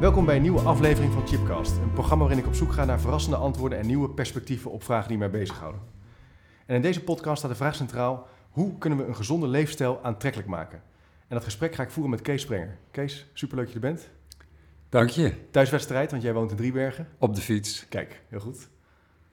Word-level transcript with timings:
Welkom 0.00 0.24
bij 0.24 0.36
een 0.36 0.42
nieuwe 0.42 0.60
aflevering 0.60 1.12
van 1.12 1.26
Chipcast, 1.26 1.76
een 1.76 1.92
programma 1.92 2.24
waarin 2.24 2.42
ik 2.42 2.48
op 2.48 2.54
zoek 2.54 2.72
ga 2.72 2.84
naar 2.84 3.00
verrassende 3.00 3.36
antwoorden 3.36 3.78
en 3.78 3.86
nieuwe 3.86 4.10
perspectieven 4.10 4.70
op 4.70 4.82
vragen 4.82 5.08
die 5.08 5.18
mij 5.18 5.30
bezighouden. 5.30 5.80
En 6.66 6.74
in 6.74 6.82
deze 6.82 7.04
podcast 7.04 7.38
staat 7.38 7.50
de 7.50 7.56
vraag 7.56 7.74
centraal: 7.74 8.28
hoe 8.50 8.78
kunnen 8.78 8.98
we 8.98 9.04
een 9.04 9.16
gezonde 9.16 9.46
leefstijl 9.46 10.00
aantrekkelijk 10.02 10.48
maken? 10.48 10.82
En 11.28 11.36
dat 11.36 11.44
gesprek 11.44 11.74
ga 11.74 11.82
ik 11.82 11.90
voeren 11.90 12.10
met 12.10 12.22
Kees 12.22 12.42
Sprenger. 12.42 12.76
Kees, 12.90 13.26
superleuk 13.32 13.64
dat 13.64 13.74
je 13.74 13.80
er 13.80 13.94
bent. 13.94 14.08
Dank 14.88 15.08
je. 15.08 15.32
Thuiswedstrijd, 15.50 16.10
want 16.10 16.22
jij 16.22 16.34
woont 16.34 16.50
in 16.50 16.56
Driebergen. 16.56 17.08
Op 17.18 17.34
de 17.34 17.40
fiets. 17.40 17.88
Kijk, 17.88 18.22
heel 18.28 18.40
goed. 18.40 18.68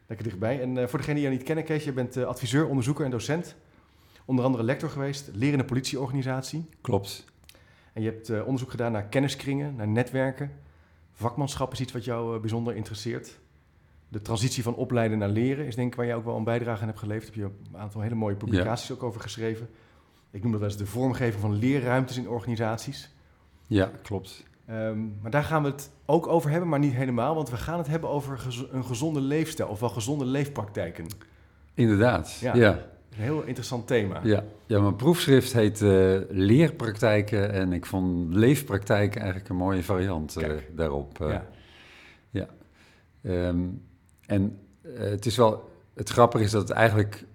Lekker 0.07 0.27
dichtbij. 0.27 0.61
En 0.61 0.75
uh, 0.75 0.87
voor 0.87 0.99
degenen 0.99 1.15
die 1.15 1.23
jou 1.23 1.35
niet 1.35 1.45
kennen, 1.45 1.65
Kees, 1.65 1.83
je 1.83 1.93
bent 1.93 2.17
uh, 2.17 2.25
adviseur, 2.25 2.67
onderzoeker 2.67 3.05
en 3.05 3.11
docent. 3.11 3.55
Onder 4.25 4.45
andere 4.45 4.63
lector 4.63 4.89
geweest, 4.89 5.29
lerende 5.33 5.65
politieorganisatie. 5.65 6.69
Klopt. 6.81 7.25
En 7.95 8.01
je 8.01 8.09
hebt 8.09 8.29
uh, 8.29 8.45
onderzoek 8.45 8.69
gedaan 8.69 8.91
naar 8.91 9.05
kenniskringen, 9.05 9.75
naar 9.75 9.87
netwerken. 9.87 10.51
Vakmanschap 11.13 11.71
is 11.71 11.79
iets 11.79 11.91
wat 11.91 12.03
jou 12.03 12.39
bijzonder 12.39 12.75
interesseert. 12.75 13.39
De 14.07 14.21
transitie 14.21 14.63
van 14.63 14.75
opleiden 14.75 15.17
naar 15.17 15.29
leren 15.29 15.65
is 15.65 15.75
denk 15.75 15.87
ik 15.91 15.95
waar 15.95 16.05
jij 16.05 16.15
ook 16.15 16.25
wel 16.25 16.37
een 16.37 16.43
bijdrage 16.43 16.81
aan 16.81 16.87
hebt 16.87 16.99
geleverd. 16.99 17.35
Daar 17.35 17.43
heb 17.43 17.53
je 17.53 17.69
een 17.73 17.79
aantal 17.79 18.01
hele 18.01 18.15
mooie 18.15 18.35
publicaties 18.35 18.87
ja. 18.87 18.93
ook 18.93 19.03
over 19.03 19.21
geschreven. 19.21 19.69
Ik 20.31 20.41
noem 20.41 20.51
dat 20.51 20.59
wel 20.59 20.69
eens 20.69 20.77
de 20.77 20.85
vormgeving 20.85 21.41
van 21.41 21.55
leerruimtes 21.55 22.17
in 22.17 22.29
organisaties. 22.29 23.09
Ja, 23.67 23.91
klopt. 24.01 24.43
Um, 24.69 25.17
maar 25.21 25.31
daar 25.31 25.43
gaan 25.43 25.63
we 25.63 25.69
het 25.69 25.91
ook 26.05 26.27
over 26.27 26.49
hebben, 26.49 26.69
maar 26.69 26.79
niet 26.79 26.93
helemaal. 26.93 27.35
Want 27.35 27.49
we 27.49 27.57
gaan 27.57 27.77
het 27.77 27.87
hebben 27.87 28.09
over 28.09 28.37
gez 28.37 28.63
een 28.71 28.85
gezonde 28.85 29.21
leefstijl, 29.21 29.69
of 29.69 29.79
wel 29.79 29.89
gezonde 29.89 30.25
leefpraktijken. 30.25 31.07
Inderdaad, 31.73 32.37
ja. 32.39 32.55
ja. 32.55 32.85
Een 33.17 33.23
heel 33.23 33.43
interessant 33.43 33.87
thema. 33.87 34.21
Ja, 34.23 34.43
ja 34.65 34.79
mijn 34.79 34.95
proefschrift 34.95 35.53
heet 35.53 35.81
uh, 35.81 36.19
Leerpraktijken. 36.29 37.51
En 37.51 37.73
ik 37.73 37.85
vond 37.85 38.33
leefpraktijken 38.33 39.21
eigenlijk 39.21 39.49
een 39.49 39.55
mooie 39.55 39.83
variant 39.83 40.37
uh, 40.41 40.49
daarop. 40.75 41.19
Uh, 41.21 41.29
ja. 41.29 41.47
ja. 42.29 42.47
Um, 43.47 43.81
en 44.25 44.59
het 44.87 45.25
is 45.25 45.37
wel... 45.37 45.73
Het 45.93 46.09
grappige 46.09 46.43
is 46.43 46.51
dat 46.51 46.67
het 46.67 46.77
eigenlijk... 46.77 47.25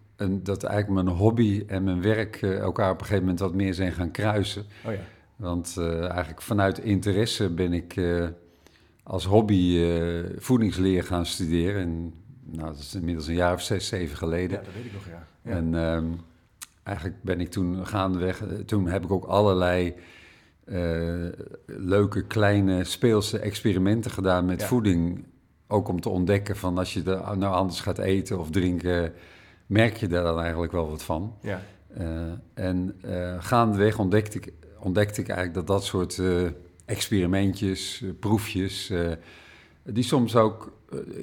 Dat 0.43 0.63
eigenlijk 0.63 1.05
mijn 1.05 1.17
hobby 1.17 1.65
en 1.67 1.85
mijn 1.85 2.03
werk 2.03 2.43
elkaar 2.43 2.91
op 2.91 2.99
een 2.99 3.07
gegeven 3.07 3.23
moment 3.23 3.41
wat 3.41 3.55
meer 3.55 3.75
zijn 3.75 3.93
gaan 3.93 4.11
kruisen. 4.11 4.65
Oh 4.87 4.93
ja. 4.93 4.99
Want 5.37 5.77
uh, 5.79 6.09
eigenlijk 6.09 6.43
vanuit 6.43 6.79
interesse 6.79 7.51
ben 7.51 7.73
ik 7.73 7.97
uh, 7.97 8.29
als 9.03 9.25
hobby 9.25 9.77
uh, 9.77 10.25
voedingsleer 10.37 11.05
gaan 11.05 11.27
studeren. 11.27 11.83
En, 11.83 12.15
nou, 12.45 12.67
dat 12.67 12.79
is 12.79 12.95
inmiddels 12.95 13.27
een 13.27 13.35
jaar 13.35 13.55
of 13.55 13.63
zes, 13.63 13.87
zeven 13.87 14.17
geleden. 14.17 14.59
Ja, 14.59 14.65
dat 14.65 14.75
weet 14.75 14.85
ik 14.85 14.93
nog, 14.93 15.07
ja. 15.07 15.27
Ja. 15.43 15.51
En 15.51 15.75
um, 15.75 16.21
eigenlijk 16.83 17.23
ben 17.23 17.41
ik 17.41 17.51
toen 17.51 17.87
gaandeweg... 17.87 18.43
Toen 18.67 18.87
heb 18.87 19.05
ik 19.05 19.11
ook 19.11 19.25
allerlei 19.25 19.95
leuke, 21.67 22.23
kleine, 22.27 22.85
speelse 22.85 23.39
experimenten 23.39 24.11
gedaan 24.11 24.45
met 24.45 24.61
ja. 24.61 24.67
voeding. 24.67 25.25
Ook 25.67 25.89
om 25.89 26.01
te 26.01 26.09
ontdekken 26.09 26.57
van 26.57 26.79
als 26.79 26.95
je 26.95 27.03
er 27.03 27.39
nou 27.39 27.55
anders 27.55 27.81
gaat 27.81 27.99
eten 27.99 28.39
of 28.39 28.51
drinken... 28.51 29.13
merk 29.67 29.97
je 29.97 30.07
daar 30.07 30.23
dan 30.23 30.41
eigenlijk 30.41 30.73
wel 30.73 30.91
wat 30.91 31.03
van. 31.03 31.37
Ja. 31.41 31.61
en 32.55 32.95
gaandeweg 33.39 33.99
ontdekte 33.99 34.39
ik 34.39 34.53
ontdekte 34.79 35.21
ik 35.21 35.29
eigenlijk 35.29 35.67
dat 35.67 35.77
dat 35.77 35.85
soort 35.85 36.23
experimentjes, 36.85 38.05
proefjes, 38.21 38.93
die 39.85 40.05
soms 40.05 40.37
ook, 40.37 40.73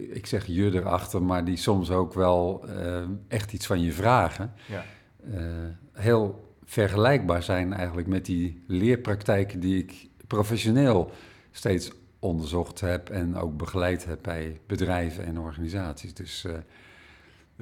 ik 0.09 0.25
zeg 0.25 0.45
je 0.45 0.73
erachter, 0.73 1.23
maar 1.23 1.45
die 1.45 1.57
soms 1.57 1.91
ook 1.91 2.13
wel 2.13 2.65
echt 3.27 3.53
iets 3.53 3.65
van 3.65 3.81
je 3.81 3.93
vragen, 3.93 4.53
ja. 4.67 4.83
heel 5.93 6.55
vergelijkbaar 6.65 7.43
zijn 7.43 7.73
eigenlijk 7.73 8.07
met 8.07 8.25
die 8.25 8.63
leerpraktijken 8.67 9.59
die 9.59 9.77
ik 9.77 10.07
professioneel 10.27 11.11
steeds 11.51 11.91
onderzocht 12.19 12.79
heb 12.79 13.09
en 13.09 13.35
ook 13.35 13.57
begeleid 13.57 14.05
heb 14.05 14.19
bij 14.21 14.59
bedrijven 14.67 15.25
en 15.25 15.39
organisaties. 15.39 16.13
Dus 16.13 16.43
er 16.43 16.63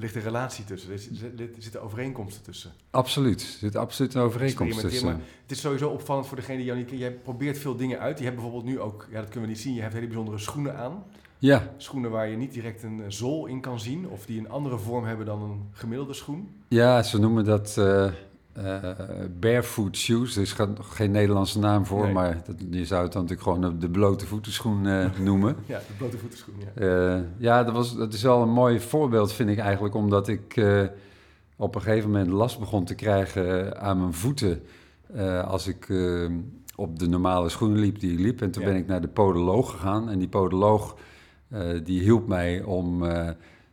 ligt 0.01 0.15
een 0.15 0.21
relatie 0.21 0.65
tussen, 0.65 0.91
er 1.37 1.49
zitten 1.57 1.81
overeenkomsten 1.81 2.43
tussen. 2.43 2.71
Absoluut, 2.89 3.41
er 3.41 3.47
zit 3.47 3.75
absoluut 3.75 4.13
een 4.13 4.21
overeenkomst 4.21 4.79
tussen. 4.79 5.05
Maar 5.05 5.19
het 5.41 5.51
is 5.51 5.59
sowieso 5.59 5.89
opvallend 5.89 6.27
voor 6.27 6.37
degene 6.37 6.57
die 6.57 6.65
jou 6.65 6.77
niet 6.77 6.87
kent. 6.87 6.99
Jij 6.99 7.11
probeert 7.11 7.57
veel 7.57 7.75
dingen 7.75 7.99
uit. 7.99 8.17
Je 8.17 8.23
hebt 8.23 8.35
bijvoorbeeld 8.35 8.65
nu 8.65 8.79
ook, 8.79 9.07
ja 9.11 9.19
dat 9.19 9.29
kunnen 9.29 9.49
we 9.49 9.55
niet 9.55 9.63
zien, 9.63 9.73
je 9.73 9.81
hebt 9.81 9.93
hele 9.93 10.07
bijzondere 10.07 10.37
schoenen 10.37 10.75
aan. 10.75 11.03
Ja. 11.45 11.73
Schoenen 11.77 12.11
waar 12.11 12.27
je 12.27 12.37
niet 12.37 12.53
direct 12.53 12.83
een 12.83 13.01
zool 13.07 13.45
in 13.45 13.61
kan 13.61 13.79
zien. 13.79 14.07
Of 14.09 14.25
die 14.25 14.39
een 14.39 14.49
andere 14.49 14.77
vorm 14.77 15.05
hebben 15.05 15.25
dan 15.25 15.41
een 15.41 15.69
gemiddelde 15.71 16.13
schoen. 16.13 16.49
Ja, 16.67 17.03
ze 17.03 17.19
noemen 17.19 17.45
dat 17.45 17.75
uh, 17.79 18.11
uh, 18.57 18.89
barefoot 19.39 19.97
shoes. 19.97 20.35
Er 20.35 20.41
is 20.41 20.55
geen 20.79 21.11
Nederlandse 21.11 21.59
naam 21.59 21.85
voor, 21.85 22.03
nee. 22.03 22.13
maar 22.13 22.41
dat, 22.45 22.55
je 22.69 22.85
zou 22.85 23.03
het 23.03 23.13
dan 23.13 23.21
natuurlijk 23.21 23.49
gewoon 23.49 23.79
de 23.79 23.89
blote 23.89 24.25
voetenschoen 24.25 24.85
uh, 24.85 25.11
noemen. 25.19 25.55
ja, 25.65 25.77
de 25.77 25.93
blote 25.97 26.17
voetenschoen, 26.17 26.55
ja. 26.75 27.23
ja, 27.37 27.63
dat, 27.63 27.73
was, 27.73 27.95
dat 27.95 28.13
is 28.13 28.21
wel 28.21 28.41
een 28.41 28.53
mooi 28.53 28.79
voorbeeld, 28.79 29.33
vind 29.33 29.49
ik 29.49 29.57
eigenlijk, 29.57 29.95
omdat 29.95 30.27
ik 30.27 30.63
op 31.55 31.75
een 31.75 31.81
gegeven 31.81 32.11
moment 32.11 32.29
last 32.29 32.59
begon 32.59 32.85
te 32.85 32.95
krijgen 32.95 33.79
aan 33.81 33.99
mijn 33.99 34.13
voeten 34.13 34.61
als 35.45 35.67
ik 35.67 35.87
op 36.75 36.99
de 36.99 37.07
normale 37.07 37.49
schoenen 37.49 37.79
liep 37.79 37.99
die 37.99 38.11
ik 38.11 38.19
liep. 38.19 38.41
En 38.41 38.51
toen 38.51 38.63
ja. 38.63 38.69
ben 38.69 38.77
ik 38.77 38.87
naar 38.87 39.01
de 39.01 39.07
podoloog 39.07 39.71
gegaan 39.71 40.09
en 40.09 40.19
die 40.19 40.27
podoloog 40.27 40.95
die 41.83 42.01
hielp 42.01 42.27
mij 42.27 42.63
om 42.63 43.03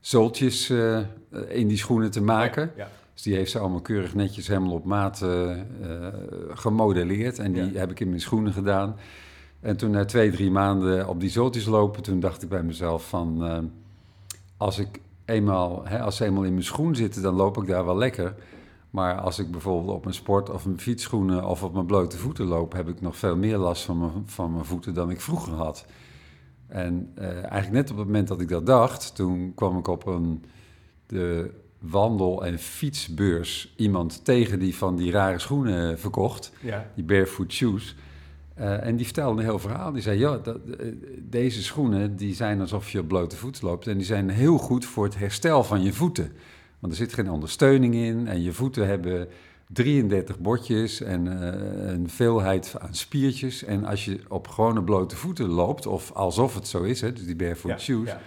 zooltjes 0.00 0.70
in 1.48 1.68
die 1.68 1.76
schoenen 1.76 2.10
te 2.10 2.22
maken. 2.22 2.62
Ja, 2.76 2.84
ja. 2.84 2.88
Dus 3.12 3.22
die 3.22 3.34
heeft 3.34 3.50
ze 3.50 3.58
allemaal 3.58 3.80
keurig 3.80 4.14
netjes 4.14 4.48
helemaal 4.48 4.72
op 4.72 4.84
maat 4.84 5.20
uh, 5.24 5.56
uh, 5.56 5.56
gemodelleerd. 6.48 7.38
En 7.38 7.52
die 7.52 7.72
ja. 7.72 7.78
heb 7.78 7.90
ik 7.90 8.00
in 8.00 8.08
mijn 8.08 8.20
schoenen 8.20 8.52
gedaan. 8.52 8.96
En 9.60 9.76
toen 9.76 9.90
na 9.90 10.04
twee, 10.04 10.30
drie 10.30 10.50
maanden 10.50 11.08
op 11.08 11.20
die 11.20 11.30
zooltjes 11.30 11.66
lopen, 11.66 12.02
toen 12.02 12.20
dacht 12.20 12.42
ik 12.42 12.48
bij 12.48 12.62
mezelf 12.62 13.08
van... 13.08 13.44
Uh, 13.44 13.58
als 14.56 14.78
ik 14.78 15.00
eenmaal, 15.24 15.82
hè, 15.84 16.00
als 16.00 16.16
ze 16.16 16.24
eenmaal 16.24 16.42
in 16.42 16.52
mijn 16.52 16.64
schoen 16.64 16.94
zitten, 16.94 17.22
dan 17.22 17.34
loop 17.34 17.56
ik 17.56 17.66
daar 17.66 17.84
wel 17.84 17.96
lekker. 17.96 18.34
Maar 18.90 19.20
als 19.20 19.38
ik 19.38 19.50
bijvoorbeeld 19.50 19.96
op 19.96 20.02
mijn 20.02 20.14
sport 20.14 20.50
of 20.50 20.66
mijn 20.66 20.80
fietsschoenen 20.80 21.44
of 21.44 21.62
op 21.62 21.72
mijn 21.72 21.86
blote 21.86 22.18
voeten 22.18 22.46
loop... 22.46 22.72
heb 22.72 22.88
ik 22.88 23.00
nog 23.00 23.16
veel 23.16 23.36
meer 23.36 23.56
last 23.56 23.84
van 23.84 23.98
mijn, 23.98 24.22
van 24.24 24.52
mijn 24.52 24.64
voeten 24.64 24.94
dan 24.94 25.10
ik 25.10 25.20
vroeger 25.20 25.52
had. 25.52 25.86
En 26.72 27.12
eigenlijk 27.16 27.72
net 27.72 27.90
op 27.90 27.96
het 27.96 28.06
moment 28.06 28.28
dat 28.28 28.40
ik 28.40 28.48
dat 28.48 28.66
dacht, 28.66 29.14
toen 29.14 29.52
kwam 29.54 29.78
ik 29.78 29.88
op 29.88 30.06
een... 30.06 30.44
De, 31.06 31.50
wandel- 31.82 32.44
en 32.44 32.58
fietsbeurs 32.58 33.72
iemand 33.76 34.24
tegen 34.24 34.58
die 34.58 34.76
van 34.76 34.96
die 34.96 35.10
rare 35.10 35.38
schoenen 35.38 35.98
verkocht, 35.98 36.52
ja. 36.60 36.90
die 36.94 37.04
barefoot 37.04 37.52
shoes. 37.52 37.96
Uh, 38.58 38.86
en 38.86 38.96
die 38.96 39.04
vertelde 39.04 39.38
een 39.38 39.46
heel 39.46 39.58
verhaal. 39.58 39.92
Die 39.92 40.02
zei, 40.02 40.18
ja, 40.18 40.38
dat, 40.38 40.58
uh, 40.66 40.92
deze 41.20 41.62
schoenen 41.62 42.16
die 42.16 42.34
zijn 42.34 42.60
alsof 42.60 42.90
je 42.90 42.98
op 42.98 43.08
blote 43.08 43.36
voeten 43.36 43.66
loopt. 43.66 43.86
En 43.86 43.96
die 43.96 44.06
zijn 44.06 44.30
heel 44.30 44.58
goed 44.58 44.84
voor 44.84 45.04
het 45.04 45.18
herstel 45.18 45.64
van 45.64 45.82
je 45.82 45.92
voeten. 45.92 46.32
Want 46.78 46.92
er 46.92 46.98
zit 46.98 47.12
geen 47.12 47.30
ondersteuning 47.30 47.94
in 47.94 48.26
en 48.26 48.42
je 48.42 48.52
voeten 48.52 48.86
hebben 48.86 49.28
33 49.72 50.38
botjes 50.38 51.00
en 51.00 51.26
uh, 51.26 51.92
een 51.92 52.08
veelheid 52.08 52.74
aan 52.78 52.94
spiertjes. 52.94 53.64
En 53.64 53.84
als 53.84 54.04
je 54.04 54.20
op 54.28 54.48
gewone 54.48 54.82
blote 54.82 55.16
voeten 55.16 55.48
loopt, 55.48 55.86
of 55.86 56.12
alsof 56.12 56.54
het 56.54 56.68
zo 56.68 56.82
is, 56.82 57.00
hè, 57.00 57.12
dus 57.12 57.24
die 57.24 57.36
barefoot 57.36 57.70
ja, 57.70 57.78
shoes... 57.78 58.08
ja. 58.08 58.20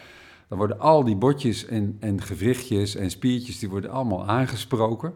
Dan 0.47 0.57
worden 0.57 0.79
al 0.79 1.03
die 1.03 1.15
botjes 1.15 1.65
en, 1.65 1.97
en 1.99 2.21
gewrichtjes 2.21 2.95
en 2.95 3.09
spiertjes, 3.09 3.59
die 3.59 3.69
worden 3.69 3.89
allemaal 3.89 4.27
aangesproken. 4.27 5.13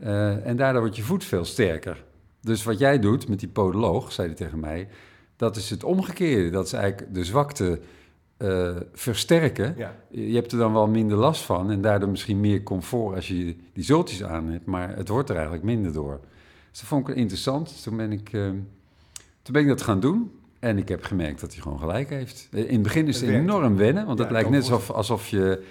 Uh, 0.00 0.46
en 0.46 0.56
daardoor 0.56 0.80
wordt 0.80 0.96
je 0.96 1.02
voet 1.02 1.24
veel 1.24 1.44
sterker. 1.44 2.04
Dus 2.40 2.64
wat 2.64 2.78
jij 2.78 2.98
doet 2.98 3.28
met 3.28 3.40
die 3.40 3.48
podoloog, 3.48 4.12
zei 4.12 4.26
hij 4.26 4.36
tegen 4.36 4.60
mij, 4.60 4.88
dat 5.36 5.56
is 5.56 5.70
het 5.70 5.84
omgekeerde. 5.84 6.50
Dat 6.50 6.66
is 6.66 6.72
eigenlijk 6.72 7.14
de 7.14 7.24
zwakte 7.24 7.80
uh, 8.42 8.76
versterken. 8.92 9.74
Ja. 9.76 9.96
Je 10.10 10.34
hebt 10.34 10.52
er 10.52 10.58
dan 10.58 10.72
wel 10.72 10.88
minder 10.88 11.16
last 11.16 11.42
van 11.42 11.70
en 11.70 11.80
daardoor 11.80 12.08
misschien 12.08 12.40
meer 12.40 12.62
comfort 12.62 13.14
als 13.14 13.28
je 13.28 13.56
die 13.72 13.84
zultjes 13.84 14.24
aan 14.24 14.48
hebt, 14.48 14.66
maar 14.66 14.96
het 14.96 15.08
wordt 15.08 15.28
er 15.28 15.34
eigenlijk 15.34 15.64
minder 15.64 15.92
door. 15.92 16.20
Dus 16.70 16.80
dat 16.80 16.88
vond 16.88 17.08
ik 17.08 17.16
interessant. 17.16 17.82
Toen 17.82 17.96
ben 17.96 18.12
ik, 18.12 18.32
uh, 18.32 18.48
toen 19.42 19.52
ben 19.52 19.62
ik 19.62 19.68
dat 19.68 19.82
gaan 19.82 20.00
doen. 20.00 20.30
En 20.58 20.78
ik 20.78 20.88
heb 20.88 21.04
gemerkt 21.04 21.40
dat 21.40 21.52
hij 21.52 21.62
gewoon 21.62 21.78
gelijk 21.78 22.10
heeft. 22.10 22.48
In 22.50 22.72
het 22.72 22.82
begin 22.82 23.08
is 23.08 23.20
het, 23.20 23.30
het 23.30 23.38
enorm 23.38 23.76
wennen, 23.76 24.06
want 24.06 24.18
ja, 24.18 24.24
het 24.24 24.32
lijkt 24.32 24.50
net 24.50 24.60
alsof, 24.60 24.90
alsof 24.90 25.28
je, 25.28 25.62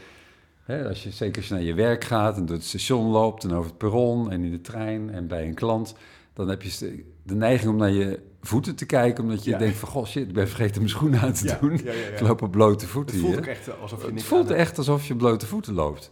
hè, 0.63 0.87
als 0.87 1.03
je, 1.03 1.11
zeker 1.11 1.37
als 1.37 1.47
je 1.47 1.53
naar 1.53 1.63
je 1.63 1.73
werk 1.73 2.03
gaat 2.03 2.37
en 2.37 2.45
door 2.45 2.55
het 2.55 2.65
station 2.65 3.05
loopt 3.05 3.43
en 3.43 3.51
over 3.51 3.69
het 3.69 3.77
perron 3.77 4.31
en 4.31 4.43
in 4.43 4.51
de 4.51 4.61
trein 4.61 5.09
en 5.09 5.27
bij 5.27 5.47
een 5.47 5.53
klant, 5.53 5.95
dan 6.33 6.49
heb 6.49 6.61
je 6.61 7.03
de 7.23 7.35
neiging 7.35 7.71
om 7.71 7.77
naar 7.77 7.91
je 7.91 8.19
voeten 8.41 8.75
te 8.75 8.85
kijken, 8.85 9.23
omdat 9.23 9.43
je 9.43 9.51
ja. 9.51 9.57
denkt 9.57 9.77
van, 9.77 9.89
goh 9.89 10.05
shit, 10.05 10.27
ik 10.27 10.33
ben 10.33 10.47
vergeten 10.47 10.77
mijn 10.77 10.89
schoenen 10.89 11.19
aan 11.19 11.33
te 11.33 11.47
ja, 11.47 11.57
doen. 11.61 11.79
Ja, 11.83 11.91
ik 12.13 12.19
loop 12.19 12.41
op 12.41 12.51
blote 12.51 12.87
voeten 12.87 13.15
het 13.15 13.25
voelt 13.25 13.35
hier. 13.35 13.47
Echt 13.47 13.79
alsof 13.79 14.05
je 14.05 14.11
het 14.11 14.23
voelt 14.23 14.51
echt 14.51 14.77
alsof 14.77 15.07
je 15.07 15.15
blote 15.15 15.45
voeten 15.45 15.73
loopt. 15.73 16.09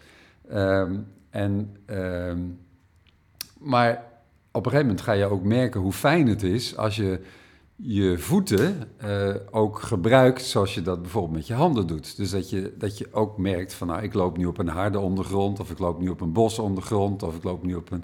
Um, 0.54 1.08
en, 1.30 1.76
um, 1.86 2.60
maar 3.60 4.04
op 4.52 4.66
een 4.66 4.72
gegeven 4.72 4.86
moment 4.88 5.02
ga 5.02 5.12
je 5.12 5.26
ook 5.26 5.44
merken 5.44 5.82
hoe 5.82 5.92
fijn 5.92 6.28
het 6.28 6.44
is 6.44 6.78
als 6.78 6.96
je 6.96 7.20
je 7.82 8.18
voeten 8.18 8.90
uh, 9.04 9.36
ook 9.52 9.80
gebruikt 9.80 10.42
zoals 10.42 10.74
je 10.74 10.82
dat 10.82 11.02
bijvoorbeeld 11.02 11.36
met 11.36 11.48
je 11.48 11.54
handen 11.54 11.88
doet. 11.88 12.18
Dus 12.18 12.30
dat 12.30 12.50
je, 12.50 12.74
dat 12.78 12.98
je 12.98 13.08
ook 13.12 13.38
merkt 13.38 13.74
van, 13.74 13.88
nou, 13.88 14.04
ik 14.04 14.14
loop 14.14 14.38
nu 14.38 14.46
op 14.46 14.58
een 14.58 14.68
harde 14.68 15.00
ondergrond, 15.00 15.60
of 15.60 15.72
ik 15.72 15.80
loop 15.80 16.00
nu 16.00 16.10
op 16.10 16.22
een 16.22 16.34
bosondergrond, 16.34 17.24
of 17.24 17.36
ik 17.36 17.44
loop 17.44 17.64
nu 17.64 17.76
op 17.76 17.92
een 17.92 18.04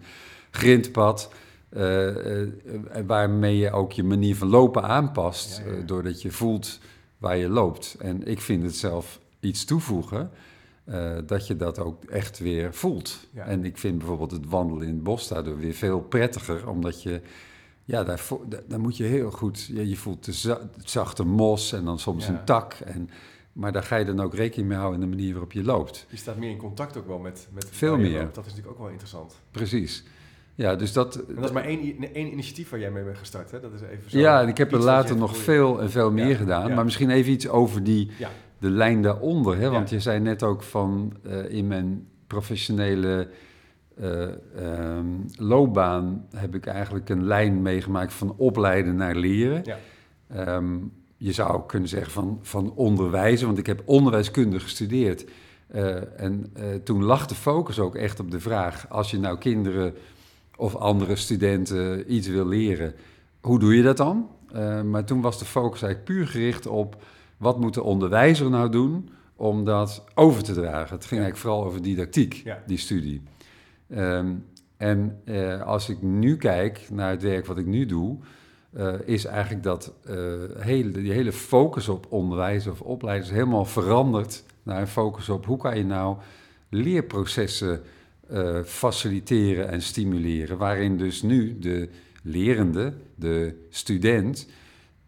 grindpad. 0.52 1.30
Eh, 1.76 2.42
eh, 2.42 2.50
waarmee 3.06 3.58
je 3.58 3.72
ook 3.72 3.92
je 3.92 4.04
manier 4.04 4.36
van 4.36 4.48
lopen 4.48 4.84
aanpast, 4.84 5.58
Ja, 5.58 5.64
ja, 5.66 5.72
ja. 5.72 5.78
eh, 5.78 5.88
doordat 5.88 6.22
je 6.22 6.32
voelt 6.32 6.80
waar 7.18 7.38
je 7.38 7.50
loopt. 7.50 7.96
En 8.00 8.28
ik 8.28 8.42
vind 8.42 8.64
het 8.64 8.76
zelf 8.76 9.20
iets 9.40 9.66
toevoegen, 9.66 10.32
dat 11.26 11.48
je 11.48 11.56
dat 11.56 11.80
ook 11.80 12.04
echt 12.04 12.40
weer 12.40 12.74
voelt. 12.74 13.28
Ja. 13.32 13.44
En 13.46 13.66
ik 13.66 13.78
vind 13.78 13.98
bijvoorbeeld 13.98 14.32
het 14.32 14.50
wandelen 14.50 14.88
in 14.88 14.94
het 14.94 15.04
bos 15.04 15.28
daardoor 15.28 15.58
weer 15.58 15.74
veel 15.74 16.02
prettiger, 16.02 16.70
omdat 16.70 17.04
je, 17.04 17.22
ja, 17.84 18.04
daar, 18.04 18.22
daar, 18.68 18.80
moet 18.80 18.98
je 18.98 19.04
heel 19.04 19.32
goed, 19.32 19.66
ja, 19.66 19.82
je 19.82 19.98
voelt 19.98 20.26
de 20.26 20.50
het 20.78 20.90
zachte 20.90 21.24
mos 21.24 21.74
en 21.74 21.86
dan 21.86 22.00
soms 22.00 22.26
Ja. 22.26 22.32
een 22.32 22.44
tak. 22.44 22.74
En, 22.74 23.10
maar 23.54 23.72
daar 23.72 23.84
ga 23.84 23.96
je 23.96 24.06
dan 24.06 24.20
ook 24.20 24.34
rekening 24.34 24.68
mee 24.68 24.78
houden 24.78 25.02
in 25.02 25.10
de 25.10 25.16
manier 25.16 25.32
waarop 25.32 25.52
je 25.52 25.64
loopt. 25.64 26.06
Je 26.10 26.18
staat 26.18 26.38
meer 26.38 26.50
in 26.50 26.58
contact 26.58 26.98
ook 26.98 27.08
wel 27.08 27.20
met... 27.20 27.48
met 27.54 27.68
Veel 27.72 27.98
je 27.98 28.02
meer. 28.02 28.20
Dat 28.20 28.46
is 28.46 28.52
natuurlijk 28.52 28.68
ook 28.68 28.78
wel 28.78 28.90
interessant. 28.90 29.36
Precies. 29.52 30.04
Ja, 30.56 30.76
dus 30.76 30.94
dat, 30.94 31.16
En 31.16 31.36
dat 31.36 31.44
is 31.44 31.52
maar 31.52 31.64
één, 31.64 32.14
één 32.14 32.32
initiatief 32.32 32.70
waar 32.70 32.80
jij 32.80 32.92
mee 32.92 33.04
bent 33.04 33.18
gestart, 33.18 33.52
hè? 33.52 33.60
Dat 33.60 33.74
is 33.74 33.82
even 33.82 34.10
zo 34.12 34.18
Ja, 34.18 34.42
en 34.42 34.48
ik 34.48 34.58
heb 34.58 34.72
er 34.72 34.80
later 34.80 35.18
nog 35.18 35.38
veel 35.38 35.82
en 35.82 35.90
veel 35.92 36.12
meer 36.12 36.28
Ja, 36.28 36.36
gedaan. 36.36 36.68
ja. 36.68 36.76
Maar 36.76 36.84
misschien 36.84 37.10
even 37.10 37.32
iets 37.32 37.48
over 37.48 37.84
die, 37.84 38.12
Ja, 38.18 38.30
de 38.58 38.70
lijn 38.70 39.02
daaronder. 39.02 39.58
Hè? 39.58 39.70
Want 39.70 39.90
je 39.90 40.00
zei 40.00 40.20
net 40.20 40.44
ook 40.44 40.64
van 40.64 41.14
eh, 41.24 41.50
in 41.50 41.68
mijn 41.68 42.08
professionele 42.28 43.28
eh, 43.98 44.22
ehm, 44.56 45.06
loopbaan 45.38 46.26
heb 46.36 46.56
ik 46.56 46.66
eigenlijk 46.66 47.10
een 47.10 47.24
lijn 47.26 47.62
meegemaakt 47.62 48.14
van 48.14 48.34
opleiden 48.38 48.96
naar 48.96 49.16
leren. 49.16 49.62
ja, 49.64 49.78
Ehm, 50.28 50.78
je 51.18 51.32
zou 51.32 51.62
kunnen 51.66 51.90
zeggen 51.90 52.12
van, 52.12 52.40
van 52.42 52.72
onderwijzen, 52.76 53.46
want 53.48 53.58
ik 53.60 53.66
heb 53.66 53.82
onderwijskunde 53.86 54.60
gestudeerd. 54.60 55.26
Eh, 55.68 56.20
en 56.22 56.54
toen 56.84 57.04
lag 57.04 57.26
de 57.28 57.36
focus 57.36 57.80
ook 57.80 57.96
echt 57.96 58.20
op 58.20 58.32
de 58.32 58.40
vraag: 58.40 58.90
als 58.90 59.12
je 59.12 59.20
nou 59.20 59.38
kinderen 59.38 59.94
of 60.58 60.76
andere 60.76 61.16
studenten 61.16 62.14
iets 62.14 62.28
wil 62.28 62.48
leren, 62.48 62.94
hoe 63.42 63.60
doe 63.60 63.76
je 63.76 63.84
dat 63.84 63.98
dan? 63.98 64.30
Eh, 64.52 64.82
maar 64.82 65.06
toen 65.06 65.22
was 65.22 65.40
de 65.40 65.46
focus 65.46 65.82
eigenlijk 65.82 66.14
puur 66.14 66.28
gericht 66.28 66.68
op 66.68 67.04
wat 67.38 67.60
moet 67.60 67.74
de 67.74 67.84
onderwijzer 67.84 68.50
nou 68.50 68.70
doen 68.70 69.10
om 69.36 69.66
dat 69.66 70.04
over 70.14 70.44
te 70.44 70.54
dragen. 70.54 70.96
Het 70.96 71.06
ging 71.06 71.22
eigenlijk 71.22 71.38
vooral 71.38 71.66
over 71.66 71.82
didactiek, 71.82 72.34
Ja. 72.34 72.64
die 72.66 72.78
studie. 72.78 73.22
Ehm, 73.90 74.34
en 74.78 75.22
eh, 75.26 75.62
als 75.62 75.90
ik 75.90 76.02
nu 76.02 76.38
kijk 76.38 76.88
naar 76.92 77.10
het 77.10 77.22
werk 77.22 77.46
wat 77.46 77.58
ik 77.58 77.66
nu 77.66 77.86
doe, 77.86 78.18
eh, 78.74 78.94
is 79.06 79.26
eigenlijk 79.26 79.64
dat 79.64 79.94
hele, 80.58 80.92
die 80.92 81.12
hele 81.12 81.32
focus 81.32 81.90
op 81.90 82.06
onderwijs 82.10 82.68
of 82.68 82.82
opleiders 82.82 83.30
helemaal 83.32 83.66
veranderd 83.66 84.44
naar 84.64 84.82
een 84.82 84.88
focus 84.88 85.30
op 85.30 85.46
hoe 85.46 85.58
kan 85.58 85.78
je 85.78 85.86
nou 85.86 86.18
leerprocessen 86.70 87.82
eh, 88.30 88.60
faciliteren 88.64 89.70
en 89.70 89.82
stimuleren, 89.82 90.58
waarin 90.58 90.98
dus 90.98 91.22
nu 91.22 91.60
de 91.60 91.90
lerende, 92.24 92.94
de 93.16 93.66
student, 93.70 94.48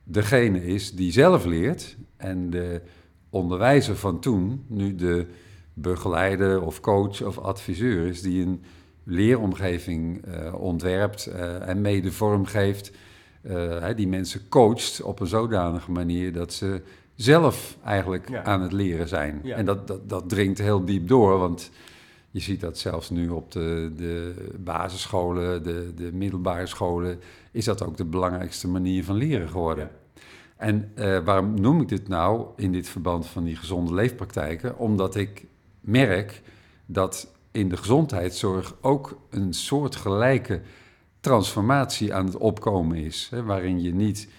degene 0.03 0.65
is 0.65 0.91
die 0.91 1.11
zelf 1.11 1.45
leert 1.45 1.97
en 2.17 2.49
de 2.49 2.81
onderwijzer 3.29 3.95
van 3.95 4.19
toen 4.19 4.63
nu 4.67 4.95
de 4.95 5.25
begeleider 5.73 6.61
of 6.61 6.79
coach 6.79 7.23
of 7.23 7.37
adviseur 7.37 8.05
is 8.05 8.21
die 8.21 8.45
een 8.45 8.63
leeromgeving 9.03 10.25
eh, 10.25 10.53
ontwerpt 10.53 11.25
eh, 11.25 11.67
en 11.67 11.81
mede 11.81 12.11
vormgeeft, 12.11 12.91
hè, 13.47 13.95
die 13.95 14.07
mensen 14.07 14.49
coacht 14.49 15.01
op 15.01 15.19
een 15.19 15.27
zodanige 15.27 15.91
manier 15.91 16.33
dat 16.33 16.53
ze 16.53 16.81
zelf 17.15 17.77
eigenlijk 17.85 18.29
Ja. 18.29 18.43
aan 18.43 18.61
het 18.61 18.71
leren 18.71 19.07
zijn. 19.07 19.39
Ja. 19.43 19.55
En 19.55 19.65
dat, 19.65 19.87
dat, 19.87 20.09
dat 20.09 20.29
dringt 20.29 20.57
heel 20.57 20.85
diep 20.85 21.07
door, 21.07 21.37
want 21.39 21.71
je 22.31 22.39
ziet 22.39 22.61
dat 22.61 22.77
zelfs 22.77 23.09
nu 23.09 23.29
op 23.29 23.51
de, 23.51 23.91
de 23.95 24.33
basisscholen, 24.59 25.63
de, 25.63 25.93
de 25.95 26.13
middelbare 26.13 26.67
scholen, 26.67 27.19
is 27.51 27.65
dat 27.65 27.83
ook 27.83 27.97
de 27.97 28.05
belangrijkste 28.05 28.67
manier 28.67 29.03
van 29.03 29.15
leren 29.15 29.49
geworden. 29.49 29.83
Ja. 29.83 30.21
En 30.57 30.91
eh, 30.95 31.19
waarom 31.19 31.61
noem 31.61 31.81
ik 31.81 31.87
dit 31.87 32.07
nou 32.07 32.47
in 32.55 32.71
dit 32.71 32.89
verband 32.89 33.27
van 33.27 33.43
die 33.43 33.55
gezonde 33.55 33.93
leefpraktijken? 33.93 34.77
Omdat 34.77 35.15
ik 35.15 35.45
merk 35.79 36.41
dat 36.85 37.31
in 37.51 37.69
de 37.69 37.77
gezondheidszorg 37.77 38.75
ook 38.81 39.19
een 39.29 39.53
soort 39.53 39.95
gelijke 39.95 40.61
transformatie 41.19 42.13
aan 42.13 42.25
het 42.25 42.37
opkomen 42.37 42.97
is. 42.97 43.27
Hè, 43.31 43.43
waarin 43.43 43.81
je 43.81 43.93
niet, 43.93 44.29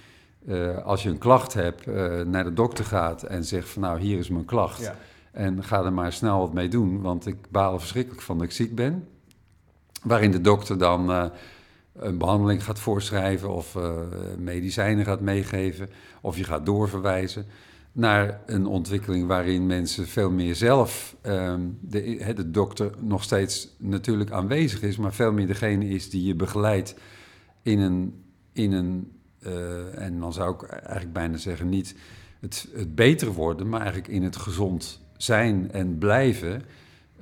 eh, 0.47 0.85
als 0.85 1.03
je 1.03 1.09
een 1.09 1.19
klacht 1.19 1.55
hebt, 1.55 1.87
eh, 1.87 2.21
naar 2.21 2.45
de 2.45 2.53
dokter 2.53 2.85
gaat 2.85 3.23
en 3.23 3.45
zegt 3.45 3.69
van 3.69 3.83
nou 3.83 4.01
hier 4.01 4.19
is 4.19 4.29
mijn 4.29 4.45
klacht. 4.45 4.81
ja, 4.81 4.97
En 5.39 5.65
ga 5.65 5.85
er 5.85 5.93
maar 5.93 6.13
snel 6.13 6.39
wat 6.39 6.53
mee 6.53 6.69
doen, 6.69 7.01
want 7.01 7.27
ik 7.27 7.37
baal 7.51 7.73
er 7.73 7.81
verschrikkelijk 7.81 8.23
van 8.23 8.39
dat 8.39 8.47
ik 8.47 8.53
ziek 8.53 8.75
ben. 8.75 9.09
Waarin 10.03 10.31
de 10.31 10.41
dokter 10.41 10.79
dan 10.79 11.11
eh, 11.11 11.25
een 11.93 12.19
behandeling 12.19 12.65
gaat 12.65 12.79
voorschrijven 12.79 13.55
of 13.55 13.77
eh, 13.77 13.97
medicijnen 14.39 15.05
gaat 15.05 15.21
meegeven. 15.21 15.91
Of 16.21 16.37
je 16.37 16.45
gaat 16.45 16.67
doorverwijzen 16.67 17.47
naar 17.93 18.41
een 18.47 18.67
ontwikkeling 18.67 19.27
waarin 19.27 19.67
mensen 19.67 20.07
veel 20.07 20.31
meer 20.31 20.55
zelf, 20.55 21.17
ehm, 21.21 21.61
de, 21.81 22.33
de 22.35 22.51
dokter 22.51 22.91
nog 22.99 23.23
steeds 23.23 23.75
natuurlijk 23.77 24.31
aanwezig 24.31 24.83
is, 24.83 24.97
maar 24.97 25.13
veel 25.13 25.33
meer 25.33 25.47
degene 25.47 25.89
is 25.89 26.11
die 26.11 26.25
je 26.25 26.35
begeleidt 26.35 26.95
in 27.63 27.79
een, 27.79 28.25
in 28.53 28.73
een 28.73 29.13
eh, 29.39 30.03
en 30.03 30.21
dan 30.21 30.33
zou 30.33 30.55
ik 30.55 30.63
eigenlijk 30.63 31.13
bijna 31.13 31.37
zeggen, 31.37 31.69
niet 31.69 31.95
het, 32.41 32.69
het 32.75 32.95
beter 32.95 33.33
worden, 33.33 33.69
maar 33.69 33.81
eigenlijk 33.81 34.11
in 34.13 34.23
het 34.23 34.37
gezond 34.37 35.07
zijn 35.19 35.73
en 35.73 35.99
blijven 35.99 36.63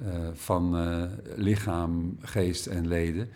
eh, 0.04 0.28
van 0.32 0.76
eh, 0.76 1.02
lichaam, 1.37 2.16
geest 2.20 2.66
en 2.66 2.87
leden, 2.88 3.28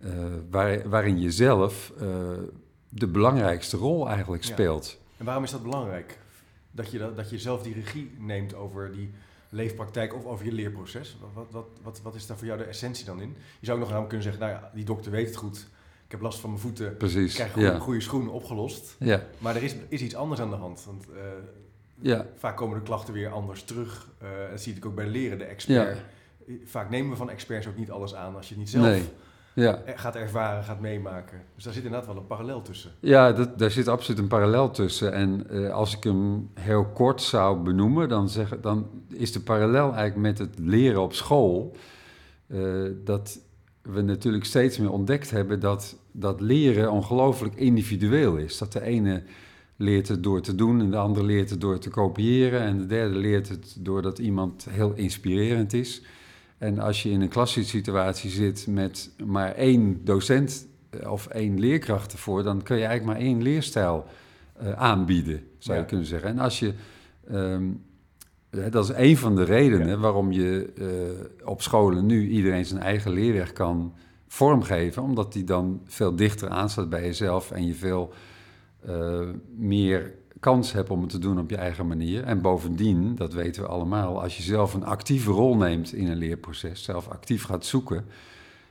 eh, 0.00 0.10
waar, 0.50 0.88
waarin 0.88 1.20
je 1.20 1.30
zelf 1.30 1.92
de 2.88 3.06
belangrijkste 3.06 3.76
rol 3.76 4.08
eigenlijk 4.08 4.44
Ja. 4.44 4.52
speelt. 4.52 4.98
En 5.16 5.24
waarom 5.24 5.44
is 5.44 5.50
dat 5.50 5.62
belangrijk? 5.62 6.18
Dat 6.70 6.90
je, 6.90 6.98
dat, 6.98 7.16
dat 7.16 7.30
je 7.30 7.38
zelf 7.38 7.62
die 7.62 7.74
regie 7.74 8.10
neemt 8.18 8.54
over 8.54 8.92
die 8.92 9.10
leefpraktijk 9.48 10.14
of 10.14 10.24
over 10.24 10.44
je 10.44 10.52
leerproces. 10.52 11.16
Wat, 11.34 11.46
wat, 11.50 11.66
wat, 11.82 12.00
wat, 12.02 12.14
is 12.14 12.26
daar 12.26 12.36
voor 12.36 12.46
jou 12.46 12.58
de 12.58 12.64
essentie 12.64 13.04
dan 13.04 13.20
in? 13.20 13.36
Je 13.60 13.66
zou 13.66 13.72
ook 13.78 13.84
nog 13.84 13.92
namelijk 13.92 14.08
kunnen 14.08 14.22
zeggen, 14.22 14.42
nou 14.42 14.52
ja, 14.52 14.70
die 14.74 14.84
dokter 14.84 15.10
weet 15.10 15.26
het 15.26 15.36
goed. 15.36 15.68
Ik 16.04 16.10
heb 16.10 16.20
last 16.20 16.38
van 16.38 16.50
mijn 16.50 16.62
voeten. 16.62 16.90
Ik 16.90 16.98
Precies. 16.98 17.34
krijg 17.34 17.52
goede, 17.52 17.68
Ja. 17.68 17.78
goede 17.78 18.00
schoenen 18.00 18.32
opgelost. 18.32 18.96
Ja. 18.98 19.22
Maar 19.38 19.56
er 19.56 19.62
is, 19.62 19.74
is 19.88 20.00
iets 20.00 20.14
anders 20.14 20.40
aan 20.40 20.50
de 20.50 20.56
hand. 20.56 20.84
Want 20.84 21.04
Ja. 22.00 22.26
vaak 22.36 22.56
komen 22.56 22.76
de 22.78 22.82
klachten 22.84 23.14
weer 23.14 23.30
anders 23.30 23.62
terug. 23.62 24.08
Eh, 24.18 24.28
dat 24.50 24.60
zie 24.60 24.74
ik 24.76 24.86
ook 24.86 24.94
bij 24.94 25.06
leren, 25.06 25.38
de 25.38 25.44
expert. 25.44 25.96
Ja. 26.46 26.54
Vaak 26.64 26.90
nemen 26.90 27.10
we 27.10 27.16
van 27.16 27.30
experts 27.30 27.66
ook 27.66 27.76
niet 27.76 27.90
alles 27.90 28.14
aan 28.14 28.36
als 28.36 28.44
je 28.48 28.54
het 28.54 28.62
niet 28.62 28.70
zelf 28.70 28.84
Nee. 28.86 29.02
Ja. 29.54 29.82
gaat 29.86 30.16
ervaren, 30.16 30.64
gaat 30.64 30.80
meemaken. 30.80 31.40
Dus 31.54 31.64
daar 31.64 31.72
zit 31.72 31.84
inderdaad 31.84 32.08
wel 32.08 32.16
een 32.16 32.26
parallel 32.26 32.62
tussen. 32.62 32.90
Ja, 33.00 33.32
dat, 33.32 33.58
daar 33.58 33.70
zit 33.70 33.88
absoluut 33.88 34.20
een 34.20 34.28
parallel 34.28 34.70
tussen. 34.70 35.12
En 35.12 35.50
eh, 35.50 35.70
als 35.70 35.96
ik 35.96 36.04
hem 36.04 36.50
heel 36.54 36.84
kort 36.84 37.22
zou 37.22 37.58
benoemen, 37.62 38.08
dan, 38.08 38.28
zeg, 38.28 38.60
dan 38.60 38.86
is 39.08 39.32
de 39.32 39.40
parallel 39.40 39.84
eigenlijk 39.94 40.16
met 40.16 40.38
het 40.38 40.58
leren 40.58 41.02
op 41.02 41.12
school. 41.14 41.76
eh, 42.46 42.60
dat 43.04 43.38
we 43.82 44.00
natuurlijk 44.02 44.44
steeds 44.44 44.78
meer 44.78 44.92
ontdekt 44.92 45.30
hebben 45.30 45.60
dat, 45.60 45.96
dat 46.12 46.40
leren 46.40 46.90
ongelooflijk 46.90 47.54
individueel 47.54 48.36
is. 48.36 48.58
Dat 48.58 48.72
de 48.72 48.82
ene 48.82 49.22
leert 49.80 50.08
het 50.08 50.22
door 50.22 50.40
te 50.40 50.54
doen 50.54 50.80
en 50.80 50.90
de 50.90 50.96
andere 50.96 51.26
leert 51.26 51.50
het 51.50 51.60
door 51.60 51.78
te 51.78 51.90
kopiëren. 51.90 52.60
En 52.60 52.78
de 52.78 52.86
derde 52.86 53.16
leert 53.16 53.48
het 53.48 53.76
doordat 53.78 54.18
iemand 54.18 54.66
heel 54.70 54.92
inspirerend 54.94 55.72
is. 55.72 56.02
En 56.58 56.78
als 56.78 57.02
je 57.02 57.10
in 57.10 57.20
een 57.20 57.28
klassensituatie 57.28 58.30
zit 58.30 58.66
met 58.66 59.10
maar 59.26 59.54
één 59.54 60.04
docent 60.04 60.66
eh, 60.90 61.10
of 61.10 61.26
één 61.26 61.58
leerkracht 61.60 62.12
ervoor, 62.12 62.42
dan 62.42 62.62
kun 62.62 62.76
je 62.76 62.84
eigenlijk 62.84 63.18
maar 63.18 63.26
één 63.28 63.42
leerstijl 63.42 64.06
eh, 64.56 64.72
aanbieden, 64.72 65.42
zou 65.58 65.76
Ja. 65.76 65.82
je 65.82 65.88
kunnen 65.88 66.06
zeggen. 66.06 66.28
En 66.28 66.38
als 66.38 66.58
je, 66.58 66.72
ehm, 67.28 67.64
dat 68.70 68.84
is 68.84 68.90
een 68.96 69.16
van 69.16 69.36
de 69.36 69.44
redenen 69.44 69.88
Ja. 69.88 69.96
waarom 69.96 70.32
je 70.32 70.72
eh, 70.78 71.48
op 71.48 71.62
scholen 71.62 72.06
nu 72.06 72.28
iedereen 72.28 72.64
zijn 72.64 72.80
eigen 72.80 73.12
leerweg 73.12 73.52
kan 73.52 73.94
vormgeven, 74.28 75.02
omdat 75.02 75.32
die 75.32 75.44
dan 75.44 75.80
veel 75.84 76.16
dichter 76.16 76.48
aanstaat 76.48 76.88
bij 76.88 77.02
jezelf 77.02 77.50
en 77.50 77.66
je 77.66 77.74
veel 77.74 78.12
meer 79.56 80.14
kans 80.40 80.72
hebt 80.72 80.90
om 80.90 81.00
het 81.00 81.10
te 81.10 81.18
doen 81.18 81.38
op 81.38 81.50
je 81.50 81.56
eigen 81.56 81.86
manier. 81.86 82.24
En 82.24 82.40
bovendien, 82.40 83.14
dat 83.14 83.32
weten 83.32 83.62
we 83.62 83.68
allemaal, 83.68 84.22
als 84.22 84.36
je 84.36 84.42
zelf 84.42 84.74
een 84.74 84.84
actieve 84.84 85.30
rol 85.30 85.56
neemt 85.56 85.92
in 85.92 86.08
een 86.08 86.16
leerproces, 86.16 86.82
zelf 86.82 87.08
actief 87.08 87.44
gaat 87.44 87.64
zoeken, 87.64 88.04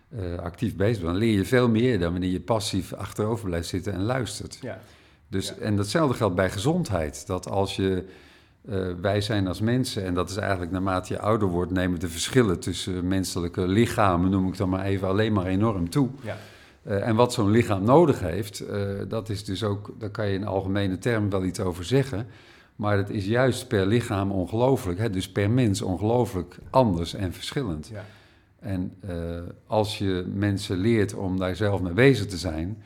eh, 0.09 0.37
actief 0.37 0.75
bezig 0.75 1.01
bent, 1.01 1.11
dan 1.11 1.15
leer 1.15 1.37
je 1.37 1.45
veel 1.45 1.69
meer 1.69 1.99
dan 1.99 2.11
wanneer 2.11 2.31
je 2.31 2.41
passief 2.41 2.93
achterover 2.93 3.45
blijft 3.45 3.67
zitten 3.67 3.93
en 3.93 4.03
luistert. 4.03 4.57
Ja, 4.61 4.79
Dus, 5.27 5.47
Ja. 5.47 5.55
En 5.55 5.75
datzelfde 5.75 6.15
geldt 6.17 6.35
bij 6.35 6.49
gezondheid. 6.49 7.27
Dat 7.27 7.49
als 7.49 7.75
je, 7.75 8.03
eh, 8.69 8.87
wij 9.01 9.21
zijn 9.21 9.47
als 9.47 9.59
mensen, 9.59 10.03
en 10.03 10.13
dat 10.13 10.29
is 10.29 10.35
eigenlijk 10.37 10.71
naarmate 10.71 11.13
je 11.13 11.19
ouder 11.19 11.47
wordt, 11.47 11.71
nemen 11.71 11.99
de 11.99 12.09
verschillen 12.09 12.59
tussen 12.59 13.07
menselijke 13.07 13.67
lichamen, 13.67 14.29
noem 14.29 14.47
ik 14.47 14.57
dan 14.57 14.69
maar 14.69 14.85
even, 14.85 15.07
alleen 15.07 15.33
maar 15.33 15.45
enorm 15.45 15.89
toe. 15.89 16.09
ja, 16.21 16.37
Eh, 16.87 17.07
en 17.07 17.15
wat 17.15 17.33
zo'n 17.33 17.49
lichaam 17.49 17.83
nodig 17.83 18.19
heeft, 18.19 18.59
eh, 18.59 18.89
dat 19.07 19.29
is 19.29 19.43
dus 19.43 19.63
ook, 19.63 19.95
daar 19.99 20.09
kan 20.09 20.27
je 20.27 20.33
in 20.33 20.45
algemene 20.45 20.97
termen 20.97 21.29
wel 21.29 21.43
iets 21.43 21.59
over 21.59 21.85
zeggen. 21.85 22.27
Maar 22.75 22.97
het 22.97 23.09
is 23.09 23.25
juist 23.25 23.67
per 23.67 23.85
lichaam 23.85 24.31
ongelooflijk, 24.31 25.13
dus 25.13 25.31
per 25.31 25.49
mens 25.49 25.81
ongelooflijk 25.81 26.57
anders 26.69 27.13
en 27.13 27.33
verschillend. 27.33 27.87
ja. 27.87 28.05
En 28.59 28.93
eh, 28.99 29.41
als 29.67 29.97
je 29.97 30.25
mensen 30.33 30.77
leert 30.77 31.13
om 31.13 31.37
daar 31.37 31.55
zelf 31.55 31.81
mee 31.81 31.93
bezig 31.93 32.25
te 32.25 32.37
zijn, 32.37 32.83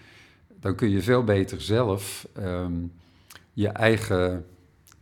dan 0.59 0.75
kun 0.75 0.89
je 0.89 1.01
veel 1.01 1.23
beter 1.23 1.61
zelf 1.61 2.27
ehm, 2.33 2.73
je 3.53 3.67
eigen 3.67 4.45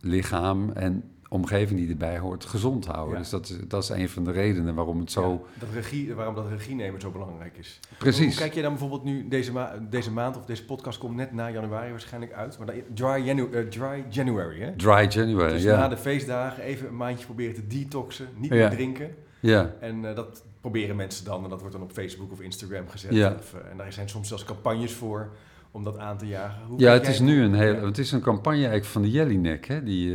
lichaam 0.00 0.70
en 0.70 1.02
omgeving 1.32 1.80
die 1.80 1.88
erbij 1.90 2.18
hoort 2.18 2.44
gezond 2.44 2.86
houden. 2.86 3.12
Ja. 3.14 3.20
Dus 3.20 3.30
dat 3.30 3.48
is, 3.48 3.56
dat 3.68 3.82
is 3.82 3.88
een 3.88 4.08
van 4.08 4.24
de 4.24 4.30
redenen 4.30 4.74
waarom 4.74 5.00
het 5.00 5.10
zo... 5.12 5.30
Ja, 5.32 5.60
dat 5.60 5.68
regie, 5.72 6.14
waarom 6.14 6.34
dat 6.34 6.48
regie 6.48 6.74
nemen 6.74 7.00
zo 7.00 7.10
belangrijk 7.10 7.56
is. 7.58 7.80
Precies. 7.98 8.26
Hoe 8.26 8.42
kijk 8.42 8.54
je 8.54 8.60
dan 8.62 8.70
bijvoorbeeld 8.70 9.04
nu, 9.04 9.28
deze, 9.28 9.52
ma 9.52 9.78
deze 9.90 10.12
maand 10.12 10.36
of 10.36 10.44
deze 10.44 10.64
podcast 10.64 10.98
komt 10.98 11.16
net 11.16 11.32
na 11.32 11.50
januari 11.50 11.90
waarschijnlijk 11.90 12.32
uit. 12.32 12.58
Maar 12.58 12.74
dry, 12.94 13.22
Janu 13.24 13.48
eh, 13.52 13.60
dry 13.68 14.04
January, 14.08 14.60
hè? 14.60 14.76
Dry 14.76 15.06
January, 15.08 15.52
Dus 15.52 15.62
ja. 15.62 15.76
na 15.78 15.88
de 15.88 15.96
feestdagen 15.96 16.62
even 16.62 16.88
een 16.88 16.96
maandje 16.96 17.24
proberen 17.24 17.54
te 17.54 17.66
detoxen, 17.66 18.28
niet 18.36 18.50
meer 18.50 18.70
drinken. 18.70 19.14
ja. 19.40 19.74
En 19.80 20.04
eh, 20.04 20.14
dat 20.16 20.42
proberen 20.60 20.96
mensen 20.96 21.24
dan 21.24 21.44
en 21.44 21.50
dat 21.50 21.58
wordt 21.60 21.74
dan 21.74 21.84
op 21.84 21.92
Facebook 21.92 22.32
of 22.32 22.40
Instagram 22.40 22.88
gezet. 22.88 23.12
Ja. 23.14 23.34
Of, 23.38 23.54
eh, 23.54 23.70
en 23.70 23.76
daar 23.76 23.92
zijn 23.92 24.08
soms 24.08 24.28
zelfs 24.28 24.44
campagnes 24.44 24.92
voor 24.92 25.28
om 25.70 25.84
dat 25.84 25.98
aan 25.98 26.18
te 26.18 26.26
jagen. 26.26 26.62
Hoe 26.68 26.78
Ja, 26.80 26.92
het 26.92 27.06
is 27.08 27.20
nu 27.20 27.42
een 27.42 27.54
heel, 27.54 27.74
Ja. 27.74 27.84
het 27.84 27.98
is 27.98 28.12
een 28.12 28.20
campagne 28.20 28.56
eigenlijk 28.58 28.84
van 28.86 29.02
de 29.02 29.10
Jellyneck, 29.10 29.64
hè, 29.66 29.82
die 29.82 30.14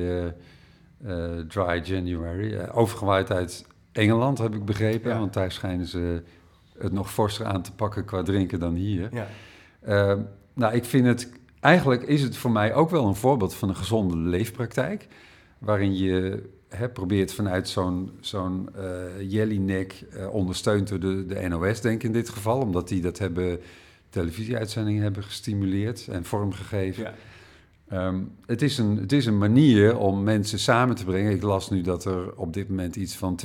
Dry 1.47 1.81
January, 1.83 2.53
eh, 2.55 2.77
overgewaaid 2.77 3.31
uit 3.31 3.65
Engeland 3.91 4.37
heb 4.37 4.55
ik 4.55 4.65
begrepen, 4.65 5.11
Ja. 5.11 5.19
want 5.19 5.33
daar 5.33 5.51
schijnen 5.51 5.85
ze 5.85 6.21
het 6.77 6.91
nog 6.91 7.11
forser 7.11 7.45
aan 7.45 7.61
te 7.61 7.71
pakken 7.73 8.05
qua 8.05 8.23
drinken 8.23 8.59
dan 8.59 8.73
hier. 8.73 9.09
Ja, 9.11 9.27
Eh, 9.81 10.13
nou, 10.53 10.73
ik 10.75 10.85
vind 10.85 11.05
het, 11.05 11.31
eigenlijk 11.59 12.03
is 12.03 12.21
het 12.21 12.37
voor 12.37 12.51
mij 12.51 12.73
ook 12.73 12.89
wel 12.89 13.07
een 13.07 13.15
voorbeeld 13.15 13.53
van 13.55 13.69
een 13.69 13.75
gezonde 13.75 14.17
leefpraktijk, 14.17 15.07
waarin 15.57 15.97
je 15.97 16.43
hè, 16.69 16.89
probeert 16.89 17.33
vanuit 17.33 17.69
zo'n 17.69 18.11
zo'n 18.19 18.69
eh 18.75 19.31
Jellyneck, 19.31 20.03
eh, 20.11 20.33
ondersteund 20.33 20.87
door 20.87 20.99
de, 20.99 21.25
de 21.25 21.47
NOS 21.47 21.81
denk 21.81 21.95
ik 21.95 22.03
in 22.03 22.11
dit 22.11 22.29
geval, 22.29 22.59
omdat 22.59 22.87
die 22.87 23.01
dat 23.01 23.17
hebben, 23.19 23.59
televisieuitzendingen 24.09 25.03
hebben 25.03 25.23
gestimuleerd 25.23 26.07
en 26.07 26.25
vormgegeven. 26.25 27.03
ja. 27.03 27.13
Ehm, 27.87 28.19
het, 28.45 28.61
is 28.61 28.77
een, 28.77 28.97
het 28.97 29.11
is 29.11 29.25
een 29.25 29.37
manier 29.37 29.97
om 29.97 30.23
mensen 30.23 30.59
samen 30.59 30.95
te 30.95 31.05
brengen. 31.05 31.31
Ik 31.31 31.41
las 31.41 31.69
nu 31.69 31.81
dat 31.81 32.05
er 32.05 32.35
op 32.35 32.53
dit 32.53 32.69
moment 32.69 32.95
iets 32.95 33.15
van 33.15 33.39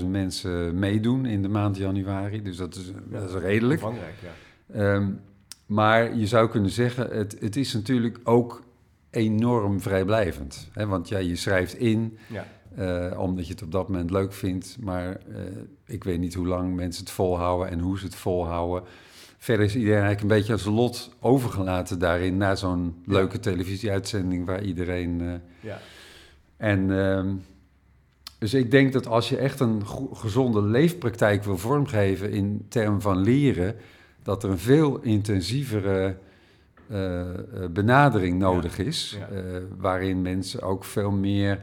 42.000 0.00 0.06
mensen 0.06 0.78
meedoen 0.78 1.26
in 1.26 1.42
de 1.42 1.48
maand 1.48 1.76
januari. 1.76 2.42
Dus 2.42 2.56
dat 2.56 2.74
is, 2.74 2.92
dat 3.04 3.28
is 3.28 3.34
redelijk. 3.34 3.82
Omvangrijk, 3.82 4.14
ja. 4.22 4.74
Ehm, 4.74 5.10
maar 5.66 6.16
je 6.16 6.26
zou 6.26 6.48
kunnen 6.48 6.70
zeggen, 6.70 7.08
het, 7.10 7.36
het 7.40 7.56
is 7.56 7.72
natuurlijk 7.72 8.20
ook 8.24 8.62
enorm 9.10 9.80
vrijblijvend. 9.80 10.68
Hè? 10.72 10.86
Want 10.86 11.08
ja, 11.08 11.18
je 11.18 11.36
schrijft 11.36 11.74
in, 11.74 12.18
ja. 12.26 12.46
eh, 12.74 13.20
omdat 13.20 13.46
je 13.46 13.52
het 13.52 13.62
op 13.62 13.72
dat 13.72 13.88
moment 13.88 14.10
leuk 14.10 14.32
vindt. 14.32 14.76
Maar 14.80 15.08
eh, 15.10 15.42
ik 15.86 16.04
weet 16.04 16.18
niet 16.18 16.34
hoe 16.34 16.46
lang 16.46 16.74
mensen 16.74 17.04
het 17.04 17.12
volhouden 17.12 17.68
en 17.68 17.78
hoe 17.78 17.98
ze 17.98 18.04
het 18.04 18.14
volhouden. 18.14 18.82
Verder 19.42 19.64
is 19.64 19.74
iedereen 19.74 20.02
eigenlijk 20.02 20.22
een 20.22 20.38
beetje 20.38 20.56
zijn 20.56 20.74
lot 20.74 21.10
overgelaten 21.20 21.98
daarin... 21.98 22.36
naar 22.36 22.56
zo'n 22.56 23.02
Ja. 23.06 23.12
leuke 23.12 23.40
televisieuitzending 23.40 24.46
waar 24.46 24.62
iedereen... 24.62 25.20
eh, 25.20 25.32
ja. 25.60 25.78
en 26.56 26.98
ehm, 26.98 27.34
dus 28.38 28.54
ik 28.54 28.70
denk 28.70 28.92
dat 28.92 29.06
als 29.06 29.28
je 29.28 29.36
echt 29.36 29.60
een 29.60 29.82
gezonde 30.12 30.62
leefpraktijk 30.62 31.44
wil 31.44 31.58
vormgeven 31.58 32.30
in 32.30 32.66
termen 32.68 33.00
van 33.00 33.18
leren, 33.18 33.76
dat 34.22 34.42
er 34.42 34.50
een 34.50 34.58
veel 34.58 35.00
intensievere 35.00 36.16
eh, 36.88 37.20
eh, 37.20 37.36
benadering 37.70 38.38
nodig 38.38 38.78
is, 38.78 39.18
ja. 39.18 39.60
waarin 39.76 40.22
mensen 40.22 40.62
ook 40.62 40.84
veel 40.84 41.10
meer 41.10 41.62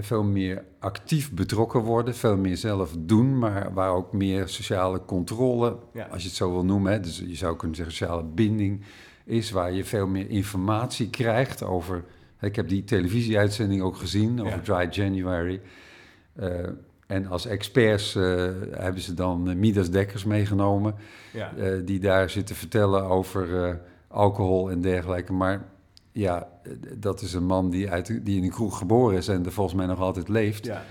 veel 0.00 0.22
meer 0.22 0.64
actief 0.78 1.32
betrokken 1.32 1.80
worden, 1.80 2.14
veel 2.14 2.36
meer 2.36 2.56
zelf 2.56 2.94
doen, 2.98 3.38
maar 3.38 3.72
waar 3.72 3.90
ook 3.90 4.12
meer 4.12 4.48
sociale 4.48 5.04
controle, 5.04 5.76
Ja. 5.92 6.06
als 6.06 6.22
je 6.22 6.28
het 6.28 6.36
zo 6.36 6.52
wil 6.52 6.64
noemen, 6.64 6.92
hè, 6.92 7.00
dus 7.00 7.18
je 7.26 7.36
zou 7.36 7.56
kunnen 7.56 7.76
zeggen 7.76 7.94
sociale 7.94 8.24
binding 8.24 8.84
is, 9.24 9.50
waar 9.50 9.72
je 9.72 9.84
veel 9.84 10.06
meer 10.06 10.30
informatie 10.30 11.10
krijgt 11.10 11.62
over. 11.62 12.04
Ik 12.40 12.56
heb 12.56 12.68
die 12.68 12.84
televisieuitzending 12.84 13.82
ook 13.82 13.96
gezien 13.96 14.42
over 14.42 14.60
Dry 14.62 14.88
January. 14.90 15.60
Eh, 16.32 16.48
en 17.06 17.26
als 17.26 17.46
experts 17.46 18.14
eh, 18.14 18.22
hebben 18.70 19.02
ze 19.02 19.14
dan 19.14 19.48
eh, 19.48 19.56
Midas 19.56 19.90
Dekkers 19.90 20.24
meegenomen, 20.24 20.94
ja. 21.32 21.52
die 21.84 22.00
daar 22.00 22.30
zitten 22.30 22.56
vertellen 22.56 23.02
over 23.04 23.78
alcohol 24.08 24.70
en 24.70 24.80
dergelijke. 24.80 25.32
Maar 25.32 25.68
ja, 26.12 26.48
dat 26.96 27.20
is 27.20 27.32
een 27.32 27.46
man 27.46 27.70
die, 27.70 27.90
uit, 27.90 28.20
die 28.24 28.36
in 28.36 28.44
een 28.44 28.50
kroeg 28.50 28.78
geboren 28.78 29.16
is 29.16 29.28
en 29.28 29.44
er 29.44 29.52
volgens 29.52 29.76
mij 29.76 29.86
nog 29.86 30.00
altijd 30.00 30.28
leeft. 30.28 30.64
ja. 30.64 30.82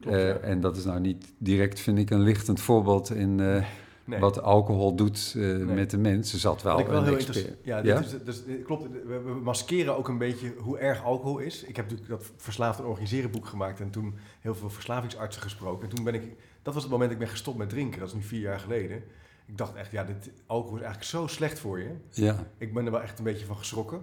Klopt, 0.00 0.16
Eh, 0.16 0.26
ja. 0.28 0.34
En 0.36 0.60
dat 0.60 0.76
is 0.76 0.84
nou 0.84 1.00
niet 1.00 1.32
direct, 1.38 1.80
vind 1.80 1.98
ik, 1.98 2.10
een 2.10 2.20
lichtend 2.22 2.60
voorbeeld 2.60 3.10
in 3.10 3.40
eh, 3.40 3.64
Nee. 4.04 4.20
wat 4.20 4.42
alcohol 4.42 4.94
doet 4.94 5.34
eh, 5.36 5.56
met 5.56 5.90
de 5.90 5.98
mens. 5.98 6.30
Ze 6.30 6.38
zat 6.38 6.62
wel 6.62 6.78
ik 6.78 6.86
heel 6.86 7.04
interessant. 7.16 7.56
Ja, 7.62 7.76
Ja? 7.78 8.00
dit 8.00 8.04
Is, 8.26 8.42
dus, 8.42 8.42
klopt. 8.64 8.82
We, 9.06 9.20
we 9.20 9.32
maskeren 9.42 9.96
ook 9.96 10.08
een 10.08 10.18
beetje 10.18 10.54
hoe 10.58 10.78
erg 10.78 11.04
alcohol 11.04 11.38
is. 11.38 11.64
Ik 11.64 11.76
heb 11.76 11.90
natuurlijk 11.90 12.20
dat 12.20 12.32
verslaafd 12.36 12.78
en 12.78 12.84
organiseren 12.84 13.30
boek 13.30 13.46
gemaakt 13.46 13.80
en 13.80 13.90
toen 13.90 14.14
heel 14.40 14.54
veel 14.54 14.70
verslavingsartsen 14.70 15.42
gesproken. 15.42 15.88
En 15.88 15.94
toen 15.94 16.04
ben 16.04 16.14
ik, 16.14 16.22
dat 16.62 16.74
was 16.74 16.82
het 16.82 16.92
moment 16.92 17.10
dat 17.10 17.18
ik 17.20 17.24
ben 17.26 17.34
gestopt 17.34 17.58
met 17.58 17.68
drinken. 17.68 17.98
Dat 18.00 18.08
is 18.08 18.14
nu 18.14 18.22
vier 18.22 18.40
jaar 18.40 18.58
geleden. 18.60 19.02
Ik 19.46 19.58
dacht 19.58 19.74
echt, 19.74 19.90
ja, 19.92 20.04
dit 20.04 20.30
alcohol 20.46 20.76
is 20.76 20.82
eigenlijk 20.82 21.10
zo 21.10 21.26
slecht 21.26 21.58
voor 21.58 21.78
je. 21.78 21.90
Ja, 22.10 22.36
Ik 22.58 22.74
ben 22.74 22.84
er 22.84 22.92
wel 22.92 23.02
echt 23.02 23.18
een 23.18 23.24
beetje 23.24 23.46
van 23.46 23.56
geschrokken. 23.56 24.00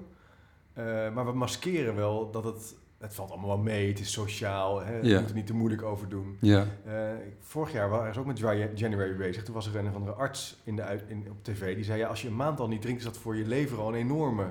Eh, 0.78 1.14
maar 1.14 1.26
we 1.26 1.32
maskeren 1.32 1.96
wel 1.96 2.32
dat 2.32 2.44
het, 2.44 2.76
het 2.98 3.14
valt 3.14 3.30
allemaal 3.32 3.48
wel 3.50 3.58
mee. 3.58 3.88
Het 3.88 4.00
is 4.00 4.12
sociaal. 4.12 4.82
Hè? 4.82 4.98
Je 4.98 5.08
Ja. 5.08 5.20
moet 5.20 5.30
er 5.30 5.36
niet 5.36 5.48
te 5.48 5.54
moeilijk 5.54 5.82
over 5.84 6.10
doen. 6.10 6.38
ja, 6.42 6.66
Eh, 6.86 7.14
ik- 7.14 7.36
vorig 7.40 7.72
jaar 7.72 7.90
waren 7.90 8.14
ze 8.14 8.20
ook 8.20 8.26
met 8.26 8.36
Dry 8.36 8.70
January 8.76 9.16
bezig. 9.16 9.44
Toen 9.44 9.54
was 9.54 9.68
er 9.68 9.76
een 9.76 9.88
of 9.88 9.96
andere 9.96 10.14
arts 10.14 10.62
in 10.64 10.76
de, 10.76 11.00
in, 11.08 11.28
op 11.30 11.44
tv 11.44 11.76
die 11.76 11.84
zei: 11.84 12.00
ja, 12.00 12.08
als 12.08 12.22
je 12.22 12.28
een 12.28 12.36
maand 12.36 12.60
al 12.60 12.68
niet 12.68 12.82
drinkt, 12.82 13.00
is 13.00 13.06
dat 13.06 13.18
voor 13.18 13.36
je 13.36 13.46
lever 13.48 13.78
al 13.80 13.88
een 13.90 13.96
enorme 13.96 14.46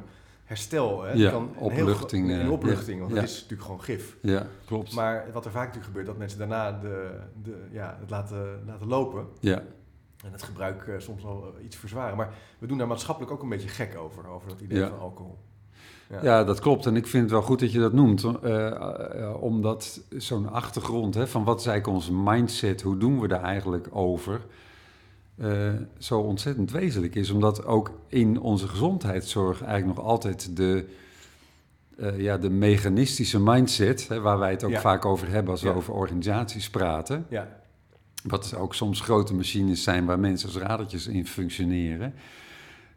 herstel. 0.45 1.03
Hè? 1.03 1.13
Ja, 1.13 1.33
een 1.33 1.49
heel 1.57 1.83
opluchting, 1.87 2.31
Een, 2.31 2.41
eh, 2.41 2.51
opluchting, 2.51 2.95
ja, 2.97 3.03
want 3.03 3.15
ja. 3.15 3.21
dat 3.21 3.29
is 3.31 3.35
natuurlijk 3.35 3.63
gewoon 3.63 3.83
gif. 3.83 4.17
ja, 4.23 4.47
klopt. 4.65 4.95
Maar 4.95 5.27
wat 5.33 5.45
er 5.45 5.51
vaak 5.51 5.61
natuurlijk 5.67 5.87
gebeurt, 5.87 6.07
dat 6.07 6.17
mensen 6.19 6.39
daarna 6.39 6.73
de, 6.73 7.21
de, 7.43 7.65
ja, 7.71 7.97
het 8.01 8.11
laten, 8.11 8.63
laten 8.67 8.87
lopen. 8.87 9.27
ja, 9.41 9.63
En 10.25 10.33
het 10.33 10.43
gebruik 10.43 10.87
eh, 10.87 10.95
soms 10.99 11.25
al 11.25 11.55
eh, 11.59 11.65
iets 11.65 11.77
verzwaren. 11.77 12.17
Maar 12.17 12.35
we 12.59 12.67
doen 12.67 12.79
daar 12.79 12.87
maatschappelijk 12.87 13.33
ook 13.33 13.43
een 13.43 13.49
beetje 13.49 13.69
gek 13.69 13.97
over, 13.99 14.27
over 14.27 14.49
dat 14.49 14.61
idee 14.61 14.79
Ja. 14.79 14.89
van 14.89 14.99
alcohol. 14.99 15.39
Ja. 16.11 16.19
ja, 16.23 16.45
dat 16.45 16.61
klopt. 16.61 16.87
En 16.87 16.97
ik 16.97 17.07
vind 17.07 17.23
het 17.23 17.33
wel 17.33 17.43
goed 17.43 17.61
dat 17.61 17.73
je 17.73 17.79
dat 17.79 17.93
noemt. 17.93 18.25
eh, 18.25 18.67
eh, 18.67 19.43
omdat 19.43 20.01
zo'n 20.17 20.51
achtergrond 20.51 21.15
hè, 21.15 21.27
van 21.27 21.45
wat 21.45 21.61
is 21.61 21.67
eigenlijk 21.67 21.99
onze 21.99 22.13
mindset, 22.15 22.83
hoe 22.83 22.97
doen 22.99 23.21
we 23.21 23.29
daar 23.29 23.43
eigenlijk 23.43 23.89
over, 23.91 24.41
eh, 25.37 25.69
zo 25.99 26.19
ontzettend 26.21 26.71
wezenlijk 26.71 27.15
is. 27.15 27.31
Omdat 27.31 27.65
ook 27.65 27.91
in 28.09 28.41
onze 28.41 28.69
gezondheidszorg 28.69 29.63
eigenlijk 29.63 29.97
nog 29.99 30.07
altijd 30.07 30.57
de, 30.57 30.85
ja, 32.17 32.37
de 32.39 32.51
mechanistische 32.51 33.41
mindset, 33.41 34.09
hè, 34.09 34.21
waar 34.21 34.39
wij 34.39 34.51
het 34.51 34.65
ook 34.65 34.71
Ja. 34.71 34.81
vaak 34.81 35.05
over 35.05 35.29
hebben 35.29 35.51
als 35.53 35.63
we 35.63 35.69
Ja. 35.69 35.75
over 35.75 35.93
organisaties 35.95 36.71
praten, 36.71 37.27
Ja, 37.29 37.49
wat 38.23 38.55
ook 38.57 38.75
soms 38.75 39.01
grote 39.01 39.35
machines 39.35 39.83
zijn 39.83 40.05
waar 40.05 40.19
mensen 40.21 40.49
als 40.49 40.59
radertjes 40.59 41.07
in 41.07 41.27
functioneren. 41.27 42.15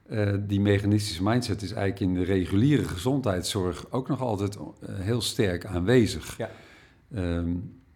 Eh, 0.09 0.33
die 0.39 0.59
mechanistische 0.61 1.23
mindset 1.23 1.61
is 1.61 1.71
eigenlijk 1.71 2.11
in 2.11 2.19
de 2.19 2.31
reguliere 2.31 2.83
gezondheidszorg 2.83 3.91
ook 3.91 4.07
nog 4.07 4.21
altijd 4.21 4.55
eh, 4.55 4.61
heel 4.99 5.21
sterk 5.21 5.65
aanwezig. 5.65 6.37
Ja. 6.37 6.49
Ehm, 7.13 7.49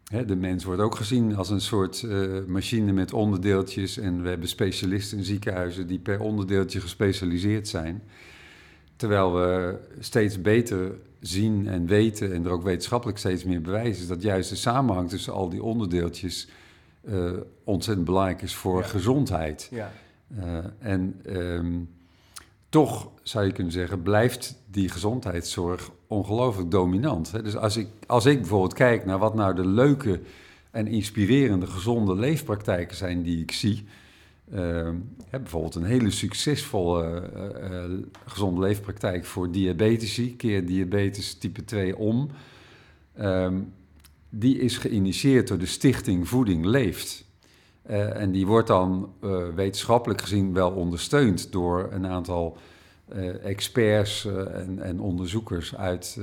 hè, 0.04 0.26
de 0.26 0.36
mens 0.36 0.64
wordt 0.64 0.82
ook 0.82 0.96
gezien 0.96 1.36
als 1.36 1.50
een 1.50 1.62
soort 1.62 2.04
eh, 2.04 2.28
machine 2.48 2.92
met 2.92 3.14
onderdeeltjes. 3.14 3.98
En 3.98 4.22
we 4.22 4.30
hebben 4.30 4.48
specialisten 4.48 5.18
in 5.18 5.24
ziekenhuizen 5.24 5.88
die 5.88 6.00
per 6.00 6.20
onderdeeltje 6.20 6.82
gespecialiseerd 6.82 7.68
zijn. 7.68 8.04
Terwijl 8.96 9.34
we 9.34 9.78
steeds 10.00 10.42
beter 10.42 10.92
zien 11.20 11.68
en 11.68 11.86
weten, 11.86 12.34
en 12.34 12.46
er 12.46 12.52
ook 12.52 12.64
wetenschappelijk 12.64 13.18
steeds 13.18 13.44
meer 13.44 13.62
bewijs 13.62 14.00
is, 14.00 14.08
dat 14.08 14.22
juist 14.22 14.50
de 14.50 14.56
samenhang 14.56 15.10
tussen 15.10 15.34
al 15.34 15.50
die 15.50 15.64
onderdeeltjes 15.64 16.48
ontzettend 17.64 18.06
belangrijk 18.06 18.42
is 18.42 18.56
voor 18.56 18.82
Ja. 18.82 18.88
gezondheid. 18.88 19.70
ja, 19.72 19.92
en 20.80 21.20
ehm, 21.26 21.80
toch 22.74 23.12
zou 23.24 23.46
je 23.46 23.52
kunnen 23.52 23.74
zeggen, 23.74 24.02
blijft 24.02 24.64
die 24.72 24.90
gezondheidszorg 24.90 25.92
ongelooflijk 26.08 26.72
dominant. 26.72 27.44
Dus 27.44 27.56
als 27.56 27.78
ik, 27.78 27.88
als 28.08 28.26
ik 28.26 28.40
bijvoorbeeld 28.40 28.74
kijk 28.74 29.06
naar 29.06 29.18
wat 29.18 29.36
nou 29.36 29.56
de 29.56 29.68
leuke 29.68 30.20
en 30.72 30.88
inspirerende 30.88 31.68
gezonde 31.68 32.16
leefpraktijken 32.16 32.96
zijn 32.96 33.24
die 33.24 33.42
ik 33.42 33.52
zie. 33.52 33.86
hè, 35.30 35.40
bijvoorbeeld 35.40 35.76
een 35.76 35.84
hele 35.84 36.12
succesvolle 36.12 37.22
eh, 37.22 37.84
eh, 37.84 37.92
gezonde 38.26 38.62
leefpraktijk 38.62 39.26
voor 39.26 39.52
diabetici, 39.52 40.36
keer 40.36 40.66
diabetes 40.66 41.34
type 41.34 41.66
2 41.66 41.98
om. 41.98 42.30
Ehm, 43.16 43.60
die 44.30 44.60
is 44.60 44.78
geïnitieerd 44.78 45.48
door 45.48 45.58
de 45.58 45.66
stichting 45.66 46.28
Voeding 46.28 46.66
Leeft. 46.66 47.26
Eh, 47.84 48.22
en 48.22 48.32
die 48.32 48.48
wordt 48.48 48.68
dan 48.68 49.14
eh, 49.22 49.44
wetenschappelijk 49.56 50.22
gezien 50.22 50.54
wel 50.54 50.72
ondersteund 50.72 51.52
door 51.52 51.90
een 51.92 52.08
aantal 52.08 52.58
eh, 53.08 53.46
experts 53.46 54.26
en, 54.54 54.80
en 54.82 55.00
onderzoekers 55.00 55.76
uit 55.76 56.20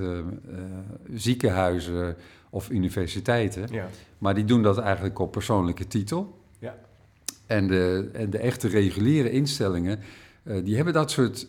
ziekenhuizen, 1.14 2.17
of 2.50 2.71
universiteiten. 2.71 3.67
Ja. 3.71 3.88
Maar 4.19 4.35
die 4.35 4.45
doen 4.45 4.62
dat 4.62 4.79
eigenlijk 4.79 5.19
op 5.19 5.33
persoonlijke 5.33 5.87
titel. 5.87 6.38
Ja. 6.59 6.76
En 7.47 7.67
de, 7.67 8.11
en 8.12 8.31
de 8.31 8.38
echte 8.38 8.69
reguliere 8.69 9.31
instellingen, 9.31 9.99
die 10.62 10.76
hebben 10.76 10.95
dat 10.95 11.11
soort 11.11 11.47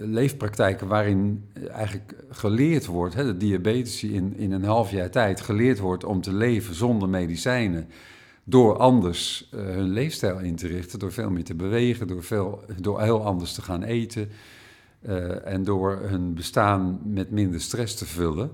leefpraktijken 0.00 0.86
waarin 0.86 1.44
eigenlijk 1.72 2.14
geleerd 2.30 2.86
wordt, 2.86 3.14
hè, 3.14 3.24
de 3.24 3.36
diabetici 3.36 4.14
in, 4.14 4.36
in 4.36 4.52
een 4.52 4.64
half 4.64 4.90
jaar 4.90 5.10
tijd 5.10 5.40
geleerd 5.40 5.78
wordt 5.78 6.04
om 6.04 6.20
te 6.20 6.32
leven 6.32 6.74
zonder 6.74 7.08
medicijnen. 7.08 7.88
Door 8.48 8.76
anders 8.76 9.48
eh, 9.52 9.60
hun 9.60 9.88
leefstijl 9.90 10.38
in 10.38 10.56
te 10.56 10.66
richten, 10.66 10.98
door 10.98 11.12
veel 11.12 11.30
meer 11.30 11.44
te 11.44 11.54
bewegen, 11.54 12.06
door, 12.06 12.22
veel, 12.22 12.64
door 12.80 13.00
heel 13.02 13.24
anders 13.24 13.52
te 13.52 13.62
gaan 13.62 13.82
eten. 13.82 14.28
eh, 15.02 15.46
en 15.52 15.64
door 15.64 15.98
hun 16.02 16.34
bestaan 16.34 17.00
met 17.04 17.30
minder 17.30 17.60
stress 17.60 17.94
te 17.94 18.06
vullen. 18.06 18.50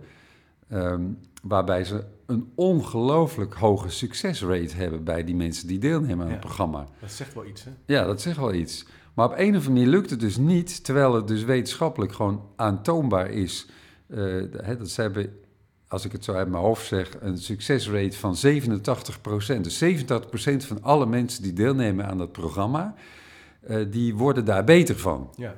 Ehm, 0.69 1.03
waarbij 1.43 1.85
ze 1.85 2.05
een 2.27 2.51
ongelooflijk 2.55 3.55
hoge 3.55 3.89
succesrate 3.89 4.77
hebben 4.77 5.05
bij 5.05 5.25
die 5.25 5.35
mensen 5.35 5.67
die 5.69 5.79
deelnemen 5.79 6.19
aan 6.21 6.27
Ja. 6.27 6.31
het 6.31 6.41
programma. 6.41 6.87
Dat 7.01 7.11
zegt 7.13 7.35
wel 7.35 7.47
iets, 7.47 7.65
hè? 7.65 7.71
Ja, 7.87 8.05
dat 8.05 8.21
zegt 8.21 8.37
wel 8.37 8.55
iets. 8.55 8.87
Maar 9.15 9.27
op 9.27 9.33
een 9.33 9.39
of 9.39 9.47
andere 9.67 9.71
manier 9.71 9.87
lukt 9.87 10.11
het 10.11 10.21
dus 10.21 10.37
niet, 10.37 10.85
terwijl 10.85 11.15
het 11.15 11.29
dus 11.29 11.45
wetenschappelijk 11.45 12.13
gewoon 12.13 12.43
aantoonbaar 12.57 13.31
is. 13.31 13.67
eh, 14.07 14.43
dat 14.79 14.89
ze 14.91 15.01
hebben, 15.01 15.39
als 15.95 16.05
ik 16.05 16.13
het 16.13 16.25
zo 16.25 16.33
uit 16.33 16.49
mijn 16.49 16.63
hoofd 16.63 16.87
zeg, 16.87 17.11
een 17.21 17.39
succesrate 17.39 18.17
van 18.17 18.37
87%. 19.57 19.61
Dus 19.61 19.85
87% 19.85 20.67
van 20.67 20.83
alle 20.83 21.07
mensen 21.07 21.43
die 21.43 21.53
deelnemen 21.53 22.07
aan 22.07 22.19
dat 22.19 22.33
programma, 22.33 22.95
eh, 23.61 23.77
die 23.91 24.15
worden 24.15 24.45
daar 24.45 24.65
beter 24.65 24.99
van. 24.99 25.31
Ja. 25.37 25.55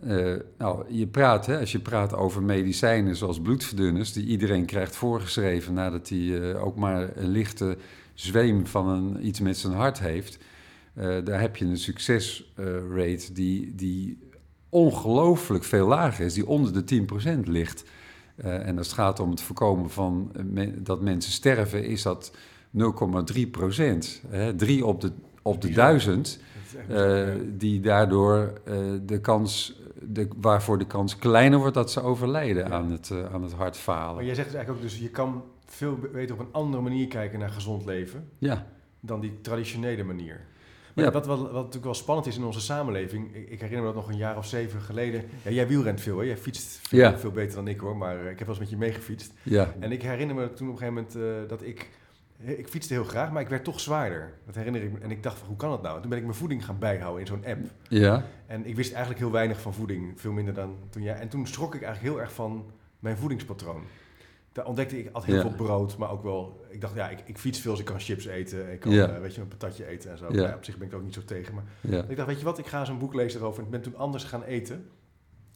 Eh, 0.00 0.34
nou, 0.58 0.84
je 0.88 1.06
praat, 1.06 1.46
hè, 1.46 1.58
als 1.58 1.72
je 1.72 1.78
praat 1.78 2.14
over 2.14 2.42
medicijnen 2.42 3.16
zoals 3.16 3.40
bloedverdunners, 3.40 4.12
die 4.12 4.26
iedereen 4.26 4.66
krijgt 4.66 4.96
voorgeschreven 4.96 5.74
nadat 5.74 6.08
hij 6.08 6.50
eh, 6.50 6.64
ook 6.64 6.76
maar 6.76 7.16
een 7.16 7.28
lichte 7.28 7.76
zweem 8.14 8.66
van 8.66 8.88
een, 8.88 9.26
iets 9.26 9.40
met 9.40 9.58
zijn 9.58 9.72
hart 9.72 9.98
heeft, 9.98 10.38
daar 11.24 11.40
heb 11.40 11.56
je 11.56 11.64
een 11.64 11.78
succesrate 11.78 13.32
die, 13.32 13.74
die 13.74 14.18
ongelooflijk 14.68 15.64
veel 15.64 15.86
lager 15.86 16.24
is, 16.24 16.34
die 16.34 16.46
onder 16.46 16.86
de 16.86 17.04
10% 17.44 17.48
ligt. 17.48 17.84
Eh, 18.36 18.66
en 18.68 18.78
als 18.78 18.86
het 18.86 18.96
gaat 18.96 19.20
om 19.20 19.30
het 19.30 19.40
voorkomen 19.40 19.90
van 19.90 20.30
eh, 20.36 20.42
me- 20.44 20.82
dat 20.82 21.00
mensen 21.00 21.32
sterven, 21.32 21.84
is 21.84 22.02
dat 22.02 22.32
0,3 22.70 23.46
procent. 23.50 24.22
Drie 24.56 24.86
op 24.86 25.00
de, 25.00 25.12
op 25.42 25.60
de 25.60 25.70
duizend. 25.70 26.40
Eh, 26.88 27.28
die 27.48 27.80
daardoor 27.80 28.52
de 29.04 29.20
kans, 29.20 29.80
de, 30.02 30.28
waarvoor 30.36 30.78
de 30.78 30.86
kans 30.86 31.16
kleiner 31.18 31.58
wordt 31.58 31.74
dat 31.74 31.90
ze 31.90 32.02
overlijden 32.02 32.68
Ja. 32.68 32.70
aan, 32.74 32.90
het, 32.90 33.10
eh, 33.10 33.18
aan 33.34 33.42
het 33.42 33.50
Maar 33.50 33.60
hartfalen. 33.60 34.24
jij 34.24 34.34
zegt 34.34 34.46
dus 34.48 34.56
eigenlijk 34.56 34.84
ook, 34.86 34.90
dus 34.90 35.00
je 35.02 35.08
kan 35.10 35.42
veel 35.66 35.98
beter 36.12 36.34
op 36.34 36.40
een 36.40 36.52
andere 36.52 36.82
manier 36.82 37.06
kijken 37.08 37.38
naar 37.38 37.50
gezond 37.50 37.84
leven 37.84 38.28
Ja, 38.38 38.66
dan 39.00 39.20
die 39.20 39.40
traditionele 39.40 40.02
manier. 40.04 40.40
Maar 40.94 41.04
Ja. 41.04 41.10
wat, 41.10 41.26
wat, 41.26 41.38
wat 41.38 41.52
natuurlijk 41.52 41.84
wel 41.84 41.94
spannend 41.94 42.26
is 42.26 42.36
in 42.36 42.44
onze 42.44 42.60
samenleving, 42.60 43.34
ik, 43.34 43.48
ik 43.50 43.60
herinner 43.60 43.80
me 43.86 43.92
dat 43.92 43.94
nog 43.94 44.08
een 44.08 44.16
jaar 44.16 44.36
of 44.36 44.46
zeven 44.46 44.80
geleden. 44.80 45.24
Ja, 45.42 45.50
jij 45.50 45.68
wielrent 45.68 46.00
veel, 46.00 46.18
hè? 46.18 46.24
Jij 46.24 46.36
fietst 46.36 46.78
veel, 46.88 46.98
Ja. 46.98 47.18
veel 47.18 47.30
beter 47.30 47.54
dan 47.54 47.68
ik 47.68 47.80
hoor, 47.80 47.96
maar 47.96 48.14
eh, 48.24 48.30
ik 48.30 48.38
heb 48.38 48.46
wel 48.46 48.48
eens 48.48 48.58
met 48.58 48.70
je 48.70 48.76
meegefietst. 48.76 49.32
ja, 49.42 49.74
En 49.78 49.92
ik 49.92 50.02
herinner 50.02 50.36
me 50.36 50.52
toen 50.52 50.68
op 50.68 50.72
een 50.72 50.78
gegeven 50.78 51.06
moment 51.18 51.42
eh, 51.44 51.48
dat 51.48 51.62
ik, 51.62 51.88
ik 52.38 52.68
fietste 52.68 52.92
heel 52.94 53.04
graag, 53.04 53.32
maar 53.32 53.42
ik 53.42 53.48
werd 53.48 53.64
toch 53.64 53.80
zwaarder. 53.80 54.32
Dat 54.46 54.54
herinner 54.54 54.82
ik 54.82 54.92
me. 54.92 54.98
En 54.98 55.10
ik 55.10 55.22
dacht 55.22 55.38
van, 55.38 55.48
hoe 55.48 55.56
kan 55.56 55.70
dat 55.70 55.82
nou? 55.82 55.94
En 55.94 56.00
toen 56.00 56.10
ben 56.10 56.18
ik 56.18 56.24
mijn 56.24 56.36
voeding 56.36 56.64
gaan 56.64 56.78
bijhouden 56.78 57.20
in 57.20 57.26
zo'n 57.26 57.44
app. 57.46 57.60
ja, 57.88 58.24
En 58.46 58.66
ik 58.66 58.76
wist 58.76 58.90
eigenlijk 58.90 59.20
heel 59.20 59.32
weinig 59.32 59.60
van 59.60 59.74
voeding, 59.74 60.20
veel 60.20 60.32
minder 60.32 60.54
dan 60.54 60.76
toen 60.90 61.02
jij. 61.02 61.14
En 61.14 61.28
toen 61.28 61.46
schrok 61.46 61.74
ik 61.74 61.82
eigenlijk 61.82 62.14
heel 62.14 62.22
erg 62.24 62.32
van 62.32 62.64
mijn 62.98 63.16
voedingspatroon. 63.16 63.82
Daar 64.52 64.66
ontdekte 64.66 64.98
ik, 64.98 65.08
had 65.12 65.24
heel 65.24 65.34
Ja. 65.34 65.40
veel 65.40 65.50
brood, 65.50 65.96
maar 65.96 66.10
ook 66.10 66.22
wel... 66.22 66.64
Ik 66.70 66.80
dacht, 66.80 66.94
ja, 66.94 67.08
ik, 67.08 67.22
ik 67.24 67.38
fiets 67.38 67.58
veel, 67.58 67.70
dus 67.70 67.80
ik 67.80 67.86
kan 67.86 68.00
chips 68.00 68.24
eten. 68.26 68.72
Ik 68.72 68.80
kan, 68.80 68.92
Ja. 68.92 69.08
eh, 69.08 69.20
weet 69.20 69.34
je, 69.34 69.40
een 69.40 69.48
patatje 69.48 69.86
eten 69.86 70.10
en 70.10 70.18
zo. 70.18 70.26
Ja. 70.32 70.42
Ja, 70.48 70.54
op 70.54 70.64
zich 70.64 70.76
ben 70.76 70.86
ik 70.86 70.92
er 70.92 70.98
ook 70.98 71.04
niet 71.04 71.14
zo 71.14 71.24
tegen. 71.24 71.54
Maar 71.54 71.64
ik 72.08 72.16
dacht, 72.16 72.28
weet 72.28 72.38
je 72.38 72.44
wat, 72.44 72.58
ik 72.58 72.66
ga 72.66 72.84
zo'n 72.84 72.98
boek 72.98 73.14
lezen 73.14 73.40
erover. 73.40 73.58
En 73.58 73.64
ik 73.64 73.70
ben 73.70 73.80
toen 73.82 73.96
anders 73.96 74.24
gaan 74.24 74.42
eten, 74.42 74.88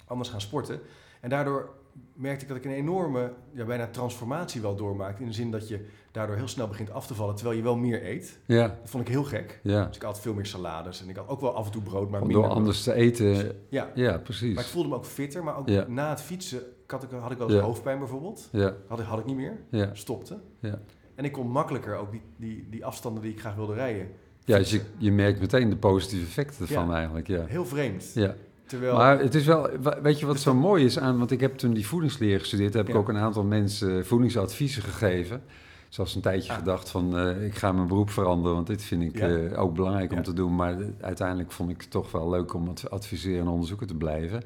anders 0.06 0.28
gaan 0.28 0.40
sporten. 0.40 0.80
En 1.20 1.30
daardoor 1.30 1.70
merkte 2.14 2.42
ik 2.42 2.48
dat 2.48 2.56
ik 2.56 2.64
een 2.64 2.70
enorme, 2.70 3.32
ja, 3.52 3.64
bijna 3.64 3.86
transformatie 3.86 4.60
wel 4.60 4.76
doormaakte. 4.76 5.22
In 5.22 5.28
de 5.28 5.34
zin 5.34 5.50
dat 5.50 5.68
je 5.68 5.86
daardoor 6.12 6.36
heel 6.36 6.48
snel 6.48 6.68
begint 6.68 6.90
af 6.90 7.06
te 7.06 7.14
vallen, 7.14 7.34
terwijl 7.34 7.56
je 7.56 7.62
wel 7.62 7.76
meer 7.76 8.06
eet. 8.06 8.38
ja, 8.46 8.66
Dat 8.68 8.90
vond 8.90 9.02
ik 9.06 9.12
heel 9.12 9.24
gek. 9.24 9.60
ja. 9.62 9.86
Dus 9.86 9.96
ik 9.96 10.02
had 10.02 10.20
veel 10.20 10.34
meer 10.34 10.46
salades 10.46 11.02
en 11.02 11.08
ik 11.08 11.16
had 11.16 11.28
ook 11.28 11.40
wel 11.40 11.54
af 11.54 11.66
en 11.66 11.72
toe 11.72 11.82
brood, 11.82 12.10
maar 12.10 12.20
Om 12.20 12.26
minder. 12.26 12.46
door 12.46 12.54
anders 12.56 12.82
te 12.82 12.92
eten, 12.92 13.34
Ja, 13.68 13.90
ja, 13.94 14.06
maar 14.06 14.14
ik 14.14 14.22
precies. 14.22 14.66
voelde 14.66 14.88
me 14.88 14.94
ook 14.94 15.04
fitter. 15.06 15.44
Maar 15.44 15.56
ook 15.56 15.68
Ja. 15.68 15.84
na 15.88 16.08
het 16.10 16.20
fietsen 16.20 16.62
ik, 17.02 17.10
had 17.20 17.30
ik 17.30 17.38
wel 17.38 17.46
eens 17.48 17.56
Ja. 17.56 17.62
hoofdpijn 17.64 17.98
bijvoorbeeld. 17.98 18.48
Ja, 18.52 18.74
Had 18.88 19.00
ik, 19.00 19.06
had 19.06 19.18
ik 19.18 19.24
niet 19.24 19.36
meer. 19.36 19.56
ja, 19.70 19.90
Stopte. 19.92 20.38
ja. 20.60 20.78
En 21.14 21.24
ik 21.24 21.32
kon 21.32 21.48
makkelijker 21.50 21.96
ook 21.96 22.10
die, 22.10 22.22
die, 22.36 22.66
die 22.70 22.84
afstanden 22.84 23.22
die 23.22 23.32
ik 23.32 23.40
graag 23.40 23.54
wilde 23.54 23.74
rijden. 23.74 24.08
Ja, 24.44 24.58
dus 24.58 24.70
je, 24.70 24.80
je 24.98 25.12
merkt 25.12 25.40
meteen 25.40 25.70
de 25.70 25.76
positieve 25.76 26.24
effecten 26.26 26.66
ervan 26.68 26.88
Ja. 26.88 26.94
eigenlijk, 26.94 27.26
ja. 27.26 27.44
Heel 27.44 27.66
vreemd. 27.66 28.10
Ja. 28.14 28.34
Terwijl, 28.66 28.96
Maar 28.96 29.18
het 29.18 29.34
is 29.34 29.46
wel, 29.46 29.68
weet 30.02 30.18
je 30.18 30.26
wat 30.26 30.34
Dus 30.34 30.44
zo 30.44 30.54
mooi 30.54 30.84
is 30.84 30.98
aan, 30.98 31.18
want 31.18 31.30
ik 31.30 31.40
heb 31.40 31.56
toen 31.56 31.72
die 31.72 31.86
voedingsleer 31.86 32.38
gestudeerd, 32.38 32.74
heb 32.74 32.88
ik 32.88 32.94
ook 32.94 33.08
een 33.08 33.16
aantal 33.16 33.44
mensen 33.44 34.06
voedingsadviezen 34.06 34.82
gegeven. 34.82 35.42
Zelfs 35.88 36.14
een 36.14 36.20
tijdje 36.20 36.52
Ah. 36.52 36.58
gedacht 36.58 36.88
van, 36.88 37.18
eh, 37.18 37.44
ik 37.44 37.54
ga 37.54 37.72
mijn 37.72 37.86
beroep 37.88 38.10
veranderen, 38.10 38.54
want 38.54 38.66
dit 38.66 38.82
vind 38.82 39.02
ik 39.02 39.18
eh, 39.18 39.62
ook 39.62 39.74
belangrijk 39.74 40.12
om 40.12 40.22
te 40.22 40.32
doen. 40.32 40.54
Maar 40.54 40.76
uiteindelijk 41.00 41.52
vond 41.52 41.70
ik 41.70 41.80
het 41.80 41.90
toch 41.90 42.12
wel 42.12 42.30
leuk 42.30 42.54
om 42.54 42.68
het 42.68 42.90
adviseren 42.90 43.40
en 43.40 43.48
onderzoeken 43.48 43.86
te 43.86 43.94
blijven. 43.94 44.42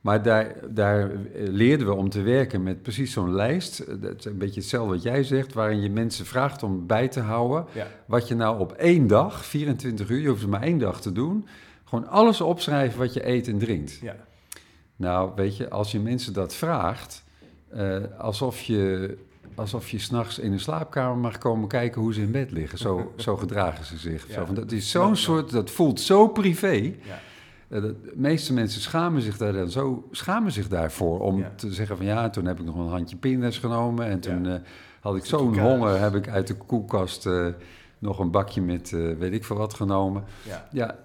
Maar 0.00 0.22
daar, 0.22 0.54
daar 0.70 1.10
eh, 1.10 1.16
leerden 1.34 1.86
we 1.86 1.94
om 1.94 2.08
te 2.08 2.22
werken 2.22 2.62
met 2.62 2.82
precies 2.82 3.12
zo'n 3.12 3.34
lijst. 3.34 3.78
Eh, 3.78 3.94
Dat 4.00 4.14
is 4.18 4.24
een 4.24 4.38
beetje 4.38 4.60
hetzelfde 4.60 4.94
wat 4.94 5.02
jij 5.02 5.22
zegt, 5.24 5.52
waarin 5.52 5.80
je 5.80 5.90
mensen 5.90 6.26
vraagt 6.26 6.62
om 6.62 6.86
bij 6.86 7.08
te 7.08 7.20
houden 7.20 7.66
ja, 7.72 7.86
wat 8.06 8.28
je 8.28 8.34
nou 8.34 8.58
op 8.60 8.72
één 8.72 9.06
dag, 9.06 9.44
24 9.44 10.08
uur, 10.10 10.20
je 10.20 10.28
hoeft 10.28 10.40
het 10.40 10.50
maar 10.50 10.62
één 10.62 10.78
dag 10.78 11.00
te 11.00 11.12
doen, 11.12 11.46
gewoon 11.84 12.08
alles 12.08 12.40
opschrijven 12.40 12.98
wat 12.98 13.12
je 13.12 13.28
eet 13.28 13.48
en 13.48 13.58
drinkt. 13.58 13.98
ja, 14.02 14.16
Nou, 14.96 15.32
weet 15.34 15.56
je, 15.56 15.70
als 15.70 15.92
je 15.92 16.00
mensen 16.00 16.32
dat 16.32 16.54
vraagt, 16.54 17.24
eh, 17.68 17.96
alsof 18.18 18.60
je, 18.60 19.16
alsof 19.54 19.88
je 19.90 19.98
s'nachts 19.98 20.38
in 20.38 20.52
een 20.52 20.60
slaapkamer 20.60 21.16
mag 21.16 21.38
komen 21.38 21.68
kijken 21.68 22.00
hoe 22.00 22.14
ze 22.14 22.20
in 22.20 22.30
bed 22.30 22.50
liggen. 22.50 22.78
Zo, 22.78 23.12
zo 23.16 23.36
gedragen 23.36 23.84
ze 23.84 23.98
zich. 23.98 24.28
Ja. 24.28 24.34
Zo, 24.34 24.44
van, 24.44 24.54
dat 24.54 24.72
is 24.72 24.90
zo'n 24.90 25.16
soort, 25.16 25.50
dat 25.50 25.70
voelt 25.70 26.00
zo 26.00 26.28
privé. 26.28 26.94
ja. 27.02 27.20
Eh, 27.68 27.82
de 27.82 28.12
meeste 28.14 28.52
mensen 28.52 28.80
schamen 28.80 29.22
zich 29.22 29.36
daar 29.36 29.52
dan 29.52 29.70
zo, 29.70 30.08
schamen 30.10 30.52
zich 30.52 30.68
daarvoor 30.68 31.20
om 31.20 31.38
Ja. 31.38 31.52
te 31.56 31.72
zeggen 31.72 31.96
van 31.96 32.06
ja, 32.06 32.30
toen 32.30 32.44
heb 32.44 32.58
ik 32.58 32.64
nog 32.64 32.76
een 32.76 32.88
handje 32.88 33.16
pindas 33.16 33.58
genomen 33.58 34.06
en 34.06 34.20
toen 34.20 34.44
Ja. 34.44 34.54
eh, 34.54 34.60
had 35.00 35.16
ik 35.16 35.24
zo'n 35.24 35.58
honger, 35.58 36.00
heb 36.00 36.14
ik 36.14 36.28
uit 36.28 36.46
de 36.46 36.54
koelkast 36.54 37.26
eh, 37.26 37.46
nog 37.98 38.18
een 38.18 38.30
bakje 38.30 38.60
met 38.62 38.90
weet 39.18 39.32
ik 39.32 39.44
veel 39.44 39.56
wat 39.56 39.74
genomen. 39.74 40.24
ja. 40.42 40.68
Ja, 40.72 40.98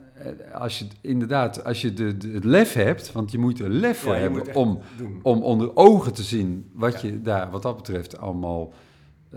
als 0.53 0.79
je 0.79 0.85
inderdaad, 1.01 1.63
als 1.63 1.81
je 1.81 1.93
de, 1.93 2.17
de- 2.17 2.27
het 2.31 2.43
lef 2.43 2.73
hebt, 2.73 3.11
want 3.11 3.31
je 3.31 3.37
moet 3.37 3.59
er 3.59 3.69
lef 3.69 3.99
voor 3.99 4.15
hebben 4.15 4.55
om, 4.55 4.79
doen. 4.97 5.19
om 5.23 5.41
onder 5.43 5.75
ogen 5.75 6.13
te 6.13 6.23
zien 6.23 6.69
wat 6.73 7.01
je 7.01 7.21
daar 7.21 7.51
wat 7.51 7.61
dat 7.61 7.75
betreft 7.75 8.17
allemaal 8.17 8.73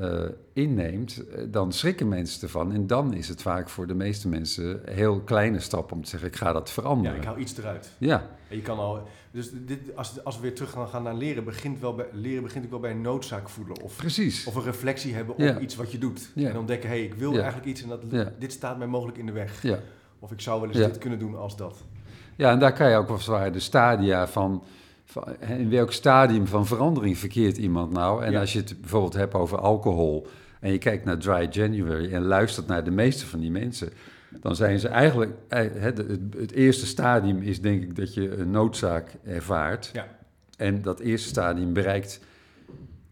eh, 0.00 0.22
inneemt, 0.52 1.24
eh, 1.28 1.42
dan 1.48 1.72
schrikken 1.72 2.08
mensen 2.08 2.42
ervan. 2.42 2.72
En 2.72 2.86
dan 2.86 3.14
is 3.14 3.28
het 3.28 3.42
vaak 3.42 3.68
voor 3.68 3.86
de 3.86 3.94
meeste 3.94 4.28
mensen 4.28 4.80
een 4.88 4.94
heel 4.94 5.20
kleine 5.20 5.60
stap 5.60 5.92
om 5.92 6.02
te 6.02 6.08
zeggen, 6.08 6.28
ik 6.28 6.36
ga 6.36 6.52
dat 6.52 6.66
Ja, 6.68 6.74
veranderen. 6.74 7.16
ik 7.16 7.24
hou 7.24 7.38
iets 7.38 7.56
eruit. 7.58 7.90
Ja, 7.98 8.26
En 8.48 8.56
je 8.56 8.62
kan 8.62 8.78
al, 8.78 9.02
dus 9.30 9.50
dit, 9.66 9.78
als, 9.96 10.24
als 10.24 10.36
we 10.36 10.42
weer 10.42 10.54
terug 10.54 10.70
gaan, 10.70 10.88
gaan 10.88 11.02
naar 11.02 11.14
leren, 11.14 11.44
begint 11.44 11.80
wel 11.80 11.94
bij, 11.94 12.06
leren 12.12 12.42
begint 12.42 12.64
ook 12.64 12.70
wel 12.70 12.80
bij 12.80 12.90
een 12.90 13.00
noodzaak 13.00 13.48
voelen. 13.48 13.82
Of, 13.82 13.96
precies. 13.96 14.46
of 14.46 14.54
een 14.54 14.62
reflectie 14.62 15.14
hebben 15.14 15.34
op 15.34 15.40
Ja. 15.40 15.58
iets 15.58 15.76
wat 15.76 15.92
je 15.92 15.98
doet. 15.98 16.30
Ja. 16.34 16.48
En 16.48 16.56
ontdekken, 16.58 16.88
hé, 16.88 16.94
hey, 16.96 17.04
ik 17.04 17.14
wil 17.14 17.30
Ja. 17.32 17.36
eigenlijk 17.38 17.66
iets 17.68 17.82
en 17.82 17.88
dat, 17.88 18.02
Ja. 18.10 18.32
dit 18.38 18.52
staat 18.52 18.78
mij 18.78 18.86
mogelijk 18.86 19.18
in 19.18 19.26
de 19.26 19.32
weg. 19.32 19.62
Ja. 19.62 19.78
Of 20.18 20.32
ik 20.32 20.40
zou 20.40 20.60
wel 20.60 20.68
eens 20.68 20.78
Ja. 20.78 20.86
dit 20.86 20.98
kunnen 20.98 21.18
doen 21.18 21.36
als 21.38 21.56
dat. 21.56 21.84
ja, 22.36 22.50
en 22.50 22.58
daar 22.58 22.72
kan 22.72 22.90
je 22.90 22.96
ook 22.96 23.08
wel 23.08 23.18
zwaar 23.18 23.52
de 23.52 23.60
stadia 23.60 24.28
van, 24.28 24.62
van... 25.06 25.24
In 25.40 25.70
welk 25.70 25.92
stadium 25.92 26.46
van 26.46 26.66
verandering 26.66 27.18
verkeert 27.18 27.56
iemand 27.56 27.92
nou? 27.92 28.24
En 28.24 28.32
Ja. 28.32 28.40
als 28.40 28.52
je 28.52 28.58
het 28.58 28.80
bijvoorbeeld 28.80 29.14
hebt 29.14 29.34
over 29.34 29.58
alcohol... 29.58 30.26
en 30.60 30.72
je 30.72 30.78
kijkt 30.78 31.04
naar 31.04 31.18
Dry 31.18 31.48
January 31.50 32.12
en 32.12 32.22
luistert 32.22 32.66
naar 32.66 32.84
de 32.84 32.90
meeste 32.90 33.26
van 33.26 33.40
die 33.40 33.50
mensen... 33.50 33.88
dan 34.40 34.56
zijn 34.56 34.78
ze 34.78 34.88
eigenlijk... 34.88 35.32
eh, 35.48 35.60
Het, 35.74 35.98
het, 36.36 36.52
eerste 36.52 36.86
stadium 36.86 37.42
is 37.42 37.60
denk 37.60 37.82
ik 37.82 37.96
dat 37.96 38.14
je 38.14 38.36
een 38.36 38.50
noodzaak 38.50 39.14
ervaart. 39.24 39.90
Ja. 39.92 40.06
En 40.56 40.82
dat 40.82 41.00
eerste 41.00 41.28
stadium 41.28 41.72
bereikt... 41.72 42.20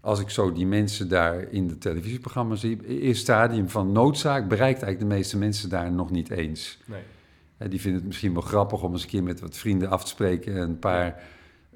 Als 0.00 0.20
ik 0.20 0.30
zo 0.30 0.52
die 0.52 0.66
mensen 0.66 1.08
daar 1.08 1.46
in 1.50 1.68
de 1.68 1.78
televisieprogramma's 1.78 2.60
zie... 2.60 2.76
het 2.76 2.86
eerste 2.86 3.22
stadium 3.22 3.68
van 3.68 3.92
noodzaak 3.92 4.48
bereikt 4.48 4.82
eigenlijk 4.82 5.10
de 5.10 5.16
meeste 5.16 5.38
mensen 5.38 5.68
daar 5.68 5.92
nog 5.92 6.10
niet 6.10 6.30
eens. 6.30 6.78
Nee. 6.84 7.68
Die 7.68 7.80
vinden 7.80 7.98
het 8.00 8.08
misschien 8.08 8.32
wel 8.32 8.42
grappig 8.42 8.82
om 8.82 8.92
eens 8.92 9.02
een 9.02 9.08
keer 9.08 9.22
met 9.22 9.40
wat 9.40 9.56
vrienden 9.56 9.90
af 9.90 10.02
te 10.02 10.10
spreken... 10.10 10.54
en 10.54 10.60
een 10.60 10.78
paar 10.78 11.22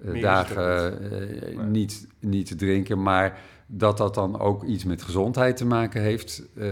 dagen 0.03 0.63
het 0.63 0.95
ook 0.95 1.01
eh, 1.01 1.57
Nee. 1.57 1.67
niet, 1.67 2.07
niet 2.21 2.47
te 2.47 2.55
drinken. 2.55 3.03
Maar 3.03 3.41
dat 3.67 3.99
dat 3.99 4.15
dan 4.15 4.41
ook 4.41 4.65
iets 4.65 4.85
met 4.85 5.03
gezondheid 5.03 5.57
te 5.57 5.65
maken 5.67 6.03
heeft... 6.03 6.43
eh, 6.55 6.71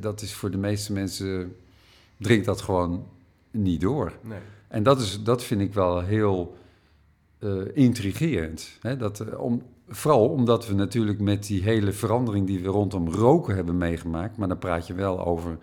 dat 0.00 0.20
is 0.22 0.34
voor 0.34 0.50
de 0.50 0.56
meeste 0.58 0.92
mensen... 0.92 1.56
drinkt 2.18 2.46
dat 2.46 2.60
gewoon 2.60 3.06
niet 3.50 3.80
door. 3.80 4.12
nee. 4.22 4.38
En 4.68 4.82
dat, 4.82 5.00
is, 5.00 5.22
dat 5.22 5.44
vind 5.44 5.60
ik 5.60 5.74
wel 5.74 6.00
heel 6.00 6.56
eh, 7.38 7.50
intrigerend. 7.74 8.78
Hè? 8.80 8.96
Dat, 8.96 9.20
eh, 9.20 9.40
om, 9.40 9.62
vooral 9.88 10.28
omdat 10.28 10.66
we 10.66 10.74
natuurlijk 10.74 11.20
met 11.20 11.46
die 11.46 11.62
hele 11.62 11.92
verandering 11.92 12.46
die 12.46 12.60
we 12.60 12.68
rondom 12.68 13.08
roken 13.08 13.54
hebben 13.54 13.78
meegemaakt, 13.78 14.36
maar 14.36 14.48
dan 14.48 14.58
praat 14.58 14.86
je 14.86 14.94
wel 14.94 15.26
over 15.26 15.58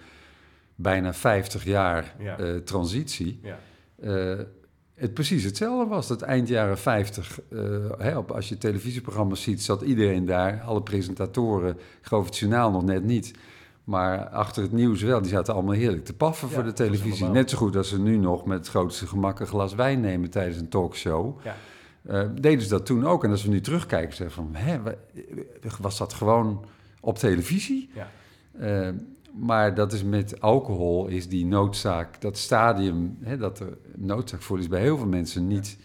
bijna 0.75 1.13
50 1.13 1.63
jaar 1.65 2.15
Ja. 2.19 2.37
eh, 2.37 2.55
transitie. 2.55 3.39
Ja. 3.43 3.59
eh, 3.99 4.39
het 5.03 5.13
precies 5.13 5.43
hetzelfde 5.43 5.89
was. 5.89 6.07
Dat 6.07 6.21
eind 6.21 6.47
jaren 6.47 6.77
50, 6.77 7.39
eh, 7.49 7.59
hè, 7.97 8.17
op, 8.17 8.31
als 8.31 8.49
je 8.49 8.57
televisieprogramma's 8.57 9.41
ziet, 9.41 9.61
zat 9.61 9.81
iedereen 9.81 10.25
daar. 10.25 10.61
Alle 10.65 10.81
presentatoren, 10.81 11.69
ik 11.75 11.77
geloof 12.07 12.25
het 12.25 12.37
journaal 12.37 12.71
nog 12.71 12.83
net 12.83 13.03
niet. 13.03 13.31
Maar 13.83 14.27
achter 14.29 14.63
het 14.63 14.71
nieuws 14.71 15.01
wel, 15.01 15.21
die 15.21 15.29
zaten 15.31 15.53
allemaal 15.53 15.73
heerlijk 15.73 16.05
te 16.05 16.13
paffen 16.13 16.47
Ja, 16.47 16.53
voor 16.53 16.63
de 16.63 16.73
televisie. 16.73 17.25
Net 17.25 17.49
zo 17.49 17.57
goed 17.57 17.75
als 17.75 17.89
ze 17.89 17.99
nu 17.99 18.17
nog 18.17 18.45
met 18.45 18.57
het 18.57 18.67
grootste 18.67 19.07
gemak 19.07 19.39
een 19.39 19.47
glas 19.47 19.75
wijn 19.75 19.99
nemen 20.01 20.29
tijdens 20.29 20.57
een 20.57 20.69
talkshow. 20.69 21.39
Ja. 21.43 21.55
Eh, 22.05 22.29
deden 22.41 22.61
ze 22.63 22.69
dat 22.69 22.85
toen 22.85 23.05
ook. 23.07 23.23
En 23.23 23.29
als 23.31 23.43
we 23.43 23.49
nu 23.49 23.61
terugkijken, 23.61 24.15
zeggen 24.15 24.35
van, 24.35 24.49
hè, 24.55 24.81
wa- 24.81 24.95
was 25.81 25.97
dat 25.97 26.13
gewoon 26.13 26.65
op 27.01 27.17
televisie? 27.17 27.89
Ja. 27.93 28.09
Eh, 28.59 28.89
maar 29.33 29.75
dat 29.75 29.93
is 29.93 30.03
met 30.03 30.41
alcohol, 30.41 31.07
is 31.07 31.27
die 31.29 31.45
noodzaak, 31.45 32.21
dat 32.21 32.37
stadium, 32.37 33.17
hè, 33.21 33.37
dat 33.37 33.59
er 33.59 33.77
noodzaak 33.95 34.41
voor 34.41 34.59
is 34.59 34.67
bij 34.67 34.81
heel 34.81 34.97
veel 34.97 35.07
mensen 35.07 35.47
niet, 35.47 35.77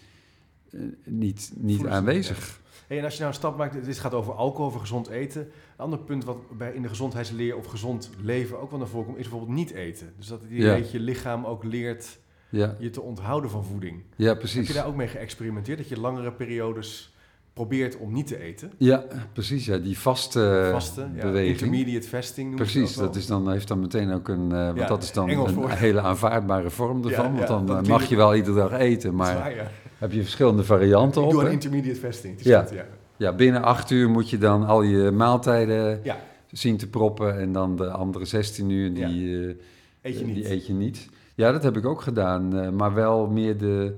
eh, 0.70 0.80
niet, 1.04 1.52
niet 1.56 1.86
aanwezig. 1.86 2.60
Hey, 2.86 2.98
en 2.98 3.04
als 3.04 3.12
je 3.12 3.18
nou 3.18 3.30
een 3.32 3.38
stap 3.38 3.56
maakt, 3.56 3.84
dit 3.84 3.98
gaat 3.98 4.14
over 4.14 4.32
alcohol, 4.34 4.66
over 4.66 4.80
gezond 4.80 5.08
eten. 5.08 5.40
Een 5.42 5.50
ander 5.76 5.98
punt 5.98 6.24
wat 6.24 6.36
bij 6.58 6.72
in 6.72 6.82
de 6.82 6.88
gezondheidsleer 6.88 7.56
of 7.56 7.66
gezond 7.66 8.10
leven 8.22 8.60
ook 8.60 8.70
wel 8.70 8.78
naar 8.78 8.88
voren 8.88 9.06
komt, 9.06 9.18
is 9.18 9.28
bijvoorbeeld 9.28 9.56
niet 9.58 9.70
eten. 9.70 10.12
Dus 10.16 10.26
dat 10.26 10.40
die 10.48 10.62
Ja. 10.62 10.74
beetje 10.74 10.98
je 10.98 11.04
lichaam 11.04 11.44
ook 11.44 11.64
leert 11.64 12.18
Ja, 12.50 12.76
je 12.78 12.90
te 12.90 13.00
onthouden 13.00 13.50
van 13.50 13.64
voeding. 13.64 14.02
ja 14.16 14.28
Heb 14.28 14.38
precies. 14.38 14.66
je 14.68 14.72
daar 14.74 14.86
ook 14.86 14.94
mee 14.96 15.08
geëxperimenteerd? 15.08 15.78
Dat 15.78 15.88
je 15.88 16.00
langere 16.00 16.32
periodes 16.32 17.14
probeert 17.58 17.96
om 17.96 18.12
niet 18.12 18.26
te 18.26 18.38
eten? 18.40 18.72
Ja, 18.76 19.04
precies. 19.32 19.66
Ja, 19.66 19.78
die 19.78 19.98
vaste, 19.98 20.68
Vaste, 20.72 21.00
ja, 21.14 21.22
beweging. 21.22 21.52
intermediate 21.60 22.08
fasting 22.08 22.54
Precies, 22.56 22.94
dat 22.94 23.16
is 23.16 23.26
dan, 23.26 23.50
heeft 23.50 23.68
dan 23.68 23.80
meteen 23.80 24.12
ook 24.12 24.28
een, 24.28 24.52
eh, 24.52 24.64
want 24.66 24.78
Ja, 24.78 24.86
dat 24.86 25.02
is 25.02 25.12
dan 25.12 25.28
Engels 25.28 25.50
een 25.52 25.68
hele 25.86 26.00
aanvaardbare 26.00 26.70
vorm 26.70 27.04
ervan. 27.06 27.34
Want 27.36 27.46
dan 27.46 27.68
eh, 27.78 27.82
mag 27.88 28.04
je 28.08 28.16
wel 28.16 28.34
iedere 28.34 28.56
dag 28.56 28.72
eten, 28.72 29.14
maar 29.14 29.34
waar, 29.34 29.70
heb 29.98 30.12
je 30.12 30.20
verschillende 30.22 30.64
varianten 30.64 31.22
op. 31.22 31.30
doe 31.30 31.44
een 31.44 31.52
intermediate 31.52 31.98
fasting. 32.00 32.32
Het 32.36 32.40
is 32.46 32.50
Ja. 32.52 32.60
goed, 32.60 32.70
ja. 32.76 32.84
Ja, 33.16 33.32
binnen 33.34 33.62
acht 33.62 33.90
uur 33.90 34.08
moet 34.10 34.30
je 34.30 34.38
dan 34.38 34.66
al 34.66 34.82
je 34.82 35.10
maaltijden 35.10 36.00
Ja. 36.02 36.16
zien 36.52 36.76
te 36.76 36.88
proppen. 36.88 37.38
En 37.38 37.52
dan 37.52 37.76
de 37.76 37.88
andere 37.90 38.24
16 38.24 38.70
uur, 38.70 38.94
die, 38.94 39.38
eh, 39.48 39.54
Eet 40.02 40.18
je 40.18 40.24
niet. 40.24 40.34
die 40.34 40.50
eet 40.52 40.66
je 40.66 40.72
niet. 40.72 41.08
Ja, 41.34 41.52
dat 41.52 41.62
heb 41.62 41.76
ik 41.76 41.86
ook 41.86 42.00
gedaan. 42.00 42.74
maar 42.76 42.94
wel 42.94 43.26
meer 43.26 43.56
de, 43.58 43.94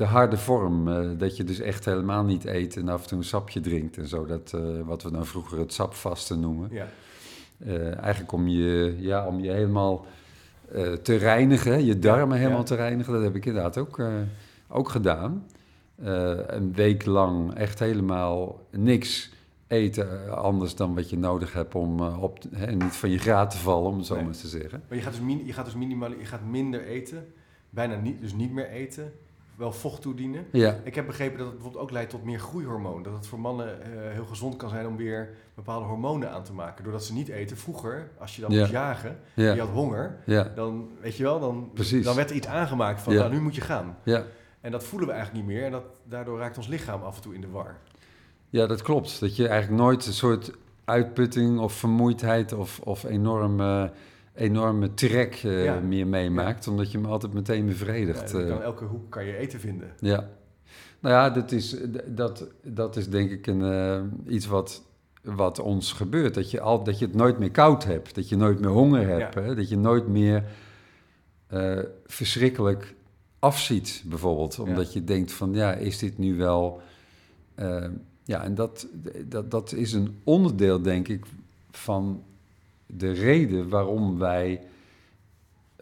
de 0.00 0.06
harde 0.06 0.36
vorm. 0.36 0.88
eh, 0.88 1.08
dat 1.18 1.36
je 1.36 1.44
dus 1.44 1.60
echt 1.60 1.84
helemaal 1.84 2.24
niet 2.24 2.44
eet 2.44 2.76
en 2.76 2.88
af 2.88 3.02
en 3.02 3.08
toe 3.08 3.18
een 3.18 3.24
sapje 3.24 3.60
drinkt 3.60 3.96
en 3.96 4.08
zo. 4.08 4.26
Dat, 4.26 4.52
eh, 4.54 4.60
wat 4.84 5.02
we 5.02 5.10
dan 5.10 5.26
vroeger 5.26 5.58
het 5.58 5.72
sapvasten 5.72 6.40
noemen. 6.40 6.68
Ja. 6.72 6.88
Eh, 7.58 7.98
eigenlijk 7.98 8.32
om 8.32 8.48
je, 8.48 8.96
ja, 8.98 9.26
om 9.26 9.40
je 9.40 9.50
helemaal 9.50 10.06
te 11.02 11.16
reinigen, 11.16 11.84
je 11.84 11.98
darmen 11.98 12.38
helemaal 12.38 12.58
ja. 12.58 12.64
te 12.64 12.74
reinigen. 12.74 13.12
Dat 13.12 13.22
heb 13.22 13.34
ik 13.34 13.46
inderdaad 13.46 13.78
ook, 13.78 14.00
ook 14.68 14.88
gedaan. 14.88 15.46
Een 16.46 16.72
week 16.74 17.04
lang 17.04 17.54
echt 17.54 17.78
helemaal 17.78 18.60
niks 18.70 19.30
eten 19.66 20.36
anders 20.36 20.74
dan 20.74 20.94
wat 20.94 21.10
je 21.10 21.18
nodig 21.18 21.52
hebt 21.52 21.74
om 21.74 22.00
op, 22.00 22.38
hè, 22.50 22.72
niet 22.72 22.96
van 22.96 23.10
je 23.10 23.18
graad 23.18 23.50
te 23.50 23.56
vallen, 23.56 23.90
om 23.90 23.96
het 23.96 24.06
zo 24.06 24.14
Nee. 24.14 24.24
maar 24.24 24.32
te 24.36 24.48
zeggen. 24.48 24.82
Maar 24.88 24.98
je 24.98 25.04
gaat 25.04 25.12
dus, 25.12 25.22
min, 25.22 25.46
je 25.46 25.52
gaat 25.52 25.64
dus 25.64 25.74
minimaal, 25.74 26.10
je 26.10 26.24
gaat 26.24 26.44
minder 26.50 26.84
eten, 26.84 27.32
bijna 27.70 27.96
niet, 28.00 28.20
dus 28.20 28.32
niet 28.34 28.52
meer 28.52 28.68
eten, 28.68 29.12
wel 29.60 29.72
vocht 29.72 30.02
toedienen. 30.02 30.46
Ja, 30.52 30.76
Ik 30.84 30.94
heb 30.94 31.06
begrepen 31.06 31.36
dat 31.38 31.46
het 31.46 31.54
bijvoorbeeld 31.54 31.82
ook 31.84 31.90
leidt 31.90 32.10
tot 32.10 32.24
meer 32.24 32.38
groeihormoon. 32.38 33.02
Dat 33.02 33.12
het 33.12 33.26
voor 33.26 33.40
mannen 33.40 33.82
eh, 33.82 33.90
heel 34.12 34.24
gezond 34.24 34.56
kan 34.56 34.68
zijn 34.68 34.86
om 34.86 34.96
weer 34.96 35.28
bepaalde 35.54 35.86
hormonen 35.86 36.30
aan 36.30 36.42
te 36.42 36.52
maken. 36.52 36.84
Doordat 36.84 37.04
ze 37.04 37.12
niet 37.12 37.28
eten. 37.28 37.56
Vroeger, 37.56 38.10
als 38.18 38.34
je 38.36 38.40
dan 38.42 38.50
Ja. 38.50 38.58
moest 38.60 38.70
jagen, 38.72 39.18
je 39.34 39.42
ja, 39.42 39.56
had 39.56 39.68
honger, 39.68 40.16
ja, 40.26 40.52
dan 40.54 40.88
weet 41.00 41.16
je 41.16 41.22
wel, 41.22 41.40
dan, 41.40 41.70
Precies. 41.74 42.04
dan 42.04 42.16
werd 42.16 42.30
er 42.30 42.36
iets 42.36 42.46
aangemaakt 42.46 43.00
van 43.02 43.12
Ja. 43.12 43.18
nou, 43.18 43.32
nu 43.32 43.40
moet 43.40 43.54
je 43.54 43.60
gaan. 43.60 43.96
ja. 44.02 44.24
En 44.60 44.70
dat 44.70 44.84
voelen 44.84 45.08
we 45.08 45.14
eigenlijk 45.14 45.46
niet 45.46 45.54
meer. 45.56 45.64
En 45.64 45.70
dat, 45.72 45.84
daardoor 46.04 46.38
raakt 46.38 46.56
ons 46.56 46.66
lichaam 46.66 47.02
af 47.02 47.16
en 47.16 47.22
toe 47.22 47.34
in 47.34 47.40
de 47.40 47.48
war. 47.50 47.76
ja, 48.50 48.66
dat 48.66 48.82
klopt. 48.82 49.20
Dat 49.20 49.36
je 49.36 49.48
eigenlijk 49.48 49.82
nooit 49.82 50.06
een 50.06 50.12
soort 50.12 50.50
uitputting 50.84 51.58
of 51.58 51.72
vermoeidheid 51.72 52.52
of, 52.52 52.80
of 52.84 53.04
enorme, 53.04 53.90
enorme 54.40 54.94
trek 54.94 55.40
eh, 55.44 55.64
Ja. 55.64 55.80
meer 55.80 56.06
meemaakt, 56.06 56.68
omdat 56.68 56.92
je 56.92 56.98
hem 56.98 57.06
altijd 57.06 57.32
meteen 57.32 57.66
bevredigt. 57.66 58.30
Ja, 58.30 58.38
eh. 58.38 58.48
kan 58.48 58.62
elke 58.62 58.84
hoek 58.84 59.10
kan 59.10 59.24
je 59.24 59.36
eten 59.36 59.60
vinden. 59.60 59.92
Ja. 59.98 60.28
Nou 61.00 61.14
ja, 61.14 61.30
dat 61.30 61.52
is, 61.52 61.76
dat, 62.06 62.46
dat 62.62 62.96
is 62.96 63.08
denk 63.08 63.30
ik 63.30 63.46
een, 63.46 63.62
eh, 63.62 64.32
iets 64.34 64.46
wat, 64.46 64.82
wat 65.22 65.58
ons 65.58 65.92
gebeurt. 65.92 66.34
Dat 66.34 66.50
je, 66.50 66.60
al, 66.60 66.84
dat 66.84 66.98
je 66.98 67.04
het 67.04 67.14
nooit 67.14 67.38
meer 67.38 67.50
koud 67.50 67.84
hebt. 67.84 68.14
Dat 68.14 68.28
je 68.28 68.36
nooit 68.36 68.60
meer 68.60 68.70
honger 68.70 69.06
hebt. 69.06 69.34
Hè? 69.34 69.54
Dat 69.54 69.68
je 69.68 69.76
nooit 69.78 70.08
meer 70.08 70.44
verschrikkelijk 72.06 72.94
afziet, 73.38 74.02
bijvoorbeeld. 74.06 74.58
Omdat 74.58 74.92
je 74.92 75.04
denkt 75.04 75.32
van, 75.32 75.54
ja, 75.54 75.72
is 75.72 75.98
dit 75.98 76.18
nu 76.18 76.36
wel... 76.36 76.80
ja, 78.24 78.42
en 78.44 78.54
dat, 78.54 78.86
dat, 79.24 79.50
dat 79.50 79.72
is 79.72 79.92
een 79.92 80.20
onderdeel, 80.24 80.82
denk 80.82 81.08
ik, 81.08 81.24
van 81.70 82.22
de 82.96 83.12
reden 83.12 83.68
waarom 83.68 84.18
wij 84.18 84.60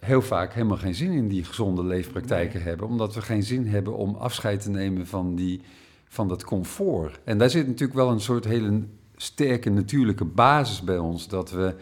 heel 0.00 0.22
vaak 0.22 0.52
helemaal 0.52 0.76
geen 0.76 0.94
zin 0.94 1.12
in 1.12 1.28
die 1.28 1.44
gezonde 1.44 1.84
leefpraktijken 1.84 2.62
hebben. 2.62 2.86
Omdat 2.86 3.14
we 3.14 3.22
geen 3.22 3.42
zin 3.42 3.66
hebben 3.66 3.96
om 3.96 4.14
afscheid 4.14 4.60
te 4.60 4.70
nemen 4.70 5.06
van, 5.06 5.34
die, 5.34 5.60
van 6.08 6.28
dat 6.28 6.44
comfort. 6.44 7.20
En 7.24 7.38
daar 7.38 7.50
zit 7.50 7.66
natuurlijk 7.66 7.98
wel 7.98 8.10
een 8.10 8.20
soort 8.20 8.44
hele 8.44 8.82
sterke 9.16 9.70
natuurlijke 9.70 10.24
basis 10.24 10.82
bij 10.82 10.98
ons. 10.98 11.28
Dat 11.28 11.50
we 11.50 11.74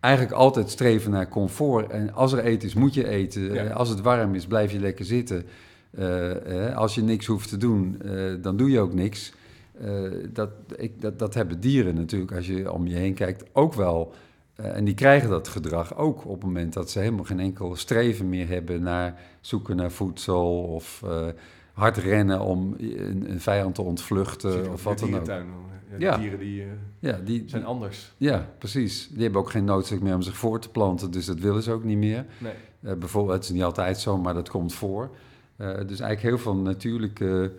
eigenlijk 0.00 0.34
altijd 0.34 0.70
streven 0.70 1.10
naar 1.10 1.28
comfort. 1.28 1.90
En 1.90 2.14
als 2.14 2.32
er 2.32 2.44
eten 2.44 2.68
is, 2.68 2.74
moet 2.74 2.94
je 2.94 3.08
eten. 3.08 3.42
Ja. 3.42 3.64
Eh, 3.64 3.76
Als 3.76 3.88
het 3.88 4.00
warm 4.00 4.34
is, 4.34 4.46
blijf 4.46 4.72
je 4.72 4.80
lekker 4.80 5.04
zitten. 5.04 5.44
Eh, 5.90 6.66
eh, 6.68 6.76
als 6.76 6.94
je 6.94 7.02
niks 7.02 7.26
hoeft 7.26 7.48
te 7.48 7.56
doen, 7.56 8.02
dan 8.40 8.56
doe 8.56 8.70
je 8.70 8.80
ook 8.80 8.94
niks. 8.94 9.32
Eh, 9.80 10.10
dat, 10.32 10.50
ik, 10.76 11.00
dat, 11.00 11.18
dat 11.18 11.34
hebben 11.34 11.60
dieren 11.60 11.94
natuurlijk, 11.94 12.32
als 12.32 12.46
je 12.46 12.72
om 12.72 12.86
je 12.86 12.94
heen 12.94 13.14
kijkt, 13.14 13.44
ook 13.52 13.74
wel. 13.74 14.12
Eh, 14.54 14.76
en 14.76 14.84
die 14.84 14.94
krijgen 14.94 15.28
dat 15.28 15.48
gedrag 15.48 15.96
ook 15.96 16.24
op 16.24 16.34
het 16.34 16.42
moment 16.42 16.72
dat 16.72 16.90
ze 16.90 16.98
helemaal 16.98 17.24
geen 17.24 17.40
enkel 17.40 17.76
streven 17.76 18.28
meer 18.28 18.48
hebben 18.48 18.82
naar 18.82 19.20
zoeken 19.40 19.76
naar 19.76 19.90
voedsel 19.90 20.62
of 20.62 21.02
eh, 21.04 21.26
hard 21.72 21.96
rennen 21.96 22.40
om 22.40 22.74
een, 22.78 23.30
een 23.30 23.40
vijand 23.40 23.74
te 23.74 23.82
ontvluchten 23.82 24.72
of 24.72 24.84
wat 24.84 24.98
dan 24.98 25.14
ook. 25.14 25.26
Ja, 25.26 25.44
Ja. 25.98 26.16
Die 26.16 26.20
dieren 26.20 26.38
die, 26.38 26.64
Ja, 26.98 27.18
die, 27.24 27.42
zijn 27.46 27.64
anders. 27.64 28.12
ja, 28.16 28.48
precies. 28.58 29.08
Die 29.08 29.22
hebben 29.22 29.40
ook 29.40 29.50
geen 29.50 29.64
noodzaak 29.64 30.00
meer 30.00 30.14
om 30.14 30.22
zich 30.22 30.36
voor 30.36 30.60
te 30.60 30.70
planten, 30.70 31.10
dus 31.10 31.26
dat 31.26 31.38
willen 31.38 31.62
ze 31.62 31.72
ook 31.72 31.84
niet 31.84 31.98
meer. 31.98 32.26
Nee. 32.38 32.96
Bijvoorbeeld, 32.96 33.34
het 33.34 33.44
is 33.44 33.50
niet 33.50 33.62
altijd 33.62 33.98
zo, 33.98 34.18
maar 34.18 34.34
dat 34.34 34.48
komt 34.48 34.74
voor. 34.74 35.10
Dus 35.56 36.00
eigenlijk 36.00 36.20
heel 36.20 36.38
veel 36.38 36.56
natuurlijke 36.56 37.52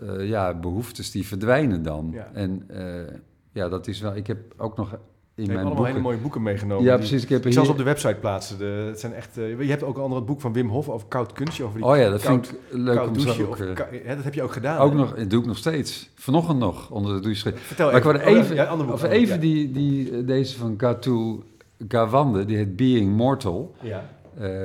eh, 0.00 0.28
ja, 0.28 0.54
behoeftes 0.54 1.10
die 1.10 1.26
verdwijnen 1.26 1.82
dan. 1.82 2.10
Ja. 2.12 2.30
En 2.32 2.64
eh, 2.68 3.14
ja, 3.52 3.68
dat 3.68 3.86
is 3.86 4.00
wel. 4.00 4.16
Ik 4.16 4.26
heb 4.26 4.38
ook 4.56 4.76
nog 4.76 4.98
in 5.38 5.44
Je 5.44 5.52
mijn 5.52 5.58
allemaal 5.58 5.74
boeken. 5.74 5.92
hele 5.92 6.00
mooie 6.00 6.18
boeken 6.18 6.42
meegenomen. 6.42 6.84
ja, 6.84 6.96
precies. 6.96 7.22
Ik 7.22 7.28
heb 7.28 7.44
hier. 7.44 7.52
zal 7.52 7.64
ze 7.64 7.70
op 7.70 7.76
de 7.76 7.82
website 7.82 8.14
plaatsen. 8.14 8.58
De, 8.58 8.64
het 8.64 9.00
zijn 9.00 9.12
echt, 9.12 9.38
eh, 9.38 9.60
je 9.60 9.70
hebt 9.70 9.82
ook 9.82 9.96
een 9.96 10.02
ander 10.02 10.24
boek 10.24 10.40
van 10.40 10.52
Wim 10.52 10.68
Hof 10.68 10.88
over 10.88 11.08
koud 11.08 11.32
kunstje. 11.32 11.64
Over 11.64 11.76
die 11.76 11.86
Oh 11.86 11.96
ja, 11.96 12.10
dat 12.10 12.22
koud, 12.22 12.46
vind 12.46 12.60
ik 12.60 12.76
leuk 12.78 13.08
om 13.08 13.18
zo 13.18 13.44
ook. 13.44 13.56
of 14.04 14.14
dat 14.14 14.24
heb 14.24 14.34
je 14.34 14.42
ook 14.42 14.52
gedaan. 14.52 14.78
ook 14.78 14.90
hè? 14.90 14.96
nog, 14.96 15.14
dat 15.14 15.30
doe 15.30 15.40
ik 15.40 15.46
nog 15.46 15.56
steeds. 15.56 16.10
Vanochtend 16.14 16.58
nog 16.58 16.90
onder 16.90 17.14
de 17.14 17.20
douche. 17.20 17.52
Vertel 17.56 17.90
Maar 17.90 17.96
ik 17.96 18.04
er 18.04 18.14
Oh, 18.14 18.20
ja, 18.20 18.26
even, 18.26 18.54
ja, 18.54 18.76
boek, 18.76 18.92
of 18.92 19.02
even 19.02 19.40
die, 19.40 19.72
die, 19.72 20.24
deze 20.24 20.58
van 20.58 20.74
Gatu 20.76 21.42
Gawande, 21.88 22.44
die 22.44 22.56
heet 22.56 22.76
Being 22.76 23.16
Mortal. 23.16 23.74
Ja. 23.80 24.04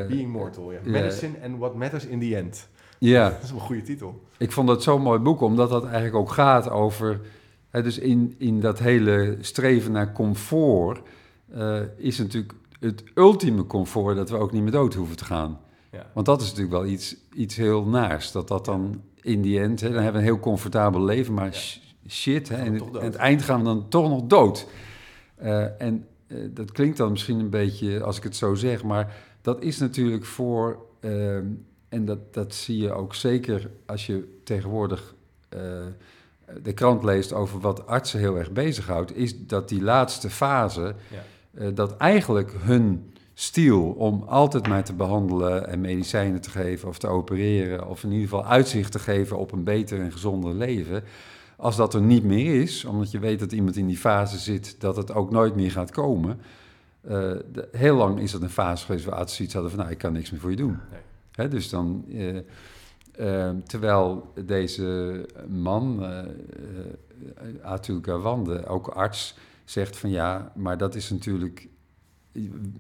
Being 0.08 0.32
Mortal, 0.32 0.72
ja. 0.72 0.80
Medicine 0.84 1.34
and 1.44 1.58
What 1.58 1.76
Matters 1.76 2.06
in 2.06 2.20
the 2.20 2.36
End. 2.36 2.68
Ja, 3.10 3.30
Dat 3.30 3.44
is 3.44 3.50
een 3.50 3.60
goede 3.60 3.82
titel. 3.82 4.22
Ik 4.38 4.52
vond 4.52 4.68
dat 4.68 4.84
zo'n 4.84 5.02
mooi 5.02 5.20
boek, 5.20 5.42
omdat 5.42 5.70
dat 5.70 5.84
eigenlijk 5.84 6.16
ook 6.16 6.32
gaat 6.32 6.70
over. 6.70 7.20
Hè, 7.70 7.84
dus 7.84 7.98
in, 7.98 8.36
in 8.38 8.60
dat 8.60 8.80
hele 8.80 9.38
streven 9.42 9.92
naar 9.92 10.12
comfort 10.14 11.02
eh, 11.54 11.80
is 11.98 12.18
natuurlijk 12.18 12.54
het 12.80 13.04
ultieme 13.16 13.66
comfort 13.66 14.16
dat 14.16 14.30
we 14.30 14.38
ook 14.38 14.52
niet 14.52 14.62
meer 14.62 14.72
dood 14.72 14.94
hoeven 14.94 15.18
te 15.18 15.26
gaan. 15.26 15.60
Ja. 15.92 16.06
Want 16.14 16.26
dat 16.26 16.42
is 16.42 16.48
natuurlijk 16.48 16.74
wel 16.76 16.86
iets, 16.86 17.16
iets 17.34 17.56
heel 17.56 17.86
naars. 17.86 18.32
Dat 18.32 18.48
dat 18.48 18.66
dan 18.66 19.02
in 19.22 19.42
die 19.42 19.60
end, 19.60 19.82
hè, 19.82 19.88
dan 19.92 20.04
hebben 20.04 20.22
we 20.22 20.28
een 20.28 20.34
heel 20.34 20.44
comfortabel 20.44 21.04
leven, 21.04 21.34
maar 21.34 21.46
Ja. 21.46 21.52
sh- 21.52 21.78
shit, 22.08 22.50
hè, 22.50 22.56
en 22.56 22.82
het 23.00 23.16
eind 23.16 23.42
gaan 23.42 23.60
we 23.60 23.66
dan 23.66 23.88
toch 23.90 24.10
nog 24.10 24.24
dood. 24.24 24.68
Eh, 25.36 25.82
en 25.82 26.06
eh, 26.28 26.38
dat 26.50 26.72
klinkt 26.72 26.98
dan 26.98 27.12
misschien 27.12 27.40
een 27.40 27.50
beetje 27.50 28.04
als 28.04 28.18
ik 28.18 28.24
het 28.24 28.36
zo 28.36 28.56
zeg, 28.56 28.84
maar 28.84 29.16
dat 29.42 29.62
is 29.64 29.78
natuurlijk 29.78 30.26
voor, 30.26 30.86
ehm, 31.00 31.46
en 31.94 32.06
dat, 32.06 32.34
dat 32.34 32.54
zie 32.54 32.78
je 32.78 32.92
ook 32.92 33.16
zeker 33.16 33.70
als 33.86 34.06
je 34.06 34.40
tegenwoordig 34.44 35.14
eh, 35.50 35.60
de 36.64 36.74
krant 36.74 37.04
leest 37.04 37.34
over 37.34 37.60
wat 37.60 37.88
artsen 37.88 38.20
heel 38.20 38.38
erg 38.38 38.52
bezighoudt, 38.52 39.16
is 39.16 39.46
dat 39.48 39.70
die 39.70 39.82
laatste 39.82 40.30
fase, 40.30 40.96
Ja. 41.12 41.24
eh, 41.54 41.68
dat 41.74 41.98
eigenlijk 41.98 42.52
hun 42.60 43.14
stiel 43.34 43.84
om 43.84 44.24
altijd 44.28 44.68
maar 44.68 44.84
te 44.84 44.94
behandelen 44.94 45.68
en 45.68 45.82
medicijnen 45.82 46.42
te 46.42 46.50
geven 46.50 46.90
of 46.90 46.98
te 46.98 47.08
opereren, 47.08 47.88
of 47.88 48.04
in 48.04 48.12
ieder 48.12 48.28
geval 48.30 48.46
uitzicht 48.46 48.92
te 48.92 49.00
geven 49.00 49.38
op 49.38 49.52
een 49.52 49.64
beter 49.64 50.00
en 50.00 50.12
gezonder 50.12 50.54
leven, 50.54 51.04
Als 51.58 51.76
dat 51.76 51.94
er 51.94 52.02
niet 52.02 52.24
meer 52.24 52.62
is, 52.62 52.86
omdat 52.86 53.12
je 53.12 53.20
weet 53.20 53.40
dat 53.40 53.52
iemand 53.52 53.76
in 53.76 53.88
die 53.88 53.98
fase 53.98 54.38
zit, 54.38 54.76
dat 54.80 54.96
het 54.96 55.14
ook 55.14 55.32
nooit 55.32 55.56
meer 55.56 55.72
gaat 55.72 55.92
komen. 55.92 56.40
Uh, 57.10 57.32
heel 57.72 57.96
lang 57.96 58.20
is 58.20 58.32
dat 58.32 58.42
een 58.42 58.50
fase 58.50 58.86
geweest 58.86 59.06
waar 59.06 59.16
artsen 59.16 59.44
iets 59.44 59.54
hadden 59.54 59.72
van, 59.72 59.80
nou, 59.80 59.92
ik 59.92 59.98
kan 59.98 60.14
niks 60.14 60.32
meer 60.32 60.40
voor 60.40 60.50
je 60.50 60.56
doen. 60.56 60.78
Nee. 60.92 61.00
Dus 61.50 61.70
dan, 61.70 62.06
uh, 62.08 62.36
uh, 63.20 63.50
terwijl 63.66 64.34
deze 64.46 65.26
man, 65.48 66.06
Atul 67.62 68.00
Gawande, 68.02 68.66
ook 68.66 68.88
arts, 68.88 69.36
zegt 69.66 69.98
van 69.98 70.10
ja, 70.10 70.52
maar 70.56 70.78
dat 70.78 70.96
is 70.96 71.10
natuurlijk, 71.10 71.68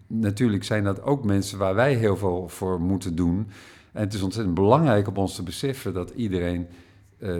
natuurlijk 0.07 0.63
zijn 0.63 0.83
dat 0.83 1.01
ook 1.01 1.23
mensen 1.23 1.57
waar 1.57 1.75
wij 1.75 1.93
heel 1.95 2.17
veel 2.17 2.47
voor 2.49 2.81
moeten 2.81 3.15
doen. 3.15 3.47
En 3.91 4.01
het 4.01 4.13
is 4.13 4.21
ontzettend 4.21 4.55
belangrijk 4.55 5.07
om 5.07 5.17
ons 5.17 5.35
te 5.35 5.43
beseffen 5.43 5.93
dat 5.93 6.09
iedereen 6.09 6.67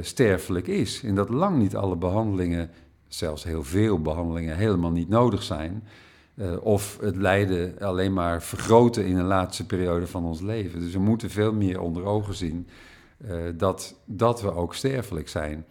sterfelijk 0.02 0.68
is. 0.68 1.04
En 1.04 1.16
dat 1.16 1.30
lang 1.30 1.58
niet 1.58 1.76
alle 1.76 1.96
behandelingen, 1.96 2.70
zelfs 3.08 3.44
heel 3.44 3.64
veel 3.64 4.02
behandelingen, 4.02 4.58
helemaal 4.58 4.92
niet 4.92 5.10
nodig 5.10 5.44
zijn. 5.44 5.84
Uh, 6.36 6.66
of 6.66 6.98
het 7.02 7.16
lijden 7.16 7.80
alleen 7.80 8.14
maar 8.14 8.44
vergroten 8.44 9.06
in 9.06 9.18
een 9.18 9.26
laatste 9.26 9.66
periode 9.66 10.08
van 10.08 10.26
ons 10.26 10.42
leven. 10.42 10.80
Dus 10.80 10.94
we 10.94 11.00
moeten 11.00 11.30
veel 11.30 11.54
meer 11.54 11.80
onder 11.80 12.04
ogen 12.04 12.34
zien 12.34 12.68
uh, 13.26 13.36
dat, 13.58 13.96
dat 14.06 14.42
we 14.42 14.54
ook 14.54 14.76
sterfelijk 14.76 15.30
zijn. 15.30 15.66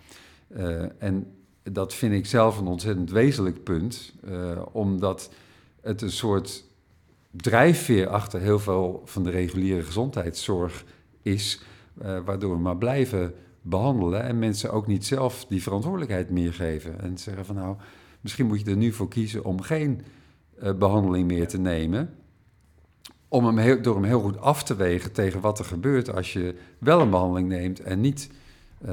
en 0.98 1.26
dat 1.62 1.94
vind 1.94 2.14
ik 2.14 2.26
zelf 2.26 2.58
een 2.58 2.66
ontzettend 2.66 3.10
wezenlijk 3.10 3.62
punt, 3.62 4.14
omdat 4.72 5.30
het 5.80 6.02
een 6.02 6.10
soort 6.10 6.64
drijfveer 7.30 8.08
achter 8.08 8.40
heel 8.40 8.58
veel 8.58 9.02
van 9.04 9.22
de 9.22 9.30
reguliere 9.30 9.82
gezondheidszorg 9.82 10.84
is, 11.22 11.62
waardoor 12.24 12.54
we 12.54 12.62
maar 12.62 12.76
blijven 12.76 13.34
behandelen 13.62 14.22
en 14.22 14.38
mensen 14.38 14.72
ook 14.72 14.86
niet 14.86 15.06
zelf 15.06 15.44
die 15.48 15.62
verantwoordelijkheid 15.62 16.30
meer 16.30 16.52
geven. 16.52 17.00
En 17.00 17.18
zeggen 17.18 17.44
van 17.44 17.54
nou, 17.54 17.76
misschien 18.20 18.46
moet 18.46 18.60
je 18.60 18.70
er 18.70 18.76
nu 18.76 18.92
voor 18.92 19.08
kiezen 19.08 19.44
om 19.44 19.60
geen 19.60 20.02
behandeling 20.78 21.26
meer 21.26 21.48
te 21.48 21.58
nemen. 21.58 22.14
Om 23.28 23.46
hem 23.46 23.58
heel, 23.58 23.82
door 23.82 23.94
hem 23.94 24.04
heel 24.04 24.20
goed 24.20 24.40
af 24.40 24.62
te 24.62 24.76
wegen 24.76 25.12
tegen 25.12 25.40
wat 25.40 25.58
er 25.58 25.64
gebeurt 25.64 26.14
als 26.14 26.32
je 26.32 26.54
wel 26.78 27.00
een 27.00 27.10
behandeling 27.10 27.48
neemt 27.48 27.80
en 27.80 28.00
niet. 28.00 28.30
Uh, 28.84 28.90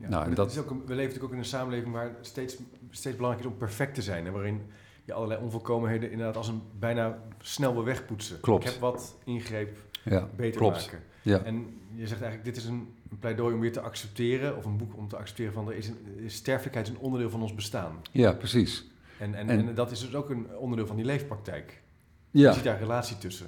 ja, 0.00 0.08
nou, 0.08 0.24
en 0.24 0.34
dat... 0.34 0.50
Is 0.50 0.58
ook 0.58 0.68
we 0.68 0.74
leven 0.76 0.96
natuurlijk 0.96 1.24
ook 1.24 1.32
in 1.32 1.38
een 1.38 1.44
samenleving 1.44 1.92
waar 1.92 2.10
steeds, 2.20 2.56
steeds 2.90 3.16
belangrijk 3.16 3.46
is 3.46 3.52
om 3.52 3.58
perfect 3.58 3.94
te 3.94 4.02
zijn. 4.02 4.26
En 4.26 4.32
waarin 4.32 4.60
je 5.04 5.12
allerlei 5.12 5.42
onvolkomenheden 5.42 6.10
inderdaad 6.10 6.36
als 6.36 6.48
een 6.48 6.62
bijna 6.78 7.18
snel 7.40 7.84
wegpoetsen. 7.84 8.40
Klopt. 8.40 8.64
Ik 8.64 8.70
heb 8.70 8.80
wat 8.80 9.16
ingreep 9.24 9.76
ja, 10.04 10.28
beter 10.36 10.60
klopt. 10.60 10.76
maken. 10.76 11.02
Ja. 11.22 11.42
En 11.42 11.80
je 11.94 12.06
zegt 12.06 12.20
eigenlijk, 12.22 12.44
dit 12.44 12.56
is 12.56 12.64
een, 12.64 12.88
een, 13.10 13.18
pleidooi 13.18 13.54
om 13.54 13.60
weer 13.60 13.72
te 13.72 13.80
accepteren, 13.80 14.56
of 14.56 14.64
een 14.64 14.76
boek 14.76 14.96
om 14.96 15.08
te 15.08 15.16
accepteren 15.16 15.52
van 15.52 15.68
er 15.68 15.76
is, 15.76 15.88
een, 15.88 15.96
is 16.16 16.34
sterfelijkheid 16.34 16.88
een 16.88 16.98
onderdeel 16.98 17.30
van 17.30 17.42
ons 17.42 17.54
bestaan. 17.54 18.00
Ja, 18.12 18.32
precies. 18.32 18.86
En, 19.18 19.34
en, 19.34 19.48
en, 19.48 19.74
dat 19.74 19.90
is 19.90 20.00
dus 20.00 20.14
ook 20.14 20.30
een 20.30 20.56
onderdeel 20.56 20.86
van 20.86 20.96
die 20.96 21.04
leefpraktijk. 21.04 21.82
Ja. 22.30 22.48
Je 22.48 22.54
ziet 22.54 22.64
daar 22.64 22.74
een 22.74 22.80
relatie 22.80 23.18
tussen. 23.18 23.46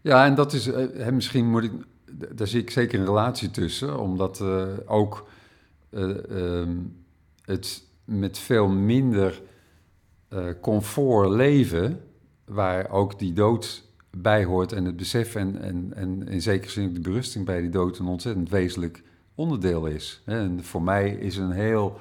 Ja, 0.00 0.24
en 0.24 0.34
dat 0.34 0.52
is, 0.52 0.66
uh, 0.66 1.08
misschien 1.08 1.50
moet 1.50 1.64
ik, 1.64 1.72
daar 2.34 2.46
zie 2.46 2.60
ik 2.60 2.70
zeker 2.70 2.98
een 2.98 3.06
relatie 3.06 3.50
tussen, 3.50 4.00
omdat 4.00 4.40
uh, 4.40 4.66
ook 4.86 5.28
uh, 5.90 6.02
um, 6.30 7.04
het 7.42 7.82
met 8.04 8.38
veel 8.38 8.68
minder 8.68 9.42
comfort 10.60 11.30
leven, 11.30 12.00
waar 12.44 12.90
ook 12.90 13.18
die 13.18 13.32
dood 13.32 13.84
bij 14.10 14.44
hoort 14.44 14.72
en 14.72 14.84
het 14.84 14.96
besef 14.96 15.34
en, 15.34 15.60
en, 15.60 15.92
en 15.94 16.28
in 16.28 16.42
zekere 16.42 16.70
zin 16.70 16.94
de 16.94 17.00
berusting 17.00 17.44
bij 17.44 17.60
die 17.60 17.70
dood 17.70 17.98
een 17.98 18.06
ontzettend 18.06 18.50
wezenlijk 18.50 19.02
onderdeel 19.34 19.86
is. 19.86 20.22
En 20.24 20.64
voor 20.64 20.82
mij 20.82 21.10
is 21.10 21.36
een 21.36 21.50
heel. 21.50 22.00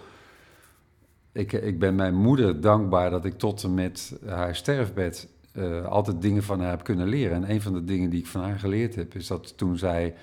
Ik, 1.36 1.54
ik 1.54 1.80
ben 1.80 1.95
mijn 1.95 2.15
moeder 2.15 2.62
dankbaar 2.62 3.10
dat 3.10 3.26
ik 3.26 3.38
tot 3.38 3.63
en 3.63 3.74
met 3.74 4.17
haar 4.26 4.56
sterfbed 4.56 5.28
uh, 5.54 5.86
altijd 5.86 6.21
dingen 6.21 6.43
van 6.43 6.60
haar 6.60 6.69
heb 6.69 6.84
kunnen 6.84 7.08
leren. 7.08 7.43
En 7.43 7.52
een 7.52 7.62
van 7.62 7.74
de 7.74 7.84
dingen 7.84 8.10
die 8.10 8.19
ik 8.19 8.28
van 8.28 8.41
haar 8.41 8.60
geleerd 8.60 8.95
heb, 8.95 9.15
is 9.15 9.28
dat 9.28 9.58
toen 9.58 9.78
zij 9.78 10.15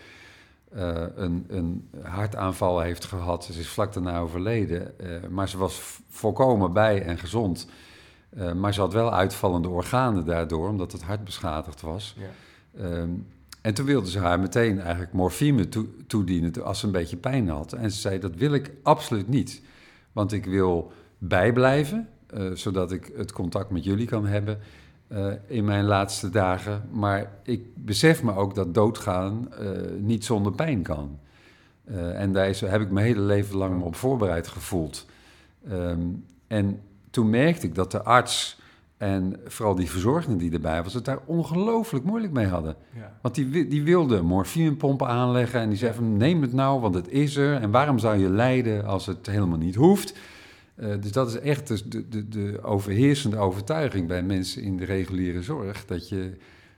uh, 0.76 1.04
een, 1.14 1.44
een 1.48 1.88
hartaanval 2.02 2.80
heeft 2.80 3.04
gehad, 3.04 3.44
ze 3.44 3.60
is 3.60 3.68
vlak 3.68 3.92
daarna 3.92 4.18
overleden, 4.18 4.94
uh, 5.00 5.28
maar 5.30 5.48
ze 5.48 5.58
was 5.58 6.00
volkomen 6.08 6.72
bij 6.72 7.02
en 7.02 7.18
gezond. 7.18 7.68
Maar 8.56 8.74
ze 8.74 8.80
had 8.80 8.92
wel 8.92 9.12
uitvallende 9.12 9.68
organen 9.68 10.24
daardoor, 10.24 10.68
omdat 10.68 10.92
het 10.92 11.02
hart 11.02 11.24
beschadigd 11.24 11.80
was. 11.80 12.16
Ja. 12.18 12.84
Um, 12.84 13.26
en 13.60 13.74
toen 13.74 13.86
wilde 13.86 14.10
ze 14.10 14.18
haar 14.18 14.40
meteen 14.40 14.80
eigenlijk 14.80 15.12
morfine 15.12 15.68
toe, 15.68 15.86
toedienen 16.06 16.64
als 16.64 16.78
ze 16.78 16.86
een 16.86 16.92
beetje 16.92 17.16
pijn 17.16 17.48
had. 17.48 17.72
En 17.72 17.90
ze 17.90 18.00
zei, 18.00 18.18
dat 18.18 18.34
wil 18.34 18.52
ik 18.52 18.70
absoluut 18.82 19.28
niet. 19.28 19.62
Want 20.12 20.32
ik 20.32 20.44
wil 20.44 20.92
bijblijven, 21.28 22.08
uh, 22.34 22.54
zodat 22.54 22.92
ik 22.92 23.12
het 23.16 23.32
contact 23.32 23.70
met 23.70 23.84
jullie 23.84 24.06
kan 24.06 24.26
hebben 24.26 24.58
uh, 25.08 25.32
in 25.46 25.64
mijn 25.64 25.84
laatste 25.84 26.30
dagen. 26.30 26.82
Maar 26.90 27.30
ik 27.42 27.62
besef 27.74 28.22
me 28.22 28.34
ook 28.34 28.54
dat 28.54 28.74
doodgaan 28.74 29.48
niet 29.98 30.24
zonder 30.24 30.52
pijn 30.52 30.82
kan. 30.82 31.18
en 32.14 32.32
daar 32.32 32.48
is, 32.48 32.60
heb 32.60 32.80
ik 32.80 32.90
mijn 32.90 33.06
hele 33.06 33.20
leven 33.20 33.56
lang 33.56 33.82
op 33.82 33.94
voorbereid 33.94 34.48
gevoeld. 34.48 35.06
Um, 35.70 36.24
en 36.46 36.80
toen 37.10 37.30
merkte 37.30 37.66
ik 37.66 37.74
dat 37.74 37.90
de 37.90 38.02
arts 38.02 38.60
en 38.96 39.36
vooral 39.46 39.74
die 39.74 39.90
verzorgenden 39.90 40.38
die 40.38 40.52
erbij 40.52 40.82
was, 40.82 40.94
het 40.94 41.04
daar 41.04 41.18
ongelooflijk 41.24 42.04
moeilijk 42.04 42.32
mee 42.32 42.46
hadden. 42.46 42.76
Ja. 42.94 43.12
Want 43.22 43.34
die, 43.34 43.68
die 43.68 43.82
wilden 43.82 44.24
morfinepompen 44.24 45.06
aanleggen 45.06 45.60
en 45.60 45.68
die 45.68 45.78
zeiden 45.78 46.00
van 46.00 46.16
neem 46.16 46.42
het 46.42 46.52
nou, 46.52 46.80
want 46.80 46.94
het 46.94 47.08
is 47.08 47.36
er. 47.36 47.60
En 47.60 47.70
waarom 47.70 47.98
zou 47.98 48.18
je 48.18 48.30
lijden 48.30 48.84
als 48.86 49.06
het 49.06 49.26
helemaal 49.26 49.58
niet 49.58 49.74
hoeft? 49.74 50.18
Uh, 50.82 50.94
dus 51.00 51.12
dat 51.12 51.28
is 51.28 51.38
echt 51.38 51.68
de, 51.68 52.08
de, 52.08 52.28
de 52.28 52.62
overheersende 52.62 53.36
overtuiging 53.36 54.08
bij 54.08 54.22
mensen 54.22 54.62
in 54.62 54.76
de 54.76 54.84
reguliere 54.84 55.42
zorg, 55.42 55.84
dat 55.84 56.08
je 56.08 56.32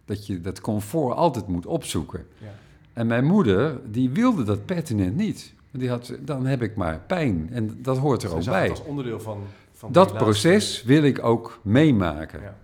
dat, 0.04 0.26
je 0.26 0.40
dat 0.40 0.60
comfort 0.60 1.16
altijd 1.16 1.46
moet 1.46 1.66
opzoeken. 1.66 2.26
Ja. 2.38 2.54
En 2.92 3.06
mijn 3.06 3.24
moeder, 3.24 3.80
die 3.90 4.10
wilde 4.10 4.42
dat 4.42 4.64
pertinent 4.64 5.16
niet. 5.16 5.52
Die 5.70 5.88
had, 5.88 6.14
dan 6.20 6.46
heb 6.46 6.62
ik 6.62 6.76
maar 6.76 7.00
pijn. 7.06 7.48
En 7.52 7.78
dat 7.82 7.98
hoort 7.98 8.22
er 8.22 8.34
ook 8.34 8.44
bij. 8.44 8.70
als 8.70 8.82
onderdeel 8.82 9.20
van 9.20 9.46
dat 9.90 10.12
proces 10.12 10.82
wil 10.82 11.02
ik 11.02 11.24
ook 11.24 11.60
meemaken. 11.62 12.40
Ja. 12.40 12.56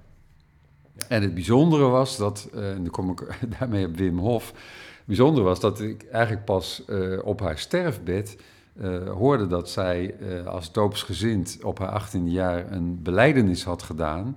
Ja. 0.93 1.05
En 1.09 1.23
het 1.23 1.35
bijzondere 1.35 1.85
was 1.85 2.17
dat, 2.17 2.49
uh, 2.55 2.71
en 2.71 2.83
dan 2.83 2.91
kom 2.91 3.11
ik 3.11 3.39
daarmee 3.59 3.87
op 3.87 3.97
Wim 3.97 4.19
Hof. 4.19 4.47
Het 4.47 5.05
bijzondere 5.05 5.45
was 5.45 5.61
dat 5.61 5.81
ik 5.81 6.05
eigenlijk 6.05 6.45
pas 6.45 6.83
uh, 6.87 7.19
op 7.25 7.41
haar 7.41 7.59
sterfbed 7.59 8.37
uh, 8.75 9.11
hoorde 9.11 9.47
dat 9.47 9.71
zij 9.71 10.15
als 10.47 10.73
doopsgezind 10.73 11.59
op 11.63 11.79
haar 11.79 12.09
18e 12.09 12.25
jaar 12.25 12.73
een 12.73 13.03
beleidenis 13.03 13.65
had 13.65 13.83
gedaan. 13.83 14.37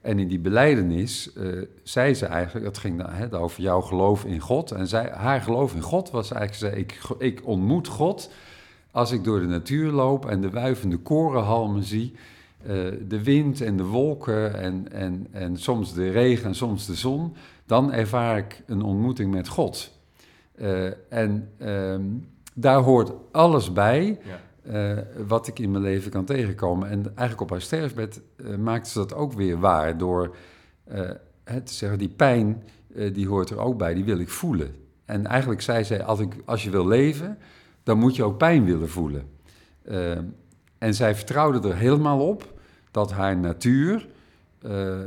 En 0.00 0.18
in 0.18 0.28
die 0.28 0.38
beleidenis 0.38 1.30
zei 1.82 2.14
ze 2.14 2.26
eigenlijk, 2.26 2.66
het 2.66 2.78
ging 2.78 3.32
over 3.32 3.62
jouw 3.62 3.80
geloof 3.80 4.24
in 4.24 4.40
God. 4.40 4.70
En 4.70 4.86
zij, 4.86 5.10
haar 5.12 5.40
geloof 5.40 5.74
in 5.74 5.82
God 5.82 6.10
was 6.10 6.32
eigenlijk, 6.32 6.74
zei, 6.74 6.82
ik, 6.82 7.00
ik 7.18 7.46
ontmoet 7.46 7.88
God 7.88 8.30
als 8.90 9.12
ik 9.12 9.24
door 9.24 9.40
de 9.40 9.46
natuur 9.46 9.90
loop 9.90 10.26
en 10.26 10.40
de 10.40 10.50
wuivende 10.50 10.96
korenhalmen 10.96 11.82
zie, 11.82 12.12
uh, 12.62 12.68
de 13.08 13.22
wind 13.22 13.60
en 13.60 13.76
de 13.76 13.84
wolken 13.84 14.54
en, 14.54 14.92
en, 14.92 15.26
en 15.30 15.56
soms 15.56 15.94
de 15.94 16.10
regen 16.10 16.44
en 16.44 16.54
soms 16.54 16.86
de 16.86 16.94
zon, 16.94 17.34
dan 17.66 17.92
ervaar 17.92 18.38
ik 18.38 18.62
een 18.66 18.82
ontmoeting 18.82 19.32
met 19.32 19.48
God. 19.48 19.98
Uh, 20.60 21.12
en 21.12 21.50
um, 21.62 22.26
daar 22.54 22.80
hoort 22.80 23.12
alles 23.32 23.72
bij 23.72 24.18
ja. 24.22 24.96
uh, 24.96 25.02
wat 25.26 25.46
ik 25.46 25.58
in 25.58 25.70
mijn 25.70 25.82
leven 25.82 26.10
kan 26.10 26.24
tegenkomen. 26.24 26.88
En 26.88 27.04
eigenlijk 27.04 27.40
op 27.40 27.50
haar 27.50 27.60
sterfbed 27.60 28.20
maakte 28.58 28.90
ze 28.90 28.98
dat 28.98 29.14
ook 29.14 29.32
weer 29.32 29.58
waar 29.58 29.98
door 29.98 30.36
te 31.44 31.74
zeggen, 31.74 31.98
die 31.98 32.08
pijn 32.08 32.62
die 33.12 33.28
hoort 33.28 33.50
er 33.50 33.58
ook 33.58 33.78
bij, 33.78 33.94
die 33.94 34.04
wil 34.04 34.18
ik 34.18 34.28
voelen. 34.28 34.74
En 35.04 35.26
eigenlijk 35.26 35.60
zei 35.60 35.84
zij, 35.84 36.02
als, 36.04 36.20
ik, 36.20 36.34
als 36.44 36.64
je 36.64 36.70
wil 36.70 36.86
leven, 36.86 37.38
dan 37.82 37.98
moet 37.98 38.16
je 38.16 38.24
ook 38.24 38.38
pijn 38.38 38.64
willen 38.64 38.88
voelen. 38.88 39.28
Uh, 39.84 40.18
en 40.78 40.94
zij 40.94 41.14
vertrouwde 41.14 41.68
er 41.68 41.76
helemaal 41.76 42.28
op 42.28 42.60
dat 42.90 43.12
haar 43.12 43.36
natuur 43.36 44.08
uh, 44.62 44.98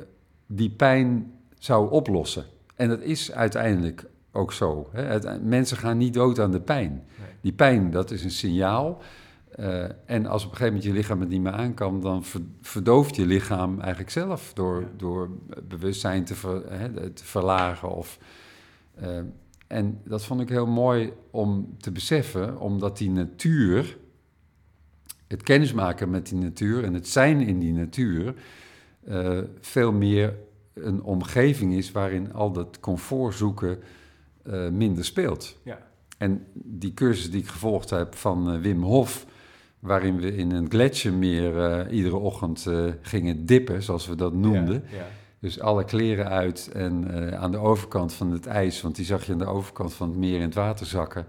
die 0.48 0.70
pijn 0.70 1.34
zou 1.58 1.92
oplossen. 1.92 2.46
En 2.76 2.90
dat 2.90 3.02
is 3.02 3.32
uiteindelijk 3.32 4.06
ook 4.34 4.54
zo. 4.54 4.90
Hè. 4.92 5.40
Mensen 5.40 5.78
gaan 5.78 5.98
niet 5.98 6.14
dood 6.14 6.40
aan 6.40 6.52
de 6.52 6.62
pijn. 6.62 6.92
Nee. 6.92 7.28
Die 7.42 7.54
pijn, 7.54 7.92
dat 7.92 8.12
is 8.12 8.24
een 8.24 8.32
signaal. 8.32 9.02
Uh, 9.60 9.84
en 10.06 10.26
als 10.26 10.46
op 10.46 10.52
een 10.52 10.58
gegeven 10.58 10.66
moment 10.66 10.84
je 10.84 10.94
lichaam 10.94 11.20
het 11.20 11.30
niet 11.30 11.42
meer 11.42 11.52
aan 11.52 11.74
kan, 11.74 12.02
dan 12.02 12.24
verdooft 12.62 13.16
je 13.16 13.26
lichaam 13.26 13.80
eigenlijk 13.80 14.12
zelf 14.12 14.54
door, 14.54 14.82
ja. 14.82 14.88
door 14.98 15.30
bewustzijn 15.68 16.24
te, 16.24 16.36
ver, 16.36 16.72
hè, 16.72 17.10
te 17.10 17.26
verlagen. 17.26 17.96
Of, 17.96 18.20
uh, 19.02 19.20
en 19.68 20.02
dat 20.06 20.26
vond 20.26 20.42
ik 20.42 20.50
heel 20.50 20.68
mooi 20.68 21.14
om 21.32 21.76
te 21.78 21.92
beseffen, 21.92 22.60
omdat 22.60 22.98
die 22.98 23.10
natuur, 23.10 23.98
het 25.28 25.44
kennismaken 25.44 26.10
met 26.10 26.28
die 26.28 26.38
natuur 26.38 26.84
en 26.84 26.94
het 26.94 27.08
zijn 27.08 27.42
in 27.42 27.60
die 27.60 27.74
natuur, 27.74 28.34
uh, 29.08 29.40
veel 29.60 29.92
meer 29.92 30.36
een 30.74 31.04
omgeving 31.04 31.74
is 31.74 31.92
waarin 31.92 32.34
al 32.34 32.52
dat 32.52 32.80
comfort 32.80 33.36
zoeken 33.36 33.80
uh, 34.44 34.70
minder 34.70 35.06
speelt. 35.06 35.58
Ja. 35.64 35.80
En 36.18 36.46
die 36.54 36.94
cursus 36.94 37.32
die 37.32 37.42
ik 37.42 37.48
gevolgd 37.48 37.90
heb 37.90 38.16
van 38.16 38.54
uh, 38.54 38.62
Wim 38.62 38.84
Hof, 38.84 39.26
waarin 39.80 40.20
we 40.20 40.36
in 40.36 40.52
een 40.52 40.70
gletsjermeer 40.70 41.72
eh, 41.72 41.96
iedere 41.98 42.16
ochtend 42.16 42.66
eh, 42.66 42.86
gingen 43.02 43.46
dippen, 43.46 43.84
zoals 43.84 44.08
we 44.08 44.16
dat 44.16 44.34
noemden. 44.34 44.84
Ja, 44.92 44.98
ja. 44.98 45.06
Dus 45.40 45.60
alle 45.60 45.84
kleren 45.84 46.30
uit 46.30 46.70
en 46.74 47.08
eh, 47.32 47.42
aan 47.42 47.52
de 47.52 47.58
overkant 47.58 48.14
van 48.14 48.32
het 48.32 48.46
ijs, 48.46 48.82
want 48.82 48.96
die 48.96 49.06
zag 49.06 49.26
je 49.26 49.32
aan 49.32 49.38
de 49.38 49.46
overkant 49.46 49.94
van 49.94 50.10
het 50.10 50.18
meer 50.18 50.36
in 50.36 50.42
het 50.42 50.54
water 50.54 50.86
zakken, 50.86 51.26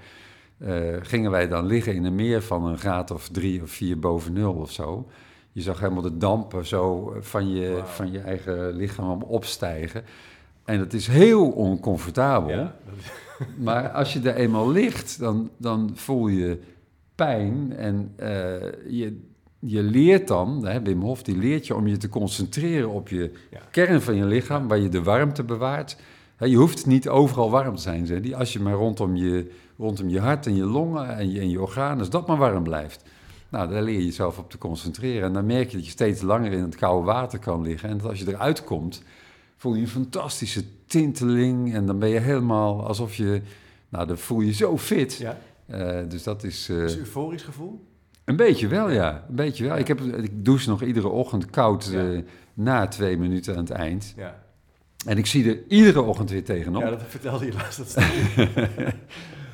eh, 0.58 0.72
gingen 1.00 1.30
wij 1.30 1.48
dan 1.48 1.66
liggen 1.66 1.94
in 1.94 2.04
een 2.04 2.14
meer 2.14 2.42
van 2.42 2.66
een 2.66 2.78
graad 2.78 3.10
of 3.10 3.28
drie 3.28 3.62
of 3.62 3.70
vier 3.70 3.98
boven 3.98 4.32
nul 4.32 4.52
of 4.52 4.72
zo. 4.72 5.08
Je 5.52 5.62
zag 5.62 5.80
helemaal 5.80 6.02
de 6.02 6.16
dampen 6.16 6.66
zo 6.66 7.14
van 7.20 7.50
je, 7.50 7.80
van 7.84 8.12
je 8.12 8.18
eigen 8.18 8.72
lichaam 8.72 9.22
opstijgen. 9.22 10.04
En 10.64 10.78
dat 10.78 10.92
is 10.92 11.06
heel 11.06 11.50
oncomfortabel. 11.50 12.50
Ja, 12.50 12.74
is- 12.98 13.46
Maar 13.58 13.88
als 13.90 14.12
je 14.12 14.20
er 14.20 14.34
eenmaal 14.34 14.70
ligt, 14.70 15.18
dan, 15.18 15.50
dan 15.56 15.90
voel 15.94 16.26
je 16.28 16.58
pijn. 17.14 17.72
En 17.76 18.12
eh, 18.16 18.28
je, 18.88 19.20
je 19.58 19.82
leert 19.82 20.28
dan, 20.28 20.66
hè, 20.66 20.82
Wim 20.82 21.00
Hof 21.00 21.22
die 21.22 21.36
leert 21.36 21.66
je 21.66 21.74
om 21.74 21.86
je 21.86 21.96
te 21.96 22.08
concentreren 22.08 22.88
op 22.90 23.08
je 23.08 23.30
Ja. 23.50 23.58
kern 23.70 24.02
van 24.02 24.14
je 24.16 24.24
lichaam, 24.24 24.68
waar 24.68 24.78
je 24.78 24.88
de 24.88 25.02
warmte 25.02 25.42
bewaart. 25.42 25.96
Hè, 26.36 26.46
je 26.46 26.56
hoeft 26.56 26.86
niet 26.86 27.08
overal 27.08 27.50
warm 27.50 27.74
te 27.76 27.82
zijn. 27.82 28.22
Die, 28.22 28.36
als 28.36 28.52
je 28.52 28.60
maar 28.60 28.72
rondom 28.74 29.16
je, 29.16 29.50
rondom 29.78 30.08
je 30.08 30.20
hart 30.20 30.46
en 30.46 30.54
je 30.56 30.64
longen 30.64 31.16
en 31.16 31.30
je, 31.32 31.40
en 31.40 31.50
je 31.50 31.60
organen, 31.60 31.98
als 31.98 32.10
dat 32.10 32.26
maar 32.26 32.36
warm 32.36 32.62
blijft. 32.62 33.04
Nou, 33.48 33.68
daar 33.70 33.82
leer 33.82 33.98
je 33.98 34.04
jezelf 34.04 34.38
op 34.38 34.50
te 34.50 34.58
concentreren. 34.58 35.22
En 35.26 35.32
dan 35.32 35.46
merk 35.46 35.70
je 35.70 35.76
dat 35.76 35.84
je 35.86 35.90
steeds 35.92 36.22
langer 36.22 36.52
in 36.52 36.62
het 36.62 36.76
koude 36.76 37.06
water 37.06 37.38
kan 37.38 37.62
liggen. 37.62 37.88
En 37.88 37.98
dat 37.98 38.08
als 38.08 38.18
je 38.18 38.28
eruit 38.28 38.64
komt, 38.64 39.02
voel 39.64 39.74
je 39.74 39.80
een 39.82 39.88
fantastische 39.88 40.62
tinteling. 40.86 41.74
En 41.74 41.86
dan 41.86 41.98
ben 41.98 42.08
je 42.08 42.18
helemaal 42.20 42.86
alsof 42.86 43.14
je... 43.14 43.40
Nou, 43.88 44.06
dan 44.06 44.18
voel 44.18 44.40
je 44.40 44.52
zo 44.52 44.78
fit. 44.78 45.16
ja. 45.16 45.38
Eh, 45.66 45.98
dus 46.08 46.22
dat 46.22 46.44
is... 46.44 46.68
eh, 46.68 46.76
Is 46.76 46.82
het 46.82 46.92
een 46.92 46.98
euforisch 46.98 47.42
gevoel? 47.42 47.84
een 48.24 48.36
beetje 48.36 48.68
wel, 48.68 48.90
ja. 48.90 49.24
Een 49.28 49.34
beetje 49.34 49.64
wel. 49.64 49.76
Ik, 49.78 49.88
heb, 49.88 50.00
ik 50.00 50.30
douche 50.44 50.68
nog 50.68 50.82
iedere 50.82 51.08
ochtend 51.08 51.50
koud 51.50 51.84
Ja. 51.92 52.10
eh, 52.12 52.18
na 52.54 52.86
twee 52.88 53.16
minuten 53.18 53.52
aan 53.54 53.60
het 53.60 53.70
eind. 53.70 54.14
Ja. 54.16 54.42
En 55.06 55.18
ik 55.18 55.26
zie 55.26 55.48
er 55.48 55.58
iedere 55.68 56.02
ochtend 56.02 56.30
weer 56.30 56.44
tegenop. 56.44 56.82
ja, 56.82 56.90
dat 56.90 57.02
vertelde 57.08 57.46
je 57.46 57.52
laatst. 57.52 57.94
Dat. 57.94 58.04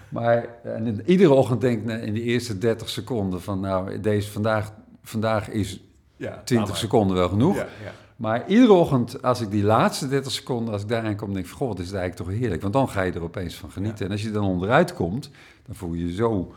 Maar 0.08 0.48
en 0.64 0.86
in- 0.86 1.02
iedere 1.06 1.32
ochtend 1.32 1.60
denk 1.60 1.90
ik 1.90 2.02
in 2.02 2.14
de 2.14 2.22
eerste 2.22 2.58
30 2.58 2.88
seconden 2.88 3.42
van... 3.42 3.60
nou, 3.60 4.00
deze, 4.00 4.30
vandaag, 4.30 4.72
vandaag 5.02 5.48
is 5.48 5.80
ja, 6.16 6.40
20 6.44 6.68
nou, 6.68 6.78
seconden 6.78 7.16
wel 7.16 7.28
genoeg. 7.28 7.56
Ja, 7.56 7.66
ja. 7.84 7.92
Maar 8.20 8.48
iedere 8.48 8.72
ochtend, 8.72 9.22
als 9.22 9.40
ik 9.40 9.50
die 9.50 9.62
laatste 9.62 10.08
30 10.08 10.32
seconden, 10.32 10.72
als 10.72 10.82
ik 10.82 10.88
daar 10.88 11.04
aankom, 11.04 11.32
denk 11.34 11.44
ik, 11.46 11.52
goh, 11.52 11.68
wat 11.68 11.78
is 11.78 11.86
het 11.86 11.94
eigenlijk 11.96 12.30
toch 12.30 12.38
heerlijk. 12.40 12.62
Want 12.62 12.72
dan 12.74 12.88
ga 12.88 13.02
je 13.02 13.12
er 13.12 13.22
opeens 13.22 13.54
van 13.54 13.70
genieten. 13.70 13.98
Ja. 13.98 14.04
En 14.04 14.10
als 14.10 14.22
je 14.22 14.30
dan 14.30 14.44
onderuit 14.44 14.94
komt, 14.94 15.30
dan 15.66 15.74
voel 15.74 15.92
je 15.94 16.06
je 16.06 16.12
zo 16.14 16.52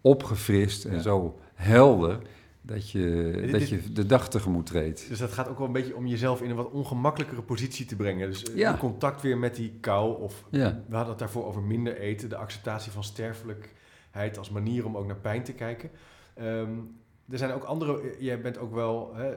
opgefrist 0.00 0.84
en 0.84 0.94
Ja. 0.94 1.00
zo 1.00 1.38
helder, 1.54 2.18
dat 2.62 2.90
je, 2.90 3.30
dit- 3.40 3.50
dat 3.52 3.68
je 3.68 3.92
de 3.92 4.06
dag 4.06 4.28
tegemoet 4.28 4.66
treedt. 4.66 5.08
Dus 5.08 5.18
dat 5.18 5.32
gaat 5.32 5.48
ook 5.48 5.58
wel 5.58 5.66
een 5.66 5.72
beetje 5.72 5.96
om 5.96 6.06
jezelf 6.06 6.42
in 6.42 6.50
een 6.50 6.56
wat 6.56 6.70
ongemakkelijkere 6.70 7.42
positie 7.42 7.86
te 7.86 7.96
brengen. 7.96 8.28
Dus 8.30 8.42
eh, 8.42 8.56
Ja. 8.56 8.72
in 8.72 8.78
contact 8.78 9.22
weer 9.22 9.38
met 9.38 9.54
die 9.56 9.72
kou. 9.80 10.20
Of 10.22 10.44
we 10.50 10.60
hadden 10.90 11.08
het 11.08 11.18
daarvoor 11.18 11.44
over 11.46 11.62
minder 11.62 11.96
eten. 11.98 12.28
De 12.28 12.36
acceptatie 12.36 12.92
van 12.92 13.04
sterfelijkheid 13.04 14.38
als 14.38 14.50
manier 14.50 14.86
om 14.86 14.96
ook 14.96 15.06
naar 15.06 15.16
pijn 15.16 15.42
te 15.42 15.52
kijken. 15.52 15.90
Ehm, 16.34 16.70
er 17.30 17.38
zijn 17.38 17.52
ook 17.52 17.64
andere... 17.64 18.00
eh, 18.00 18.20
Jij 18.20 18.40
bent 18.40 18.58
ook 18.58 18.74
wel... 18.74 19.12
Hè, 19.14 19.30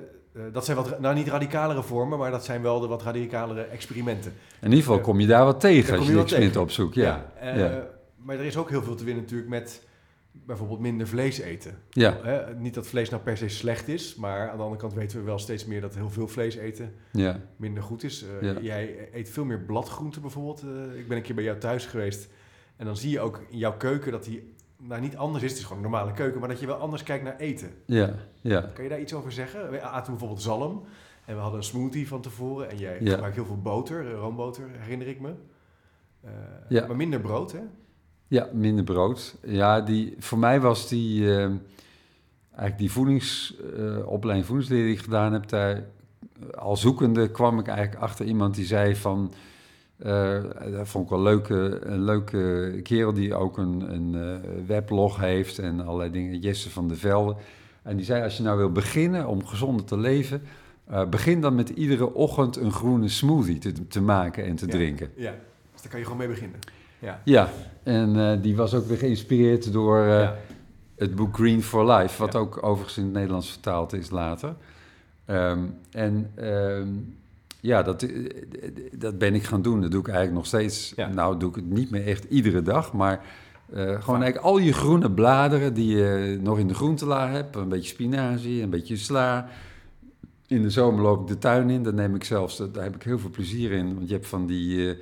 dat 0.53 0.65
zijn 0.65 0.77
wat, 0.77 0.99
nou 0.99 1.15
niet 1.15 1.27
radicalere 1.27 1.83
vormen, 1.83 2.17
maar 2.19 2.31
dat 2.31 2.45
zijn 2.45 2.61
wel 2.61 2.79
de 2.79 2.87
wat 2.87 3.03
radicalere 3.03 3.61
experimenten. 3.61 4.31
In 4.61 4.69
ieder 4.69 4.83
geval 4.83 4.99
kom 4.99 5.19
je 5.19 5.27
daar 5.27 5.45
wat 5.45 5.59
tegen 5.59 5.89
Daar 5.89 5.97
als 5.97 6.07
je 6.07 6.13
niks 6.13 6.31
wel 6.31 6.39
meer 6.39 6.47
tegen. 6.49 6.61
opzoekt. 6.63 6.95
Ja. 6.95 7.31
eh, 7.39 7.57
Ja. 7.57 7.87
Maar 8.15 8.35
er 8.39 8.45
is 8.45 8.57
ook 8.57 8.69
heel 8.69 8.81
veel 8.83 8.95
te 8.95 9.03
winnen 9.03 9.23
natuurlijk 9.23 9.49
met 9.49 9.85
bijvoorbeeld 10.31 10.79
minder 10.79 11.07
vlees 11.07 11.39
eten. 11.39 11.77
Ja. 11.89 12.17
Hè, 12.21 12.55
niet 12.55 12.73
dat 12.73 12.87
vlees 12.87 13.09
nou 13.09 13.21
per 13.21 13.37
se 13.37 13.47
slecht 13.49 13.87
is, 13.87 14.15
maar 14.15 14.49
aan 14.49 14.57
de 14.57 14.63
andere 14.63 14.81
kant 14.81 14.93
weten 14.93 15.17
we 15.17 15.23
wel 15.23 15.39
steeds 15.39 15.65
meer 15.65 15.81
dat 15.81 15.95
heel 15.95 16.09
veel 16.09 16.27
vlees 16.27 16.55
eten 16.55 16.93
Ja. 17.11 17.39
minder 17.55 17.83
goed 17.83 18.03
is. 18.03 18.25
Eh, 18.41 18.53
Ja. 18.53 18.59
Jij 18.61 19.09
eet 19.13 19.29
veel 19.29 19.45
meer 19.45 19.59
bladgroenten 19.59 20.21
bijvoorbeeld. 20.21 20.61
Eh, 20.61 20.99
ik 20.99 21.07
ben 21.07 21.17
een 21.17 21.23
keer 21.23 21.35
bij 21.35 21.43
jou 21.43 21.57
thuis 21.57 21.85
geweest 21.85 22.27
en 22.75 22.85
dan 22.85 22.97
zie 22.97 23.09
je 23.11 23.19
ook 23.19 23.41
in 23.49 23.57
jouw 23.57 23.77
keuken 23.77 24.11
dat 24.11 24.23
die 24.23 24.53
nou 24.77 25.01
niet 25.01 25.17
anders 25.17 25.43
is. 25.43 25.49
Het 25.49 25.59
is 25.59 25.65
gewoon 25.65 25.83
een 25.83 25.89
normale 25.89 26.11
keuken, 26.13 26.39
maar 26.39 26.49
dat 26.49 26.59
je 26.59 26.65
wel 26.65 26.75
anders 26.75 27.03
kijkt 27.03 27.23
naar 27.23 27.37
eten. 27.37 27.69
Ja. 27.85 28.13
Ja. 28.41 28.61
Kan 28.61 28.83
je 28.83 28.89
daar 28.89 28.99
iets 28.99 29.13
over 29.13 29.31
zeggen? 29.31 29.71
We 29.71 29.81
aten 29.81 30.11
bijvoorbeeld 30.11 30.41
zalm 30.41 30.83
en 31.25 31.35
we 31.35 31.41
hadden 31.41 31.59
een 31.59 31.65
smoothie 31.65 32.07
van 32.07 32.21
tevoren 32.21 32.69
en 32.69 32.77
jij 32.77 32.97
Ja. 33.01 33.11
gebruikt 33.11 33.35
heel 33.35 33.45
veel 33.45 33.61
boter, 33.61 34.07
eh, 34.07 34.13
roomboter 34.13 34.69
herinner 34.77 35.07
ik 35.07 35.19
me. 35.19 35.31
Eh, 36.23 36.31
Ja. 36.69 36.87
Maar 36.87 36.95
minder 36.95 37.19
brood, 37.19 37.51
hè? 37.51 37.59
Ja, 38.27 38.49
minder 38.53 38.83
brood. 38.83 39.35
Ja, 39.43 39.81
die, 39.81 40.15
voor 40.19 40.37
mij 40.37 40.59
was 40.61 40.87
die, 40.89 41.25
eh, 41.35 41.49
eigenlijk 42.49 42.77
die 42.77 42.91
voedingsopleiding 42.91 44.45
voedingsleer 44.45 44.83
die 44.83 44.93
ik 44.93 44.99
gedaan 44.99 45.33
heb, 45.33 45.49
daar 45.49 45.83
al 46.57 46.77
zoekende 46.77 47.31
kwam 47.31 47.59
ik 47.59 47.67
eigenlijk 47.67 48.01
achter 48.01 48.25
iemand 48.25 48.55
die 48.55 48.65
zei 48.65 48.95
van, 48.95 49.33
eh, 49.97 50.43
dat 50.71 50.87
vond 50.87 51.03
ik 51.03 51.09
wel 51.09 51.21
leuke, 51.21 51.79
een 51.83 52.03
leuke 52.03 52.79
kerel 52.83 53.13
die 53.13 53.35
ook 53.35 53.57
een, 53.57 53.93
een 53.93 54.15
eh, 54.15 54.49
weblog 54.65 55.19
heeft 55.19 55.59
en 55.59 55.85
allerlei 55.85 56.11
dingen, 56.11 56.39
Jesse 56.39 56.69
van 56.69 56.87
der 56.87 56.97
Velde. 56.97 57.35
En 57.81 57.95
die 57.95 58.05
zei, 58.05 58.23
als 58.23 58.37
je 58.37 58.43
nou 58.43 58.57
wil 58.57 58.71
beginnen 58.71 59.27
om 59.27 59.45
gezonder 59.45 59.85
te 59.85 59.97
leven, 59.97 60.41
eh, 60.85 61.05
begin 61.05 61.41
dan 61.41 61.55
met 61.55 61.69
iedere 61.69 62.13
ochtend 62.13 62.55
een 62.57 62.71
groene 62.71 63.09
smoothie 63.09 63.57
te, 63.57 63.87
te 63.87 64.01
maken 64.01 64.45
en 64.45 64.55
te 64.55 64.65
Ja. 64.65 64.71
drinken. 64.71 65.09
Ja, 65.15 65.33
dus 65.71 65.81
daar 65.81 65.89
kan 65.89 65.99
je 65.99 66.05
gewoon 66.05 66.19
mee 66.19 66.29
beginnen. 66.29 66.59
Ja. 66.99 67.21
Ja, 67.23 67.49
en 67.83 68.41
die 68.41 68.55
was 68.55 68.73
ook 68.73 68.85
weer 68.85 68.97
geïnspireerd 68.97 69.71
door 69.71 70.05
ja. 70.05 70.35
het 70.95 71.15
boek 71.15 71.35
Green 71.35 71.63
for 71.63 71.91
Life, 71.91 72.21
wat 72.21 72.35
ook 72.35 72.63
overigens 72.63 72.97
in 72.97 73.03
het 73.03 73.13
Nederlands 73.13 73.49
vertaald 73.51 73.93
is 73.93 74.09
later. 74.09 74.55
Ehm, 75.25 75.59
en 75.91 76.31
ehm, 76.35 76.87
ja, 77.61 77.83
dat, 77.83 78.03
eh, 78.03 78.29
dat 78.97 79.17
ben 79.17 79.33
ik 79.35 79.43
gaan 79.43 79.61
doen. 79.61 79.81
Dat 79.81 79.91
doe 79.91 79.99
ik 79.99 80.07
eigenlijk 80.07 80.37
nog 80.37 80.45
steeds. 80.45 80.93
Ja. 80.95 81.07
Nou, 81.07 81.37
doe 81.39 81.49
ik 81.49 81.55
het 81.55 81.69
niet 81.69 81.89
meer 81.89 82.07
echt 82.07 82.23
iedere 82.23 82.61
dag, 82.61 82.93
maar 82.93 83.25
eh, 83.73 83.83
gewoon 84.01 84.21
eigenlijk 84.21 84.37
al 84.37 84.57
je 84.57 84.73
groene 84.73 85.11
bladeren 85.11 85.73
die 85.73 85.95
je 85.97 86.37
nog 86.41 86.59
in 86.59 86.67
de 86.67 86.73
groentela 86.73 87.29
hebt. 87.29 87.55
Een 87.55 87.69
beetje 87.69 87.89
spinazie, 87.89 88.61
een 88.61 88.69
beetje 88.69 88.97
sla. 88.97 89.47
In 90.47 90.61
de 90.61 90.69
zomer 90.69 91.01
loop 91.01 91.21
ik 91.21 91.27
de 91.27 91.37
tuin 91.37 91.69
in, 91.69 91.83
daar 91.83 91.93
neem 91.93 92.15
ik 92.15 92.23
zelfs, 92.23 92.57
daar 92.71 92.83
heb 92.83 92.95
ik 92.95 93.03
heel 93.03 93.19
veel 93.19 93.29
plezier 93.29 93.71
in. 93.71 93.95
Want 93.95 94.07
je 94.07 94.13
hebt 94.13 94.27
van 94.27 94.45
die, 94.45 94.89
eh, 94.89 94.95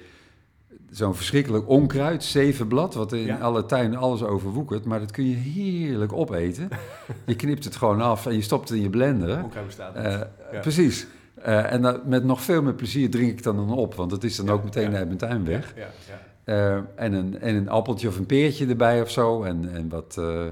zo'n 0.91 1.15
verschrikkelijk 1.15 1.69
onkruid, 1.69 2.23
zevenblad, 2.23 2.93
wat 2.93 3.13
in 3.13 3.25
Ja. 3.25 3.37
alle 3.37 3.65
tuinen 3.65 3.99
alles 3.99 4.23
overwoekert. 4.23 4.85
Maar 4.85 4.99
dat 4.99 5.11
kun 5.11 5.29
je 5.29 5.35
heerlijk 5.35 6.13
opeten. 6.13 6.69
je 7.25 7.35
knipt 7.35 7.63
het 7.63 7.75
gewoon 7.75 8.01
af 8.01 8.25
en 8.25 8.33
je 8.33 8.41
stopt 8.41 8.69
het 8.69 8.77
in 8.77 8.83
je 8.83 8.89
blender. 8.89 9.43
Onkruid 9.43 9.65
bestaat. 9.65 9.95
Eh, 9.95 10.19
Ja. 10.51 10.59
Precies. 10.61 11.07
Eh, 11.45 11.71
en 11.71 11.81
dat, 11.81 12.05
met 12.05 12.23
nog 12.23 12.41
veel 12.41 12.61
meer 12.61 12.73
plezier 12.73 13.09
drink 13.09 13.31
ik 13.31 13.43
dan 13.43 13.55
dan 13.55 13.71
op, 13.71 13.95
want 13.95 14.11
het 14.11 14.23
is 14.23 14.35
dan 14.35 14.45
Ja, 14.45 14.51
ook 14.51 14.63
meteen 14.63 14.91
ja. 14.91 14.97
uit 14.97 15.05
mijn 15.05 15.17
tuin 15.17 15.45
weg. 15.45 15.73
Ja, 15.75 15.87
ja. 16.07 16.21
Eh, 16.43 17.03
en, 17.05 17.13
een, 17.13 17.39
en 17.39 17.55
een 17.55 17.69
appeltje 17.69 18.07
of 18.07 18.17
een 18.17 18.25
peertje 18.25 18.67
erbij 18.67 19.01
of 19.01 19.11
zo. 19.11 19.43
En, 19.43 19.73
en 19.73 19.89
wat, 19.89 20.15
eh, 20.19 20.45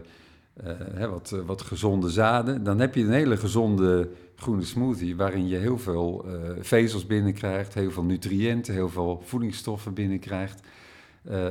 hè, 0.94 1.10
wat, 1.10 1.36
wat 1.46 1.62
gezonde 1.62 2.10
zaden. 2.10 2.64
Dan 2.64 2.80
heb 2.80 2.96
je 2.96 3.04
een 3.04 3.12
hele 3.12 3.38
gezonde 3.38 4.10
groene 4.36 4.64
smoothie. 4.64 5.16
Waarin 5.16 5.48
je 5.48 5.58
heel 5.58 5.78
veel 5.78 6.26
vezels 6.60 7.06
binnenkrijgt. 7.06 7.74
Heel 7.74 7.92
veel 7.92 8.04
nutriënten. 8.04 8.74
Heel 8.74 8.90
veel 8.90 9.22
voedingsstoffen 9.24 9.94
binnenkrijgt. 9.94 10.60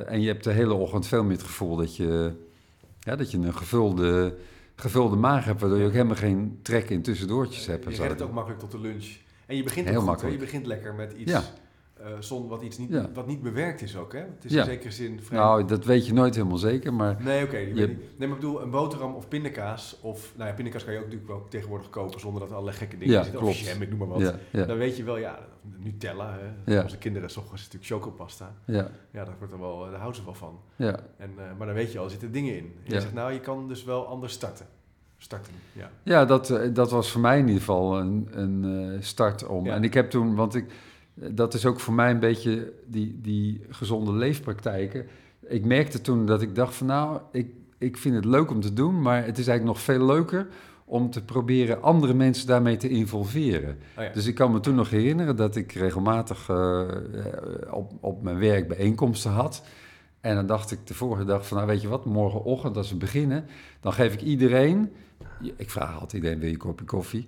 En 0.06 0.20
je 0.20 0.26
hebt 0.26 0.44
de 0.44 0.52
hele 0.52 0.74
ochtend 0.74 1.06
veel 1.06 1.22
meer 1.24 1.36
het 1.36 1.46
gevoel 1.46 1.76
dat 1.76 1.96
je, 1.96 2.32
ja, 3.00 3.16
dat 3.16 3.30
je 3.30 3.38
een 3.38 3.54
gevulde, 3.54 4.34
gevulde 4.74 5.16
maag 5.16 5.44
hebt. 5.44 5.60
Waardoor 5.60 5.78
je 5.78 5.86
ook 5.86 5.92
helemaal 5.92 6.16
geen 6.16 6.58
trek 6.62 6.90
in 6.90 7.02
tussendoortjes 7.02 7.66
hebt. 7.66 7.84
Je 7.84 8.02
redt 8.02 8.12
het 8.12 8.22
ook 8.22 8.32
makkelijk 8.32 8.60
tot 8.60 8.70
de 8.70 8.80
lunch. 8.80 9.06
En 9.46 9.56
je 9.56 9.62
begint 9.62 9.88
Heel 9.88 10.00
hè? 10.00 10.04
makkelijk. 10.06 10.34
Je 10.34 10.40
begint 10.40 10.66
lekker 10.66 10.94
met 10.94 11.12
iets 11.12 11.30
Ja. 11.30 11.42
eh, 12.00 12.06
zon, 12.20 12.48
wat, 12.48 12.62
iets 12.62 12.78
niet, 12.78 12.90
Ja. 12.90 13.10
wat 13.14 13.26
niet 13.26 13.42
bewerkt 13.42 13.82
is 13.82 13.96
ook. 13.96 14.12
Hè? 14.12 14.18
Het 14.18 14.44
is 14.44 14.52
Ja. 14.52 14.58
in 14.60 14.64
zekere 14.66 14.90
zin 14.90 15.20
vrij... 15.22 15.38
Nou, 15.38 15.64
dat 15.64 15.84
weet 15.84 16.06
je 16.06 16.12
nooit 16.12 16.34
helemaal 16.34 16.56
zeker. 16.56 16.94
Maar 16.94 17.16
nee, 17.22 17.44
oké. 17.44 17.56
die 17.64 17.74
je- 17.74 17.86
nee, 17.86 18.28
maar 18.28 18.28
ik 18.28 18.34
bedoel, 18.34 18.62
een 18.62 18.70
boterham 18.70 19.14
of 19.14 19.28
pindakaas. 19.28 19.96
Of, 20.00 20.32
nou 20.36 20.48
ja, 20.48 20.54
pindakaas 20.54 20.84
kan 20.84 20.92
je 20.92 20.98
ook 20.98 21.04
natuurlijk 21.04 21.30
wel 21.30 21.46
tegenwoordig 21.48 21.90
kopen 21.90 22.20
zonder 22.20 22.40
dat 22.40 22.48
er 22.48 22.54
allerlei 22.54 22.78
gekke 22.78 22.98
dingen 22.98 23.14
Ja, 23.14 23.22
zitten. 23.22 23.40
klopt. 23.40 23.54
Of 23.60 23.60
jam, 23.72 23.82
ik 23.82 23.88
noem 23.88 23.98
maar 23.98 24.08
wat. 24.08 24.20
ja, 24.20 24.34
ja, 24.50 24.64
Dan 24.64 24.76
weet 24.76 24.96
je 24.96 25.02
wel, 25.04 25.16
ja, 25.16 25.38
Nutella. 25.76 26.38
Hè? 26.64 26.82
Onze 26.82 26.98
kinderen, 26.98 27.30
s 27.30 27.36
ochtends 27.36 27.62
natuurlijk 27.62 27.92
chocopasta. 27.92 28.54
ja, 28.66 28.90
Ja, 29.12 29.24
daar, 29.24 29.34
wordt 29.38 29.52
er 29.52 29.60
wel, 29.60 29.78
daar 29.80 29.94
houden 29.98 30.14
ze 30.16 30.24
wel 30.24 30.34
van. 30.34 30.60
ja. 30.76 30.98
En, 31.16 31.30
eh, 31.38 31.44
maar 31.58 31.66
dan 31.66 31.76
weet 31.76 31.92
je 31.92 31.98
al, 31.98 32.04
er 32.04 32.10
zitten 32.10 32.32
dingen 32.32 32.56
in. 32.56 32.64
En 32.84 32.94
je 32.94 33.00
zegt, 33.00 33.12
nou, 33.14 33.32
je 33.32 33.40
kan 33.40 33.68
dus 33.68 33.84
wel 33.84 34.06
anders 34.06 34.32
starten. 34.32 34.66
Starten, 35.22 35.52
ja. 35.72 35.90
Ja, 36.02 36.24
dat, 36.24 36.50
eh, 36.50 36.74
dat 36.74 36.90
was 36.90 37.10
voor 37.10 37.20
mij 37.20 37.38
in 37.38 37.46
ieder 37.46 37.60
geval 37.60 37.98
een, 37.98 38.28
een 38.30 38.64
eh, 38.64 39.02
start 39.02 39.46
om. 39.46 39.64
Ja. 39.64 39.74
En 39.74 39.84
ik 39.84 39.94
heb 39.94 40.10
toen, 40.10 40.34
want 40.34 40.54
ik, 40.54 40.64
eh, 41.20 41.28
dat 41.32 41.54
is 41.54 41.66
ook 41.66 41.80
voor 41.80 41.94
mij 41.94 42.10
een 42.10 42.20
beetje 42.20 42.72
die, 42.86 43.18
die 43.20 43.64
gezonde 43.68 44.12
leefpraktijken. 44.12 45.06
Ik 45.46 45.64
merkte 45.64 46.00
toen 46.00 46.26
dat 46.26 46.42
ik 46.42 46.54
dacht 46.54 46.74
van 46.74 46.86
nou, 46.86 47.20
ik, 47.32 47.46
ik 47.78 47.96
vind 47.96 48.14
het 48.14 48.24
leuk 48.24 48.50
om 48.50 48.60
te 48.60 48.72
doen, 48.72 49.02
maar 49.02 49.24
het 49.24 49.38
is 49.38 49.46
eigenlijk 49.46 49.76
nog 49.76 49.80
veel 49.80 50.06
leuker 50.06 50.46
om 50.84 51.10
te 51.10 51.24
proberen 51.24 51.82
andere 51.82 52.14
mensen 52.14 52.46
daarmee 52.46 52.76
te 52.76 52.88
involveren. 52.88 53.78
Oh, 53.98 54.04
ja. 54.04 54.10
Dus 54.10 54.26
ik 54.26 54.34
kan 54.34 54.52
me 54.52 54.60
toen 54.60 54.74
nog 54.74 54.90
herinneren 54.90 55.36
dat 55.36 55.56
ik 55.56 55.72
regelmatig 55.72 56.50
op, 57.70 57.92
op 58.00 58.22
mijn 58.22 58.38
werk 58.38 58.68
bijeenkomsten 58.68 59.30
had. 59.30 59.62
En 60.22 60.34
dan 60.34 60.46
dacht 60.46 60.70
ik 60.70 60.86
de 60.86 60.94
vorige 60.94 61.24
dag 61.24 61.46
van, 61.46 61.56
nou 61.56 61.68
weet 61.68 61.82
je 61.82 61.88
wat, 61.88 62.04
morgenochtend 62.04 62.76
als 62.76 62.90
we 62.90 62.96
beginnen, 62.96 63.44
dan 63.80 63.92
geef 63.92 64.12
ik 64.12 64.22
iedereen, 64.22 64.92
ik 65.56 65.70
vraag 65.70 65.92
altijd 65.92 66.12
iedereen, 66.12 66.38
wil 66.38 66.48
je 66.48 66.54
een 66.54 66.60
kopje 66.60 66.84
koffie? 66.84 67.26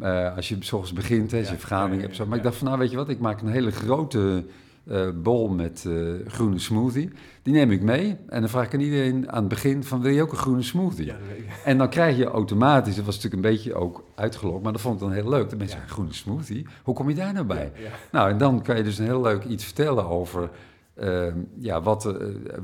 Uh, 0.00 0.36
als 0.36 0.48
je 0.48 0.56
s 0.60 0.72
ochtends 0.72 0.92
begint, 0.92 1.30
hè, 1.30 1.38
als 1.38 1.48
je 1.48 1.56
vergadering 1.56 2.02
hebt. 2.02 2.16
Zo. 2.16 2.26
Maar 2.26 2.36
ik 2.36 2.42
dacht 2.42 2.56
van, 2.56 2.66
nou 2.66 2.78
weet 2.78 2.90
je 2.90 2.96
wat, 2.96 3.08
ik 3.08 3.18
maak 3.18 3.40
een 3.40 3.48
hele 3.48 3.70
grote 3.70 4.44
uh, 4.84 5.08
bol 5.22 5.48
met 5.48 5.84
uh, 5.86 6.12
groene 6.26 6.58
smoothie. 6.58 7.10
Die 7.42 7.54
neem 7.54 7.70
ik 7.70 7.82
mee 7.82 8.16
en 8.28 8.40
dan 8.40 8.48
vraag 8.48 8.66
ik 8.66 8.74
aan 8.74 8.80
iedereen 8.80 9.30
aan 9.30 9.38
het 9.38 9.48
begin 9.48 9.84
van, 9.84 10.00
wil 10.00 10.12
je 10.12 10.22
ook 10.22 10.32
een 10.32 10.38
groene 10.38 10.62
smoothie? 10.62 11.06
Ja, 11.06 11.16
en 11.64 11.78
dan 11.78 11.88
krijg 11.88 12.16
je 12.16 12.24
automatisch, 12.24 12.96
dat 12.96 13.04
was 13.04 13.14
natuurlijk 13.14 13.44
een 13.44 13.50
beetje 13.50 13.74
ook 13.74 14.04
uitgelokt, 14.14 14.62
maar 14.62 14.72
dat 14.72 14.80
vond 14.80 14.94
ik 14.94 15.00
dan 15.00 15.12
heel 15.12 15.28
leuk. 15.28 15.50
De 15.50 15.56
mensen 15.56 15.76
zeggen, 15.76 15.94
groene 15.94 16.12
smoothie, 16.12 16.66
hoe 16.82 16.94
kom 16.94 17.08
je 17.08 17.14
daar 17.14 17.32
nou 17.32 17.46
bij? 17.46 17.72
Nou, 18.12 18.30
en 18.30 18.38
dan 18.38 18.62
kan 18.62 18.76
je 18.76 18.82
dus 18.82 18.98
een 18.98 19.04
heel 19.04 19.22
leuk 19.22 19.44
iets 19.44 19.64
vertellen 19.64 20.06
over 20.06 20.50
Ehm, 20.94 21.38
ja, 21.58 21.82
wat, 21.82 22.06
uh, 22.06 22.12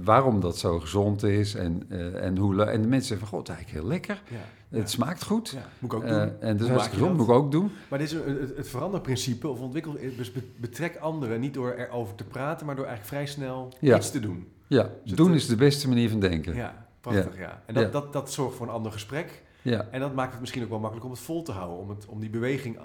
waarom 0.03 0.41
dat 0.41 0.59
zo 0.59 0.79
gezond 0.79 1.23
is 1.23 1.55
en, 1.55 1.83
uh, 1.89 2.25
en 2.25 2.37
hoe... 2.37 2.65
En 2.65 2.83
de 2.83 2.89
mensen 2.89 3.09
zeggen 3.09 3.29
van, 3.29 3.39
god, 3.39 3.49
eigenlijk 3.49 3.79
heel 3.79 3.89
lekker. 3.89 4.23
Ja, 4.29 4.37
het 4.71 4.91
smaakt 4.91 5.25
goed. 5.25 5.57
Moet 5.79 5.93
ik 5.93 5.99
ook 5.99 6.09
doen. 6.09 6.41
en 6.41 6.57
dus 6.57 6.69
hartstikke 6.69 6.99
gezond, 6.99 7.17
moet 7.17 7.29
ik 7.29 7.33
ook 7.33 7.51
doen. 7.53 7.73
Maar 7.89 7.99
dit 7.99 8.09
is 8.09 8.15
het, 8.15 8.57
het 8.57 8.69
veranderprincipe 8.69 9.49
of 9.49 9.61
ontwikkel... 9.61 9.97
Dus 10.17 10.33
betrek 10.57 10.97
anderen 10.97 11.41
niet 11.41 11.55
door 11.55 11.73
erover 11.73 12.15
te 12.15 12.25
praten, 12.25 12.67
maar 12.67 12.77
door 12.77 12.87
eigenlijk 12.87 13.15
vrij 13.15 13.27
snel 13.27 13.73
iets 13.81 14.11
te 14.11 14.21
doen. 14.21 14.49
Ja, 14.67 14.91
dus 15.05 15.13
doen 15.13 15.35
is 15.35 15.47
de 15.47 15.57
beste 15.57 15.89
manier 15.89 16.11
van 16.11 16.21
denken. 16.21 16.55
Ja, 16.55 16.87
prachtig, 17.01 17.39
ja. 17.39 17.63
En 17.67 17.75
dat, 17.75 17.93
dat, 17.93 18.13
dat 18.13 18.33
zorgt 18.33 18.57
voor 18.57 18.67
een 18.67 18.73
ander 18.73 18.93
gesprek. 18.93 19.43
Ja. 19.63 19.87
En 19.91 20.01
dat 20.01 20.15
maakt 20.15 20.31
het 20.31 20.41
misschien 20.41 20.63
ook 20.63 20.69
wel 20.69 20.79
makkelijk 20.79 21.07
om 21.07 21.13
het 21.13 21.21
vol 21.21 21.43
te 21.43 21.53
houden, 21.53 21.79
om, 21.79 21.89
het, 21.89 22.07
om 22.07 22.21
die 22.21 22.31
beweging 22.31 22.79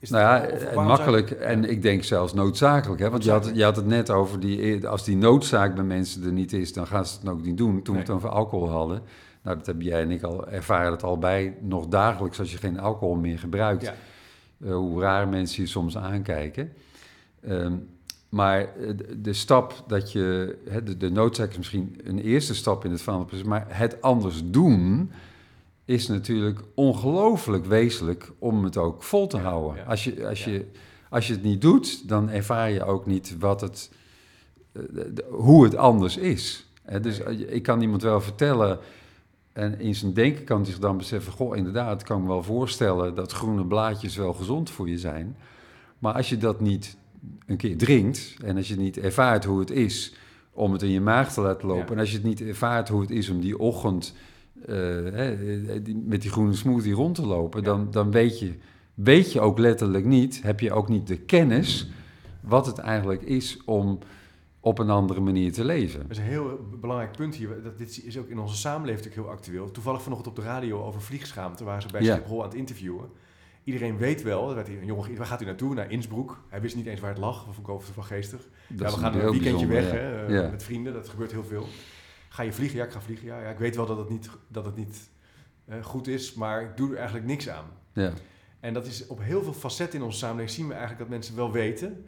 nou 0.00 0.22
ja, 0.74 0.82
makkelijk 0.82 1.30
en 1.30 1.70
ik 1.70 1.82
denk 1.82 2.04
zelfs 2.04 2.34
noodzakelijk. 2.34 3.00
Hè? 3.00 3.10
Want 3.10 3.24
je 3.24 3.30
had, 3.30 3.50
je 3.54 3.64
had 3.64 3.76
het 3.76 3.86
net 3.86 4.10
over, 4.10 4.40
die, 4.40 4.88
als 4.88 5.04
die 5.04 5.16
noodzaak 5.16 5.74
bij 5.74 5.84
mensen 5.84 6.24
er 6.24 6.32
niet 6.32 6.52
is, 6.52 6.72
dan 6.72 6.86
gaan 6.86 7.06
ze 7.06 7.18
het 7.20 7.28
ook 7.28 7.42
niet 7.42 7.56
doen. 7.56 7.82
Toen 7.82 7.94
we 7.94 8.00
het 8.00 8.10
over 8.10 8.28
alcohol 8.28 8.70
hadden, 8.70 9.02
nou 9.48 9.60
dat 9.60 9.66
heb 9.66 9.82
jij 9.82 10.02
en 10.02 10.10
ik 10.10 10.22
al 10.22 10.48
ervaren 10.48 10.92
het 10.92 11.02
al 11.02 11.18
bij, 11.18 11.56
nog 11.60 11.86
dagelijks 11.86 12.38
als 12.38 12.52
je 12.52 12.58
geen 12.58 12.80
alcohol 12.80 13.14
meer 13.14 13.38
gebruikt. 13.38 13.82
Ja. 13.82 13.94
Uh, 14.58 14.74
hoe 14.74 15.00
raar 15.00 15.28
mensen 15.28 15.62
je 15.62 15.68
soms 15.68 15.96
aankijken. 15.96 16.72
Um, 17.48 17.88
maar 18.28 18.72
de 19.16 19.32
stap 19.32 19.84
dat 19.86 20.12
je, 20.12 20.56
de, 20.84 20.96
de 20.96 21.10
noodzaak 21.10 21.50
is 21.50 21.56
misschien 21.56 22.00
een 22.04 22.18
eerste 22.18 22.54
stap 22.54 22.84
in 22.84 22.90
het 22.90 23.02
veranderen, 23.02 23.48
maar 23.48 23.66
het 23.68 24.02
anders 24.02 24.42
doen 24.44 25.10
is 25.84 26.06
natuurlijk 26.06 26.60
ongelooflijk 26.74 27.64
wezenlijk 27.64 28.32
om 28.38 28.64
het 28.64 28.76
ook 28.76 29.02
vol 29.02 29.26
te 29.26 29.38
houden. 29.38 29.86
Als, 29.86 30.04
je, 30.04 30.28
als, 30.28 30.44
je, 30.44 30.64
als 31.10 31.26
je 31.26 31.32
het 31.32 31.42
niet 31.42 31.60
doet, 31.60 32.08
dan 32.08 32.30
ervaar 32.30 32.70
je 32.70 32.84
ook 32.84 33.06
niet 33.06 33.38
wat 33.38 33.60
het, 33.60 33.90
eh, 34.72 34.82
hoe 35.30 35.64
het 35.64 35.76
anders 35.76 36.16
is. 36.16 36.66
dus 37.02 37.18
ik 37.48 37.62
kan 37.62 37.80
iemand 37.80 38.02
wel 38.02 38.20
vertellen, 38.20 38.78
en 39.52 39.80
in 39.80 39.94
zijn 39.94 40.12
denken 40.12 40.44
kan 40.44 40.56
hij 40.56 40.66
zich 40.66 40.78
dan 40.78 40.96
beseffen: 40.96 41.32
Goh, 41.32 41.56
inderdaad, 41.56 42.00
ik 42.00 42.06
kan 42.06 42.22
me 42.22 42.28
wel 42.28 42.42
voorstellen 42.42 43.14
dat 43.14 43.32
groene 43.32 43.64
blaadjes 43.64 44.16
wel 44.16 44.32
gezond 44.32 44.70
voor 44.70 44.88
je 44.88 44.98
zijn. 44.98 45.36
Maar 45.98 46.14
als 46.14 46.28
je 46.28 46.36
dat 46.36 46.60
niet 46.60 46.96
een 47.46 47.56
keer 47.56 47.76
drinkt 47.76 48.36
en 48.44 48.56
als 48.56 48.68
je 48.68 48.76
niet 48.76 48.98
ervaart 48.98 49.44
hoe 49.44 49.60
het 49.60 49.70
is 49.70 50.14
om 50.52 50.72
het 50.72 50.82
in 50.82 50.90
je 50.90 51.00
maag 51.00 51.32
te 51.32 51.40
laten 51.40 51.68
lopen, 51.68 51.94
en 51.94 51.98
als 51.98 52.10
je 52.10 52.16
het 52.16 52.26
niet 52.26 52.40
ervaart 52.40 52.88
hoe 52.88 53.00
het 53.00 53.10
is 53.10 53.28
om 53.28 53.40
die 53.40 53.58
ochtend 53.58 54.14
uh, 54.66 54.76
met 56.04 56.22
die 56.22 56.30
groene 56.30 56.54
smoothie 56.54 56.94
rond 56.94 57.14
te 57.14 57.26
lopen, 57.26 57.62
dan, 57.62 57.88
dan 57.90 58.10
weet, 58.10 58.38
je, 58.38 58.52
weet 58.94 59.32
je 59.32 59.40
ook 59.40 59.58
letterlijk 59.58 60.04
niet, 60.04 60.42
heb 60.42 60.60
je 60.60 60.72
ook 60.72 60.88
niet 60.88 61.06
de 61.06 61.16
kennis 61.18 61.88
wat 62.40 62.66
het 62.66 62.78
eigenlijk 62.78 63.22
is 63.22 63.58
om 63.64 63.98
op 64.60 64.78
een 64.78 64.90
andere 64.90 65.20
manier 65.20 65.52
te 65.52 65.64
leven. 65.64 66.00
Dat 66.00 66.10
is 66.10 66.18
een 66.18 66.24
heel 66.24 66.68
belangrijk 66.80 67.16
punt 67.16 67.34
hier. 67.34 67.62
Dat, 67.62 67.78
dit 67.78 68.04
is 68.04 68.18
ook 68.18 68.28
in 68.28 68.38
onze 68.38 68.56
samenleving 68.56 69.14
heel 69.14 69.30
actueel. 69.30 69.70
Toevallig 69.70 70.02
vanochtend 70.02 70.36
op 70.36 70.36
de 70.36 70.48
radio 70.48 70.84
over 70.84 71.00
vliegschaamte, 71.00 71.64
waar 71.64 71.82
ze 71.82 71.88
bij 71.88 72.02
ja. 72.02 72.16
Schiphol 72.16 72.42
aan 72.42 72.48
het 72.48 72.58
interviewen. 72.58 73.10
Iedereen 73.64 73.96
weet 73.96 74.22
wel, 74.22 74.54
werd 74.54 74.68
een 74.68 74.84
jongen, 74.84 75.16
waar 75.16 75.26
gaat 75.26 75.42
u 75.42 75.44
naartoe? 75.44 75.74
Naar 75.74 75.90
Innsbruck. 75.90 76.30
Hij 76.48 76.60
wist 76.60 76.76
niet 76.76 76.86
eens 76.86 77.00
waar 77.00 77.10
het 77.10 77.18
lag, 77.18 77.48
of 77.48 77.58
ik 77.58 77.68
over 77.68 77.92
van 77.92 78.04
geestig. 78.04 78.48
Ja, 78.66 78.76
we 78.76 78.88
gaan 78.88 79.14
een 79.14 79.30
weekendje 79.30 79.66
weg 79.66 79.90
hè, 79.90 80.50
met 80.50 80.62
vrienden, 80.62 80.92
dat 80.92 81.08
gebeurt 81.08 81.32
heel 81.32 81.44
veel. 81.44 81.66
Ga 82.28 82.42
je 82.42 82.52
vliegen? 82.52 82.78
Ja, 82.78 82.84
ik 82.84 82.90
ga 82.90 83.00
vliegen. 83.00 83.26
Ja, 83.26 83.40
ja 83.40 83.48
ik 83.50 83.58
weet 83.58 83.76
wel 83.76 83.86
dat 83.86 83.98
het 83.98 84.08
niet, 84.08 84.30
dat 84.48 84.64
het 84.64 84.76
niet 84.76 85.10
uh, 85.68 85.84
goed 85.84 86.06
is, 86.06 86.34
maar 86.34 86.62
ik 86.62 86.76
doe 86.76 86.90
er 86.90 86.96
eigenlijk 86.96 87.26
niks 87.26 87.48
aan. 87.48 87.64
Ja. 87.92 88.12
En 88.60 88.74
dat 88.74 88.86
is 88.86 89.06
op 89.06 89.20
heel 89.22 89.42
veel 89.42 89.52
facetten 89.52 89.98
in 89.98 90.04
onze 90.04 90.18
samenleving 90.18 90.56
zien 90.56 90.66
we 90.66 90.72
eigenlijk 90.72 91.00
dat 91.00 91.10
mensen 91.10 91.36
wel 91.36 91.52
weten. 91.52 92.04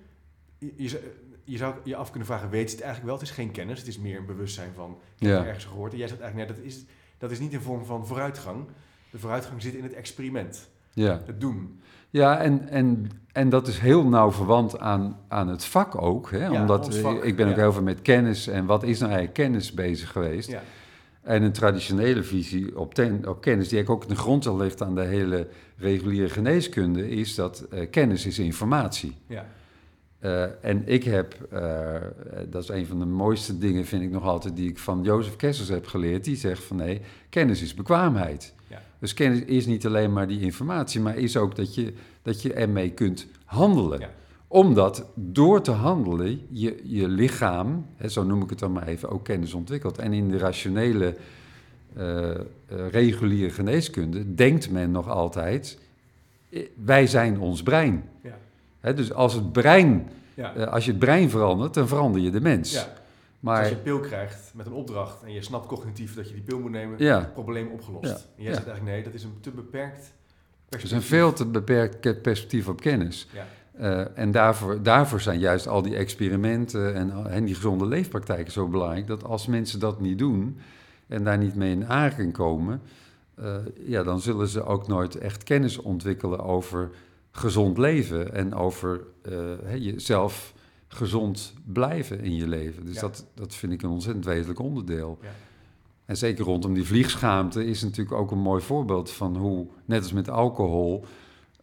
Je, 0.59 0.73
je, 0.77 1.19
je 1.51 1.57
zou 1.57 1.75
je 1.85 1.97
af 1.97 2.09
kunnen 2.11 2.29
vragen, 2.29 2.51
weet 2.51 2.71
je 2.71 2.77
het 2.77 2.85
eigenlijk 2.85 3.05
wel? 3.05 3.21
Het 3.21 3.29
is 3.29 3.35
geen 3.35 3.51
kennis, 3.51 3.79
het 3.79 3.89
is 3.89 3.99
meer 3.99 4.19
een 4.19 4.27
bewustzijn 4.27 4.71
van, 4.75 4.99
ik 5.19 5.29
heb 5.29 5.45
ergens 5.45 5.65
gehoord. 5.65 5.93
En 5.93 5.99
jij 5.99 6.09
zegt 6.09 6.21
eigenlijk, 6.21 6.51
nee, 6.51 6.59
dat 6.59 6.67
is, 6.67 6.85
dat 7.19 7.31
is 7.31 7.39
niet 7.39 7.53
een 7.53 7.61
vorm 7.61 7.85
van 7.85 8.07
vooruitgang. 8.07 8.65
De 9.11 9.19
vooruitgang 9.19 9.63
zit 9.63 9.75
in 9.75 9.83
het 9.83 9.93
experiment. 9.93 10.69
Ja. 10.93 11.23
Het 11.27 11.41
doen. 11.41 11.81
Ja, 12.11 12.39
en, 12.39 12.69
en, 12.69 13.11
en 13.33 13.49
dat 13.49 13.69
is 13.69 13.79
heel 13.79 14.05
nauw 14.05 14.33
verwant 14.33 14.79
aan, 14.79 15.19
aan 15.29 15.49
het 15.49 15.65
vak 15.65 16.03
ook. 16.03 16.31
Hè? 16.31 16.51
Omdat 16.51 16.95
ik 17.23 17.37
ben 17.37 17.49
ook 17.49 17.57
heel 17.57 17.73
veel 17.73 17.83
met 17.83 18.03
kennis 18.03 18.47
en 18.47 18.67
wat 18.67 18.83
is 18.83 18.99
nou 18.99 19.13
eigenlijk 19.13 19.35
kennis 19.35 19.73
bezig 19.73 20.11
geweest. 20.11 20.51
Ja. 20.51 20.63
En 21.23 21.43
een 21.43 21.53
traditionele 21.53 22.23
visie 22.23 22.79
op, 22.79 22.95
ten, 22.95 23.29
op 23.29 23.41
kennis, 23.41 23.69
die 23.69 23.89
ook 23.89 24.09
de 24.09 24.17
grond 24.17 24.47
ligt 24.47 24.83
aan 24.83 24.95
de 24.95 25.05
hele 25.05 25.49
reguliere 25.77 26.29
geneeskunde, 26.29 27.11
is 27.11 27.35
dat 27.35 27.67
uh, 27.73 27.91
kennis 27.91 28.27
is 28.27 28.39
informatie. 28.39 29.17
Ja. 29.27 29.47
Uh, 30.25 30.65
en 30.65 30.83
ik 30.85 31.05
heb, 31.05 31.49
uh, 31.53 31.95
dat 32.49 32.63
is 32.63 32.69
een 32.69 32.87
van 32.87 32.99
de 32.99 33.05
mooiste 33.05 33.59
dingen, 33.59 33.85
vind 33.85 34.03
ik 34.03 34.11
nog 34.11 34.25
altijd, 34.25 34.57
die 34.57 34.69
ik 34.69 34.79
van 34.79 35.03
Jozef 35.03 35.37
Kessels 35.37 35.69
heb 35.69 35.87
geleerd. 35.87 36.25
Die 36.25 36.37
zegt 36.37 36.63
van 36.63 36.77
nee, 36.77 37.01
kennis 37.29 37.63
is 37.63 37.75
bekwaamheid. 37.75 38.55
Ja. 38.67 38.83
Dus 38.99 39.15
kennis 39.15 39.41
is 39.41 39.67
niet 39.67 39.87
alleen 39.87 40.13
maar 40.13 40.29
die 40.29 40.41
informatie, 40.41 41.01
maar 41.01 41.17
is 41.17 41.37
ook 41.37 41.57
dat 41.57 41.75
je, 41.75 41.93
dat 42.23 42.43
je 42.43 42.53
ermee 42.53 42.91
kunt 42.91 43.27
handelen. 43.45 44.01
Ja. 44.01 44.11
Omdat 44.49 45.05
door 45.15 45.63
te 45.63 45.71
handelen 45.71 46.41
je, 46.49 46.81
je 46.85 47.09
lichaam, 47.09 47.87
hè, 47.97 48.09
zo 48.09 48.23
noem 48.25 48.43
ik 48.43 48.51
het 48.51 48.59
dan 48.59 48.73
maar 48.73 48.87
even, 48.87 49.11
ook 49.11 49.25
kennis 49.25 49.55
ontwikkelt. 49.55 49.99
En 49.99 50.13
in 50.13 50.29
de 50.29 50.39
rationele, 50.39 51.17
uh, 51.99 52.31
reguliere 52.91 53.51
geneeskunde 53.51 54.35
denkt 54.35 54.71
men 54.71 54.91
nog 54.91 55.09
altijd, 55.09 55.79
wij 56.85 57.07
zijn 57.07 57.41
ons 57.41 57.63
brein. 57.63 58.05
Ja. 58.23 58.39
Dus 58.81 59.13
als, 59.13 59.35
het 59.35 59.53
brein, 59.53 60.09
ja. 60.35 60.57
uh, 60.57 60.67
als 60.67 60.85
je 60.85 60.91
het 60.91 61.01
brein 61.01 61.31
verandert, 61.31 61.75
dan 61.75 61.89
verander 61.89 62.21
je 62.21 62.31
de 62.31 62.41
mens. 62.41 62.73
Ja. 62.73 62.93
Maar, 63.41 63.63
dus 63.63 63.65
als 63.65 63.71
je 63.71 63.91
een 63.91 63.99
pil 63.99 64.09
krijgt 64.09 64.53
met 64.55 64.67
een 64.67 64.73
opdracht 64.73 65.23
en 65.23 65.33
je 65.33 65.43
snapt 65.43 65.67
cognitief 65.67 66.15
dat 66.15 66.29
je 66.29 66.35
die 66.35 66.43
pil 66.43 66.59
moet 66.59 66.71
nemen, 66.71 66.99
ja. 66.99 67.19
het 67.19 67.33
probleem 67.33 67.69
opgelost. 67.69 68.29
En 68.37 68.43
jij 68.43 68.53
zegt 68.55 68.67
eigenlijk 68.67 68.97
nee, 68.97 69.05
dat 69.05 69.15
is 69.15 69.25
een 69.25 69.41
te 69.41 69.51
beperkt 69.51 70.13
perspectief. 70.69 70.71
Het 70.71 70.83
is 70.83 70.91
een 70.91 71.03
veel 71.03 71.33
te 71.33 71.47
beperkt 71.47 72.23
perspectief 72.23 72.69
op 72.69 72.81
kennis. 72.81 73.29
Ja. 73.33 73.47
Uh, 73.81 74.19
en 74.19 74.31
daarvoor, 74.31 74.83
daarvoor 74.83 75.21
zijn 75.21 75.39
juist 75.39 75.69
al 75.69 75.83
die 75.83 75.97
experimenten 75.97 76.95
en, 76.95 77.27
en 77.27 77.45
die 77.45 77.55
gezonde 77.55 77.87
leefpraktijken 77.87 78.53
zo 78.53 78.69
belangrijk. 78.69 79.07
Dat 79.07 79.25
als 79.25 79.47
mensen 79.47 79.81
dat 79.81 80.01
niet 80.01 80.19
doen 80.19 80.59
en 81.07 81.25
daar 81.25 81.39
niet 81.39 81.55
mee 81.55 81.71
in 81.71 81.87
aanraking 81.87 82.33
komen, 82.33 82.83
uh, 83.39 83.57
ja, 83.87 84.03
dan 84.03 84.21
zullen 84.21 84.49
ze 84.49 84.65
ook 84.65 84.89
nooit 84.89 85.15
echt 85.15 85.43
kennis 85.43 85.79
ontwikkelen 85.79 86.41
over 86.41 86.91
gezond 87.31 87.79
leven 87.79 88.35
en 88.35 88.55
over 88.55 89.01
uh, 89.29 89.77
jezelf 89.77 90.55
gezond 90.89 91.55
blijven 91.65 92.21
in 92.21 92.35
je 92.35 92.49
leven. 92.49 92.85
Dus 92.85 92.99
dat, 92.99 93.27
dat 93.35 93.55
vind 93.55 93.73
ik 93.73 93.83
een 93.83 93.91
ontzettend 93.91 94.25
wezenlijk 94.25 94.59
onderdeel. 94.59 95.19
Ja. 95.23 95.29
En 96.05 96.17
zeker 96.17 96.45
rondom 96.45 96.75
die 96.75 96.87
vliegschaamte 96.87 97.65
is 97.65 97.83
natuurlijk 97.83 98.17
ook 98.17 98.31
een 98.31 98.39
mooi 98.39 98.63
voorbeeld 98.63 99.11
van 99.11 99.37
hoe, 99.37 99.67
net 99.85 100.03
als 100.03 100.13
met 100.13 100.31
alcohol, 100.31 101.05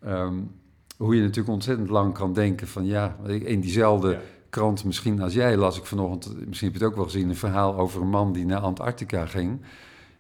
um, 0.06 0.52
hoe 0.98 1.16
je 1.16 1.22
natuurlijk 1.22 1.50
ontzettend 1.50 1.90
lang 1.90 2.14
kan 2.14 2.34
denken 2.34 2.68
van 2.68 2.86
ja, 2.86 3.18
in 3.26 3.60
diezelfde 3.60 4.20
krant 4.50 4.84
misschien 4.84 5.22
als 5.22 5.34
jij 5.34 5.58
las 5.58 5.78
ik 5.78 5.86
vanochtend, 5.86 6.48
misschien 6.48 6.68
heb 6.68 6.78
je 6.78 6.84
het 6.84 6.92
ook 6.92 6.98
wel 6.98 7.06
gezien, 7.06 7.30
een 7.30 7.36
verhaal 7.36 7.76
over 7.76 8.02
een 8.02 8.10
man 8.10 8.34
die 8.34 8.46
naar 8.46 8.60
Antarctica 8.60 9.26
ging. 9.26 9.62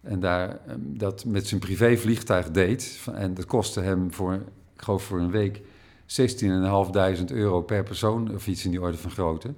En 0.02 0.20
daar 0.20 0.60
ehm, 0.68 0.80
dat 0.80 1.26
met 1.26 1.48
zijn 1.48 1.60
privévliegtuig 1.60 2.52
deed. 2.52 3.00
En 3.14 3.34
dat 3.34 3.46
kostte 3.46 3.82
hem 3.82 4.14
voor, 4.14 4.44
ik 4.78 4.84
geloof 4.84 5.04
voor 5.04 5.20
een 5.20 5.32
week, 5.32 5.62
16.500 7.20 7.24
euro 7.26 7.62
per 7.62 7.84
persoon, 7.84 8.34
of 8.36 8.48
iets 8.48 8.66
in 8.66 8.72
die 8.72 8.82
orde 8.82 8.98
van 8.98 9.12
grootte. 9.12 9.54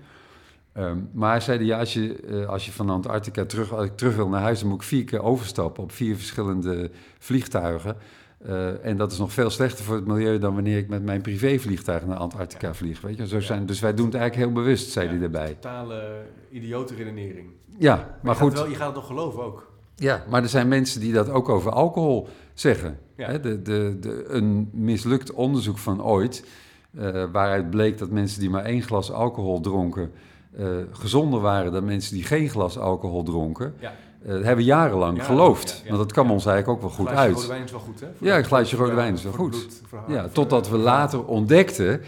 Um, 0.78 1.10
maar 1.14 1.32
hij 1.32 1.40
zei, 1.40 1.66
ja, 1.66 1.80
als 1.80 1.94
je, 1.94 2.22
uh, 2.24 2.48
als 2.48 2.66
je 2.66 2.72
van 2.72 2.90
Antarctica 2.90 3.46
terug, 3.46 3.74
als 3.74 3.86
ik 3.86 3.98
terug 3.98 4.16
wil 4.16 4.28
naar 4.30 4.42
huis, 4.42 4.60
dan 4.60 4.70
moet 4.70 4.82
ik 4.82 4.88
vier 4.88 5.04
keer 5.04 5.24
overstappen 5.24 5.84
op 5.84 5.92
vier 5.92 6.16
verschillende 6.16 6.92
vliegtuigen. 7.20 7.98
Uh, 8.46 8.86
en 8.86 8.98
dat 8.98 9.12
is 9.12 9.18
nog 9.18 9.34
veel 9.34 9.50
slechter 9.50 9.86
voor 9.86 9.96
het 9.96 10.06
milieu 10.06 10.38
dan 10.38 10.54
wanneer 10.54 10.78
ik 10.78 10.90
met 10.90 11.04
mijn 11.04 11.22
privévliegtuig 11.22 12.06
naar 12.06 12.18
Antarctica 12.18 12.74
vlieg. 12.74 13.02
Weet 13.02 13.18
je? 13.18 13.28
Zo 13.28 13.40
zijn, 13.40 13.66
Dus 13.66 13.80
wij 13.80 13.94
doen 13.94 14.06
het 14.06 14.16
eigenlijk 14.16 14.46
heel 14.52 14.62
bewust, 14.64 14.92
zei 14.92 15.08
hij 15.08 15.22
erbij. 15.22 15.54
Totale 15.54 16.22
idiote 16.50 16.96
redenering. 16.96 17.50
Ja, 17.78 17.96
maar, 17.96 18.18
maar 18.22 18.36
je 18.36 18.42
goed. 18.42 18.54
Wel, 18.54 18.68
je 18.68 18.76
gaat 18.76 18.86
het 18.86 18.96
toch 18.96 19.08
geloven 19.08 19.44
ook? 19.44 19.72
Ja, 19.96 20.24
maar 20.30 20.44
er 20.44 20.50
zijn 20.50 20.68
mensen 20.68 21.02
die 21.02 21.14
dat 21.14 21.30
ook 21.30 21.50
over 21.50 21.72
alcohol 21.72 22.28
zeggen. 22.60 22.98
Hè, 23.16 23.40
de, 23.40 23.62
de, 23.62 23.98
de, 24.00 24.26
een 24.28 24.70
mislukt 24.74 25.32
onderzoek 25.32 25.78
van 25.78 26.04
ooit, 26.04 26.46
uh, 26.92 27.26
waaruit 27.32 27.70
bleek 27.70 27.98
dat 27.98 28.10
mensen 28.10 28.40
die 28.40 28.50
maar 28.50 28.64
één 28.64 28.82
glas 28.82 29.12
alcohol 29.12 29.60
dronken, 29.60 30.12
eh, 30.58 30.68
gezonder 30.92 31.40
waren 31.40 31.72
dan 31.72 31.86
mensen 31.86 32.14
die 32.14 32.24
geen 32.24 32.50
glas 32.50 32.78
alcohol 32.78 33.24
dronken. 33.24 33.74
Ja. 33.80 33.94
Dat 34.24 34.36
hebben 34.36 34.56
we 34.56 34.64
jarenlang 34.64 35.18
Ja, 35.18 35.24
geloofd. 35.24 35.84
Want 35.88 35.98
dat 35.98 36.12
kwam 36.12 36.32
ons 36.32 36.46
eigenlijk 36.46 36.78
ook 36.78 36.82
wel 36.84 36.96
goed 36.96 37.06
Een 37.06 37.12
glaasje 37.12 37.28
uit. 37.28 37.36
rode 37.36 37.48
wijn 37.48 37.64
is 37.64 37.72
wel 37.72 37.80
goed, 37.80 38.00
hè? 38.00 38.08
Ja, 38.18 38.38
een 38.38 38.44
glaasje 38.44 38.76
rode 38.76 38.94
wijn 38.94 39.14
is 39.14 39.24
wel 39.24 39.32
goed. 39.32 39.50
bloed, 39.50 39.82
Ja, 40.08 40.28
totdat 40.28 40.70
we 40.70 40.78
later 40.78 41.26
ontdekten 41.26 42.02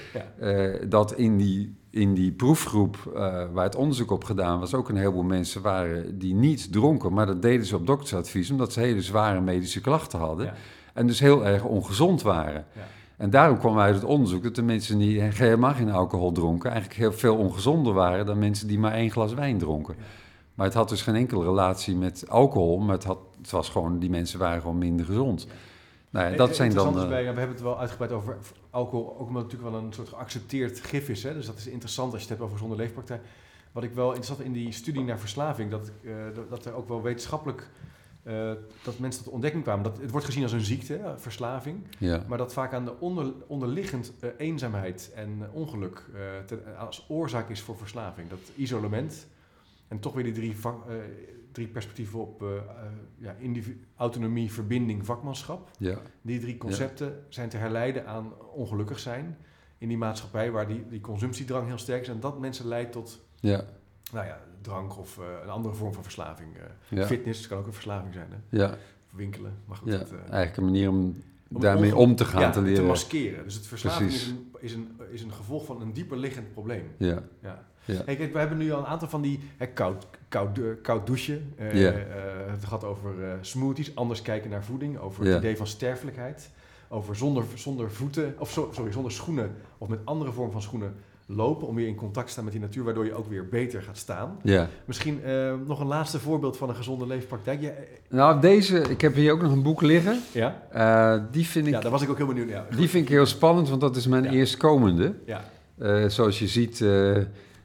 dat 0.89 1.13
in 1.13 1.37
die, 1.37 1.75
in 1.91 2.13
die 2.13 2.31
proefgroep 2.31 2.97
eh, 3.15 3.43
waar 3.53 3.63
het 3.63 3.75
onderzoek 3.75 4.11
op 4.11 4.23
gedaan 4.23 4.59
was, 4.59 4.73
ook 4.73 4.89
een 4.89 4.95
heleboel 4.95 5.23
mensen 5.23 5.61
waren 5.61 6.19
die 6.19 6.33
niet 6.33 6.71
dronken, 6.71 7.13
maar 7.13 7.25
dat 7.25 7.41
deden 7.41 7.65
ze 7.65 7.75
op 7.75 7.87
doktersadvies, 7.87 8.51
omdat 8.51 8.73
ze 8.73 8.79
hele 8.79 9.01
zware 9.01 9.41
medische 9.41 9.81
klachten 9.81 10.19
hadden 10.19 10.45
Ja. 10.45 10.53
en 10.93 11.07
dus 11.07 11.19
heel 11.19 11.45
erg 11.45 11.63
ongezond 11.63 12.21
waren. 12.21 12.65
Ja. 12.75 12.81
En 13.17 13.29
daarom 13.29 13.57
kwam 13.57 13.79
uit 13.79 13.95
het 13.95 14.03
onderzoek 14.03 14.43
dat 14.43 14.55
de 14.55 14.61
mensen 14.63 14.97
die 14.97 15.21
helemaal 15.21 15.73
geen 15.73 15.91
alcohol 15.91 16.31
dronken, 16.31 16.69
eigenlijk 16.71 16.99
heel 16.99 17.13
veel 17.13 17.35
ongezonder 17.35 17.93
waren 17.93 18.25
dan 18.25 18.39
mensen 18.39 18.67
die 18.67 18.79
maar 18.79 18.93
één 18.93 19.11
glas 19.11 19.33
wijn 19.33 19.57
dronken. 19.57 19.95
Ja. 19.97 20.03
Maar 20.53 20.65
het 20.65 20.75
had 20.75 20.89
dus 20.89 21.01
geen 21.01 21.15
enkele 21.15 21.43
relatie 21.43 21.95
met 21.95 22.25
alcohol, 22.29 22.79
maar 22.79 22.95
het, 22.95 23.03
had, 23.03 23.17
het 23.41 23.51
was 23.51 23.69
gewoon, 23.69 23.99
die 23.99 24.09
mensen 24.09 24.39
waren 24.39 24.61
gewoon 24.61 24.77
minder 24.77 25.05
gezond. 25.05 25.47
Nou 26.09 26.25
ja, 26.25 26.31
Eh, 26.31 26.37
dat 26.37 26.55
zijn 26.55 26.73
dan... 26.73 26.99
eh, 27.01 27.07
bij, 27.07 27.23
ja, 27.23 27.31
we 27.33 27.37
hebben 27.39 27.55
het 27.55 27.61
wel 27.65 27.79
uitgebreid 27.79 28.11
over 28.11 28.37
alcohol, 28.71 29.17
ook 29.19 29.27
omdat 29.27 29.43
het 29.43 29.51
natuurlijk 29.51 29.71
wel 29.71 29.81
een 29.83 29.93
soort 29.93 30.09
geaccepteerd 30.09 30.79
gif 30.79 31.09
is. 31.09 31.23
Hè? 31.23 31.33
Dus 31.33 31.45
dat 31.45 31.57
is 31.57 31.67
interessant 31.67 32.13
als 32.13 32.21
je 32.23 32.27
het 32.27 32.37
hebt 32.37 32.41
over 32.49 32.57
gezonde 32.57 32.83
leefpraktijk. 32.83 33.21
Wat 33.71 33.83
ik 33.83 33.93
wel 33.93 34.07
interessant 34.07 34.41
in 34.41 34.53
die 34.53 34.71
studie 34.71 35.03
naar 35.03 35.19
verslaving, 35.19 35.71
dat, 35.71 35.91
eh, 36.03 36.13
dat, 36.49 36.65
er 36.65 36.73
ook 36.73 36.87
wel 36.87 37.01
wetenschappelijk, 37.01 37.69
eh, 38.23 38.51
dat 38.83 38.99
mensen 38.99 39.23
tot 39.23 39.33
ontdekking 39.33 39.63
kwamen. 39.63 39.83
Dat, 39.83 39.97
het 40.01 40.11
wordt 40.11 40.25
gezien 40.25 40.43
als 40.43 40.51
een 40.51 40.61
ziekte, 40.61 40.93
hè, 40.93 41.19
verslaving. 41.19 41.83
ja. 41.97 42.25
Maar 42.27 42.37
dat 42.37 42.53
vaak 42.53 42.73
aan 42.73 42.85
de 42.85 42.99
onder, 42.99 43.33
onderliggend 43.47 44.13
eh, 44.19 44.29
eenzaamheid 44.37 45.11
en 45.15 45.37
eh, 45.41 45.55
ongeluk 45.55 46.05
eh, 46.13 46.21
ten- 46.45 46.77
als 46.77 47.05
oorzaak 47.09 47.49
is 47.49 47.61
voor 47.61 47.77
verslaving. 47.77 48.29
Dat 48.29 48.39
isolement 48.55 49.27
en 49.87 49.99
toch 49.99 50.13
weer 50.13 50.23
die 50.23 50.33
drie, 50.33 50.55
eh, 50.63 50.95
drie 51.51 51.67
perspectieven 51.67 52.19
op 52.19 52.43
eh, 52.43 52.49
ja, 53.17 53.35
autonomie, 53.95 54.51
verbinding, 54.51 55.05
vakmanschap. 55.05 55.69
ja. 55.77 55.97
Die 56.21 56.39
drie 56.39 56.57
concepten 56.57 57.23
zijn 57.29 57.49
te 57.49 57.57
herleiden 57.57 58.07
aan 58.07 58.33
ongelukkig 58.53 58.99
zijn 58.99 59.37
in 59.77 59.87
die 59.87 59.97
maatschappij 59.97 60.51
waar 60.51 60.67
die, 60.67 60.87
die 60.89 61.01
consumptiedrang 61.01 61.67
heel 61.67 61.77
sterk 61.77 62.01
is. 62.01 62.07
En 62.07 62.19
dat 62.19 62.39
mensen 62.39 62.67
leidt 62.67 62.91
tot 62.91 63.21
Ja, 63.39 63.65
nou 64.11 64.25
ja, 64.25 64.39
drank 64.61 64.97
of 64.97 65.17
eh, 65.17 65.25
een 65.43 65.49
andere 65.49 65.73
vorm 65.73 65.93
van 65.93 66.03
verslaving. 66.03 66.49
Ja, 66.89 67.05
Fitness 67.05 67.47
kan 67.47 67.57
ook 67.57 67.67
een 67.67 67.73
verslaving 67.73 68.13
zijn, 68.13 68.27
hè? 68.29 68.57
ja, 68.57 68.77
winkelen. 69.09 69.53
Maar 69.65 69.77
goed, 69.77 69.91
ja. 69.91 69.97
dat, 69.97 70.11
eigenlijk 70.11 70.57
een 70.57 70.63
manier 70.63 70.89
om 70.89 71.15
om 71.53 71.61
daarmee 71.61 71.95
om 71.95 72.15
te 72.15 72.25
gaan 72.25 72.51
te 72.51 72.61
leren. 72.61 72.85
maskeren. 72.85 73.43
Dus 73.43 73.53
het 73.53 73.67
verslaving 73.67 74.11
is 74.11 74.23
Precies. 74.23 74.29
een, 74.31 74.49
is, 74.59 74.73
een, 74.73 74.95
is 75.11 75.21
een 75.21 75.31
gevolg 75.31 75.65
van 75.65 75.81
een 75.81 75.93
dieper 75.93 76.17
liggend 76.17 76.53
probleem. 76.53 76.91
Ja, 76.97 77.23
Ja. 77.85 78.01
Hey, 78.05 78.15
kijk, 78.15 78.33
we 78.33 78.39
hebben 78.39 78.57
nu 78.57 78.71
al 78.71 78.79
een 78.79 78.85
aantal 78.85 79.07
van 79.09 79.21
die 79.21 79.39
hè, 79.57 79.67
koud, 79.67 80.07
koud, 80.29 80.57
eh, 80.57 80.63
koud 80.81 81.05
douchen. 81.07 81.53
Ja. 81.57 81.91
eh, 81.91 81.97
het 82.47 82.65
gaat 82.65 82.83
over 82.83 83.23
eh, 83.23 83.29
smoothies, 83.41 83.95
anders 83.95 84.21
kijken 84.21 84.49
naar 84.49 84.63
voeding, 84.63 84.99
over 84.99 85.25
het 85.25 85.37
idee 85.37 85.57
van 85.57 85.67
sterfelijkheid, 85.67 86.49
over 86.89 87.15
zonder, 87.15 87.43
zonder 87.55 87.91
voeten, 87.91 88.35
of 88.37 88.49
sorry, 88.71 88.91
zonder 88.91 89.11
schoenen 89.11 89.51
of 89.77 89.87
met 89.87 89.99
andere 90.03 90.31
vorm 90.31 90.51
van 90.51 90.61
schoenen 90.61 90.93
lopen 91.25 91.67
om 91.67 91.75
weer 91.75 91.87
in 91.87 91.95
contact 91.95 92.25
te 92.25 92.31
staan 92.31 92.43
met 92.43 92.53
die 92.53 92.61
natuur, 92.61 92.83
waardoor 92.83 93.05
je 93.05 93.13
ook 93.13 93.29
weer 93.29 93.47
beter 93.49 93.81
gaat 93.81 93.97
staan. 93.97 94.37
Misschien 94.85 95.19
nog 95.67 95.79
een 95.79 95.87
laatste 95.87 96.19
voorbeeld 96.19 96.57
van 96.57 96.69
een 96.69 96.75
gezonde 96.75 97.07
leefpraktijk. 97.07 97.61
Ja, 97.61 97.71
Nou, 98.09 98.41
deze, 98.41 98.79
ik 98.79 99.01
heb 99.01 99.15
hier 99.15 99.31
ook 99.33 99.41
nog 99.41 99.51
een 99.51 99.63
boek 99.63 99.81
liggen. 99.81 100.19
ja? 100.31 101.27
Die, 101.31 101.45
vind 101.45 101.67
ik, 101.67 101.73
ja, 101.73 101.79
daar 101.79 101.91
was 101.91 102.01
ik 102.01 102.09
ook 102.09 102.17
heel 102.17 102.27
benieuwd 102.27 102.47
naar. 102.47 102.65
Ja. 102.69 102.75
die 102.77 102.89
vind 102.89 103.03
ik 103.03 103.09
heel 103.11 103.25
spannend, 103.25 103.69
want 103.69 103.81
dat 103.81 103.95
is 103.95 104.07
mijn 104.07 104.23
Ja. 104.23 104.31
eerstkomende. 104.31 105.13
Ja, 105.25 106.09
zoals 106.09 106.39
je 106.39 106.47
ziet, 106.47 106.83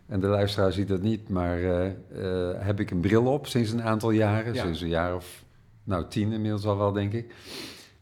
en 0.07 0.21
de 0.21 0.27
luisteraar 0.27 0.73
ziet 0.73 0.89
dat 0.89 1.03
niet, 1.03 1.29
maar 1.29 1.59
eh, 1.59 1.87
eh, 1.87 2.63
heb 2.65 2.81
ik 2.81 2.91
een 2.91 3.01
bril 3.01 3.25
op 3.33 3.47
sinds 3.47 3.71
een 3.71 3.83
aantal 3.83 4.11
jaren. 4.11 4.55
Ja. 4.55 4.63
Sinds 4.63 4.81
een 4.81 4.89
jaar 4.89 5.15
of, 5.15 5.45
nou 5.85 6.05
tien 6.09 6.33
inmiddels 6.33 6.65
al 6.67 6.77
wel, 6.79 6.93
denk 6.93 7.13
ik. 7.13 7.35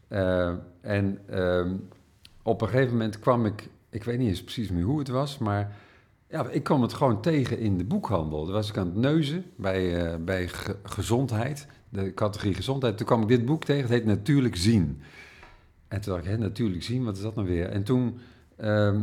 Eh, 0.07 0.51
en 0.81 1.19
ehm, 1.29 1.75
op 2.43 2.61
een 2.61 2.67
gegeven 2.67 2.91
moment 2.91 3.19
kwam 3.19 3.45
ik, 3.45 3.69
ik 3.89 4.03
weet 4.03 4.17
niet 4.17 4.29
eens 4.29 4.43
precies 4.43 4.69
meer 4.69 4.83
hoe 4.83 4.99
het 4.99 5.07
was, 5.07 5.37
maar 5.37 5.75
ja, 6.29 6.49
ik 6.49 6.63
kwam 6.63 6.81
het 6.81 6.93
gewoon 6.93 7.21
tegen 7.21 7.59
in 7.59 7.77
de 7.77 7.83
boekhandel. 7.85 8.43
Daar 8.45 8.53
was 8.53 8.69
ik 8.69 8.77
aan 8.77 8.85
het 8.85 8.95
neuzen 8.95 9.45
bij, 9.55 10.15
bij 10.23 10.47
ge- 10.47 10.77
gezondheid, 10.83 11.67
de 11.89 12.13
categorie 12.13 12.53
gezondheid. 12.53 12.97
Toen 12.97 13.05
kwam 13.05 13.21
ik 13.21 13.27
dit 13.27 13.45
boek 13.45 13.63
tegen, 13.63 13.81
het 13.81 13.91
heet 13.91 14.05
Natuurlijk 14.05 14.55
Zien. 14.55 15.01
En 15.87 16.01
toen 16.01 16.13
dacht 16.13 16.25
ik, 16.25 16.31
hè, 16.31 16.37
natuurlijk 16.37 16.83
zien, 16.83 17.03
wat 17.03 17.15
is 17.17 17.21
dat 17.23 17.35
nou 17.35 17.47
weer? 17.47 17.69
En 17.69 17.83
toen, 17.83 18.17
ehm, 18.55 19.01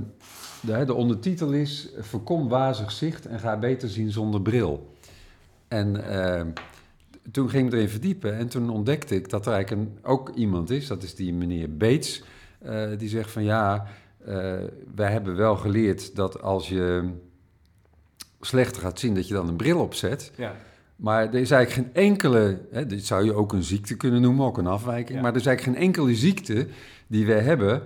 de, 0.61 0.84
de 0.84 0.94
ondertitel 0.94 1.53
is, 1.53 1.88
voorkom 1.98 2.48
wazig 2.48 2.92
zicht 2.92 3.26
en 3.26 3.38
ga 3.38 3.59
beter 3.59 3.88
zien 3.88 4.11
zonder 4.11 4.42
bril. 4.42 4.94
En 5.68 6.09
ehm, 6.09 6.46
toen 7.30 7.50
ging 7.50 7.66
ik 7.66 7.72
erin 7.72 7.88
verdiepen 7.88 8.36
en 8.36 8.48
toen 8.48 8.70
ontdekte 8.70 9.14
ik 9.14 9.28
dat 9.28 9.46
er 9.46 9.53
eigenlijk 9.53 9.82
een, 9.82 9.98
ook 10.03 10.30
iemand 10.34 10.70
is, 10.70 10.86
dat 10.86 11.03
is 11.03 11.14
die 11.14 11.34
meneer 11.34 11.76
Bates, 11.76 12.22
eh, 12.59 12.88
die 12.98 13.09
zegt 13.09 13.30
van 13.30 13.44
ja, 13.44 13.86
eh, 14.24 14.34
wij 14.94 15.12
hebben 15.12 15.36
wel 15.36 15.57
geleerd 15.57 16.16
dat 16.16 16.42
als 16.42 16.68
je 16.68 17.11
slechter 18.40 18.82
gaat 18.82 18.98
zien, 18.98 19.14
dat 19.14 19.28
je 19.28 19.34
dan 19.34 19.48
een 19.48 19.57
bril 19.57 19.80
opzet. 19.80 20.32
ja. 20.36 20.55
Maar 20.96 21.34
er 21.34 21.40
is 21.40 21.50
eigenlijk 21.50 21.94
geen 21.94 22.05
enkele, 22.05 22.59
hè, 22.70 22.86
dit 22.86 23.07
zou 23.07 23.24
je 23.24 23.34
ook 23.34 23.53
een 23.53 23.62
ziekte 23.62 23.96
kunnen 23.96 24.20
noemen, 24.20 24.46
ook 24.46 24.59
een 24.59 24.66
afwijking. 24.66 25.16
Ja. 25.16 25.22
Maar 25.22 25.32
er 25.32 25.40
is 25.40 25.46
eigenlijk 25.46 25.76
geen 25.76 25.86
enkele 25.86 26.14
ziekte 26.14 26.66
die 27.07 27.26
we 27.26 27.32
hebben 27.32 27.82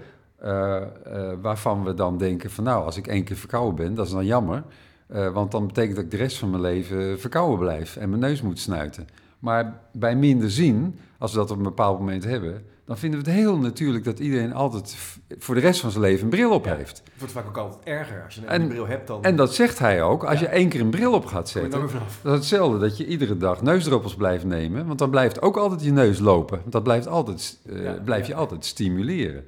eh, 0.47 0.77
eh, 0.77 1.33
waarvan 1.41 1.85
we 1.85 1.95
dan 1.95 2.19
denken 2.19 2.51
van 2.51 2.65
nou, 2.65 2.85
als 2.85 2.97
ik 2.97 3.07
één 3.07 3.25
keer 3.25 3.37
verkouden 3.37 3.75
ben, 3.75 3.95
dat 3.95 4.07
is 4.07 4.13
dan 4.13 4.27
jammer. 4.27 4.63
Eh, 5.07 5.29
want 5.33 5.51
dan 5.51 5.67
betekent 5.67 5.95
dat 5.97 6.05
ik 6.05 6.11
de 6.11 6.17
rest 6.17 6.39
van 6.39 6.51
mijn 6.51 6.63
leven 6.63 7.21
verkouden 7.21 7.59
blijf 7.59 7.97
en 7.97 8.09
mijn 8.09 8.21
neus 8.21 8.43
moet 8.43 8.59
snuiten. 8.59 9.07
Maar 9.39 9.81
bij 9.93 10.17
minder 10.17 10.51
zien, 10.51 10.99
als 11.19 11.33
we 11.33 11.39
dat 11.39 11.51
op 11.51 11.57
een 11.57 11.63
bepaald 11.63 11.99
moment 11.99 12.25
hebben, 12.25 12.65
dan 12.85 12.99
vinden 12.99 13.23
we 13.23 13.31
het 13.31 13.35
heel 13.39 13.59
natuurlijk 13.59 14.05
dat 14.05 14.19
iedereen 14.19 14.53
altijd 14.53 14.97
voor 15.39 15.55
de 15.55 15.61
rest 15.61 15.81
van 15.81 15.91
zijn 15.91 16.03
leven 16.03 16.25
een 16.25 16.31
bril 16.31 16.51
op 16.53 16.65
Ja. 16.65 16.75
heeft. 16.77 16.99
Het 17.05 17.19
wordt 17.19 17.33
vaak 17.33 17.47
ook 17.47 17.57
altijd 17.57 17.85
erger. 17.85 18.23
Als 18.25 18.35
je 18.35 18.41
een 18.41 18.49
En- 18.49 18.69
bril 18.69 18.87
hebt, 18.87 19.07
dan 19.07 19.23
En 19.23 19.37
dat 19.37 19.55
zegt 19.55 19.79
hij 19.79 20.03
ook, 20.03 20.25
als 20.25 20.41
Ja. 20.41 20.47
je 20.47 20.47
één 20.53 20.69
keer 20.69 20.81
een 20.81 20.91
bril 20.91 21.13
op 21.13 21.27
gaat 21.27 21.49
zetten, 21.49 21.81
dat 21.81 21.91
is 21.91 22.31
hetzelfde 22.33 22.79
dat 22.79 22.97
je 22.97 23.07
iedere 23.07 23.37
dag 23.37 23.63
neusdruppels 23.63 24.15
blijft 24.15 24.45
nemen. 24.45 24.87
Want 24.87 24.99
dan 24.99 25.11
blijft 25.11 25.43
ook 25.43 25.57
altijd 25.57 25.83
je 25.85 25.93
neus 25.93 26.19
lopen. 26.19 26.59
Want 26.61 26.73
dat 26.73 26.83
blijft, 26.83 27.07
altijd, 27.09 27.59
Ja, 27.69 27.93
blijf 28.05 28.27
je 28.27 28.35
altijd 28.35 28.65
stimuleren. 28.65 29.45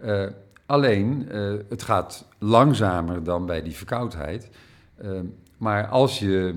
Eh, 0.00 0.26
alleen, 0.66 1.28
eh, 1.30 1.52
het 1.68 1.82
gaat 1.82 2.28
langzamer 2.38 3.22
dan 3.24 3.46
bij 3.46 3.62
die 3.62 3.72
verkoudheid. 3.76 4.48
Eh, 4.96 5.10
maar 5.58 5.86
als 5.86 6.18
je, 6.18 6.54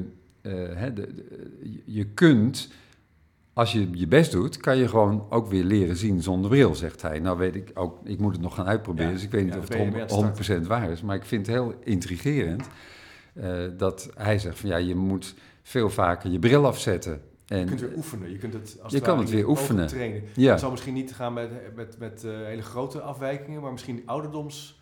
hè, 0.74 0.94
de- 0.94 1.14
de- 1.14 1.82
je 1.86 2.06
kunt, 2.06 2.70
als 3.54 3.72
je 3.72 3.88
je 3.92 4.08
best 4.08 4.32
doet, 4.32 4.58
kan 4.58 4.78
je 4.78 4.88
gewoon 4.88 5.26
ook 5.30 5.48
weer 5.48 5.64
leren 5.64 5.96
zien 5.96 6.22
zonder 6.22 6.50
bril, 6.50 6.76
zegt 6.76 7.02
hij. 7.02 7.20
Nou 7.20 7.38
weet 7.38 7.56
ik 7.56 7.72
ook, 7.74 8.00
ik 8.04 8.20
moet 8.20 8.34
het 8.34 8.42
nog 8.42 8.56
gaan 8.56 8.68
uitproberen, 8.68 9.08
Ja, 9.10 9.14
dus 9.16 9.24
ik 9.24 9.32
weet 9.32 9.44
niet 9.44 9.54
ja, 9.54 9.60
of 9.60 9.68
het 9.68 9.74
je 9.78 9.84
mee 9.84 9.94
aan 9.94 10.00
het 10.00 10.12
100% 10.12 10.68
waar 10.68 10.90
is. 10.90 11.02
Maar 11.02 11.16
ik 11.16 11.26
vind 11.26 11.46
het 11.48 11.56
heel 11.56 11.74
intrigerend 11.84 12.68
dat 13.78 14.10
hij 14.18 14.40
zegt 14.40 14.60
van 14.60 14.70
ja, 14.70 14.78
je 14.78 14.96
moet 14.96 15.36
veel 15.62 15.90
vaker 15.90 16.32
je 16.32 16.40
bril 16.40 16.66
afzetten. 16.66 17.22
En, 17.54 17.60
Je 17.60 17.66
kunt 17.66 17.80
weer 17.82 17.96
oefenen. 17.96 18.32
Je 18.32 18.38
kunt 18.38 18.54
het 18.54 18.78
als 18.84 18.94
Je 18.94 19.00
kan 19.00 19.20
het 19.20 19.30
weer 19.30 19.48
oefenen. 19.50 19.88
trainen. 19.88 20.24
ja, 20.36 20.52
Het 20.52 20.60
zal 20.60 20.72
misschien 20.72 20.94
niet 20.94 21.14
gaan 21.14 21.34
met, 21.34 21.50
met, 21.76 21.96
met 22.00 22.24
eh, 22.24 22.32
hele 22.32 22.62
grote 22.62 23.02
afwijkingen, 23.02 23.62
maar 23.62 23.72
misschien 23.72 24.04
ouderdoms. 24.06 24.82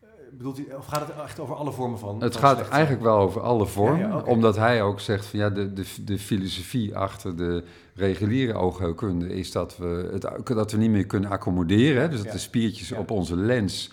eh, 0.00 0.08
bedoelt 0.32 0.56
hij, 0.56 0.76
of 0.76 0.86
gaat 0.86 1.08
het 1.08 1.16
echt 1.24 1.38
over 1.40 1.54
alle 1.54 1.72
vormen 1.72 1.98
van? 1.98 2.22
het 2.22 2.32
van 2.32 2.42
gaat 2.42 2.56
slecht 2.56 2.70
eigenlijk 2.70 3.02
wel 3.02 3.16
over 3.18 3.40
alle 3.40 3.66
vormen, 3.66 4.00
Ja, 4.00 4.08
ja, 4.08 4.16
oké. 4.18 4.30
omdat 4.30 4.56
hij 4.56 4.82
ook 4.82 5.00
zegt 5.00 5.26
van 5.26 5.38
ja, 5.38 5.50
de, 5.50 5.72
de, 5.72 5.84
de 6.04 6.18
filosofie 6.18 6.96
achter 6.96 7.36
de 7.36 7.64
reguliere 7.94 8.54
oogheelkunde 8.54 9.34
is 9.34 9.52
dat 9.52 9.76
we, 9.76 10.08
het, 10.12 10.46
dat 10.46 10.72
we 10.72 10.78
niet 10.78 10.90
meer 10.90 11.06
kunnen 11.06 11.30
accommoderen. 11.30 12.02
Hè? 12.02 12.08
Dus 12.08 12.22
dat 12.22 12.32
de 12.32 12.38
spiertjes 12.38 12.92
op 12.92 13.10
onze 13.10 13.36
lens 13.36 13.90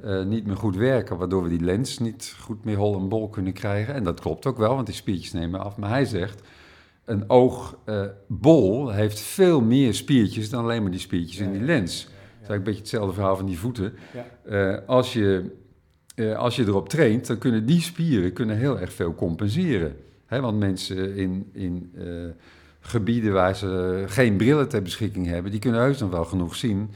eh, 0.00 0.22
niet 0.24 0.46
meer 0.46 0.56
goed 0.56 0.76
werken, 0.76 1.16
waardoor 1.18 1.42
we 1.42 1.48
die 1.48 1.60
lens 1.60 1.98
niet 1.98 2.36
goed 2.40 2.64
meer 2.64 2.76
hol 2.76 2.96
en 2.98 3.08
bol 3.08 3.28
kunnen 3.28 3.52
krijgen. 3.52 3.94
En 3.94 4.04
dat 4.04 4.20
klopt 4.20 4.46
ook 4.46 4.58
wel, 4.58 4.74
want 4.74 4.86
die 4.86 4.94
spiertjes 4.94 5.32
nemen 5.32 5.60
af. 5.60 5.76
Maar 5.76 5.88
hij 5.90 6.04
zegt, 6.04 6.40
een 7.10 7.24
oogbol 7.30 8.90
heeft 8.90 9.20
veel 9.20 9.60
meer 9.60 9.94
spiertjes 9.94 10.50
dan 10.50 10.62
alleen 10.62 10.82
maar 10.82 10.90
die 10.90 11.00
spiertjes 11.00 11.38
in 11.38 11.52
die 11.52 11.62
lens. 11.62 12.04
Dat 12.04 12.12
is 12.12 12.48
eigenlijk 12.48 12.58
een 12.58 12.64
beetje 12.64 12.80
hetzelfde 12.80 13.14
verhaal 13.14 13.36
van 13.36 13.46
die 13.46 13.58
voeten. 13.58 13.92
Eh, 14.44 14.76
als, 14.86 15.12
je, 15.12 15.50
eh, 16.14 16.36
als 16.36 16.56
je 16.56 16.64
erop 16.64 16.88
traint, 16.88 17.26
dan 17.26 17.38
kunnen 17.38 17.66
die 17.66 17.80
spieren 17.80 18.32
kunnen 18.32 18.56
heel 18.56 18.78
erg 18.78 18.92
veel 18.92 19.14
compenseren. 19.14 19.96
Hè, 20.26 20.40
want 20.40 20.58
mensen 20.58 21.16
in, 21.16 21.50
in 21.52 21.92
eh, 21.94 22.04
gebieden 22.80 23.32
waar 23.32 23.56
ze 23.56 24.04
geen 24.06 24.36
brillen 24.36 24.68
ter 24.68 24.82
beschikking 24.82 25.26
hebben, 25.26 25.50
die 25.50 25.60
kunnen 25.60 25.80
heus 25.80 26.00
nog 26.00 26.10
wel 26.10 26.24
genoeg 26.24 26.56
zien 26.56 26.90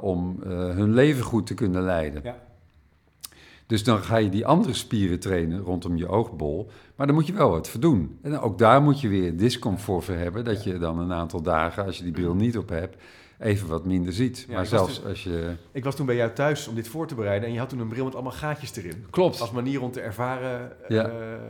om 0.00 0.42
hun 0.46 0.94
leven 0.94 1.24
goed 1.24 1.46
te 1.46 1.54
kunnen 1.54 1.82
leiden. 1.82 2.20
Ja. 2.24 2.36
Dus 3.66 3.84
dan 3.84 3.98
ga 3.98 4.16
je 4.16 4.28
die 4.28 4.46
andere 4.46 4.74
spieren 4.74 5.20
trainen 5.20 5.60
rondom 5.60 5.96
je 5.96 6.08
oogbol. 6.08 6.70
Maar 6.96 7.06
dan 7.06 7.14
moet 7.16 7.26
je 7.26 7.32
wel 7.32 7.50
wat 7.50 7.68
voor 7.68 7.80
doen. 7.80 8.18
En 8.22 8.38
ook 8.38 8.58
daar 8.58 8.82
moet 8.82 9.00
je 9.00 9.08
weer 9.08 9.36
discomfort 9.36 10.04
voor 10.04 10.14
hebben. 10.14 10.44
Dat 10.44 10.64
je 10.64 10.78
dan 10.78 10.98
een 10.98 11.12
aantal 11.12 11.42
dagen, 11.42 11.84
als 11.84 11.96
je 11.98 12.02
die 12.04 12.12
bril 12.12 12.34
niet 12.34 12.58
op 12.58 12.68
hebt, 12.68 12.96
even 13.38 13.68
wat 13.68 13.84
minder 13.84 14.12
ziet. 14.12 14.38
Ja, 14.38 14.54
maar 14.54 14.64
ik 14.64 14.70
was 14.70 14.78
zelfs 14.78 14.94
dus- 14.94 15.08
als 15.08 15.24
je... 15.24 15.54
Ik 15.72 15.84
was 15.84 15.96
toen 15.96 16.06
bij 16.06 16.16
jou 16.16 16.32
thuis 16.32 16.68
om 16.68 16.74
dit 16.74 16.88
voor 16.88 17.06
te 17.06 17.14
bereiden 17.14 17.48
en 17.48 17.54
je 17.54 17.60
had 17.60 17.68
toen 17.68 17.78
een 17.78 17.88
bril 17.88 18.04
met 18.04 18.14
allemaal 18.14 18.32
gaatjes 18.32 18.76
erin. 18.76 19.06
Klopt. 19.10 19.40
Als 19.40 19.50
manier 19.50 19.82
om 19.82 19.90
te 19.90 20.00
ervaren 20.00 20.88
eh, 20.88 21.04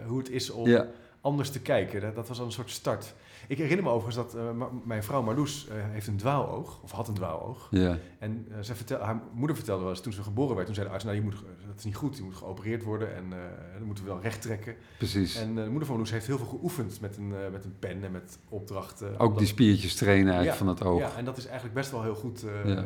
hoe 0.07 0.19
het 0.19 0.31
is 0.31 0.51
om 0.51 0.69
Ja, 0.69 0.87
anders 1.21 1.51
te 1.51 1.61
kijken. 1.61 2.01
Dat, 2.01 2.15
dat 2.15 2.29
was 2.29 2.39
al 2.39 2.47
een 2.47 2.53
soort 2.53 2.71
start. 2.71 3.15
Ik 3.47 3.59
herinner 3.59 3.85
me 3.85 3.91
overigens 3.91 4.17
dat 4.17 4.35
eh, 4.35 4.67
mijn 4.85 5.03
vrouw 5.03 5.23
Marloes 5.23 5.69
eh, 5.69 5.75
heeft 5.79 6.07
een 6.07 6.17
dwaaloog, 6.17 6.81
of 6.83 6.91
had 6.91 7.09
een 7.09 7.15
dwaaloog. 7.15 7.69
ja, 7.71 7.99
En 8.19 8.47
eh, 8.51 8.61
ze 8.61 8.75
vertel, 8.75 8.99
haar 8.99 9.23
moeder 9.33 9.57
vertelde 9.57 9.83
wel 9.83 9.91
eens, 9.91 10.01
toen 10.01 10.13
ze 10.13 10.23
geboren 10.23 10.55
werd, 10.55 10.67
toen 10.67 10.75
zei 10.75 10.87
de 10.87 10.93
arts, 10.93 11.05
nou, 11.05 11.17
je 11.17 11.23
moet, 11.23 11.35
dat 11.73 11.79
is 11.81 11.85
niet 11.87 11.97
goed, 11.97 12.17
je 12.17 12.23
moet 12.23 12.35
geopereerd 12.35 12.83
worden 12.83 13.15
en 13.15 13.25
eh 13.33 13.39
dan 13.79 13.87
moeten 13.87 14.05
we 14.05 14.11
wel 14.11 14.21
recht 14.21 14.43
trekken. 14.43 14.75
precies. 14.99 15.37
En 15.37 15.49
eh, 15.49 15.55
de 15.55 15.61
moeder 15.71 15.79
van 15.87 15.89
Marloes 15.89 16.11
heeft 16.11 16.27
heel 16.27 16.37
veel 16.39 16.47
geoefend 16.47 17.01
met 17.01 17.17
een, 17.17 17.33
eh, 17.35 17.53
met 17.53 17.65
een 17.65 17.75
pen 17.79 18.05
en 18.05 18.11
met 18.13 18.39
opdrachten. 18.49 19.19
ook 19.19 19.39
die 19.39 19.47
spiertjes 19.47 19.95
trainen 19.95 20.45
Ja, 20.45 20.55
van 20.55 20.67
het 20.69 20.83
oog. 20.85 20.99
Ja, 21.01 21.17
en 21.17 21.25
dat 21.25 21.37
is 21.37 21.45
eigenlijk 21.45 21.75
best 21.75 21.91
wel 21.91 22.03
heel 22.03 22.15
goed 22.15 22.45
Ja. 22.65 22.85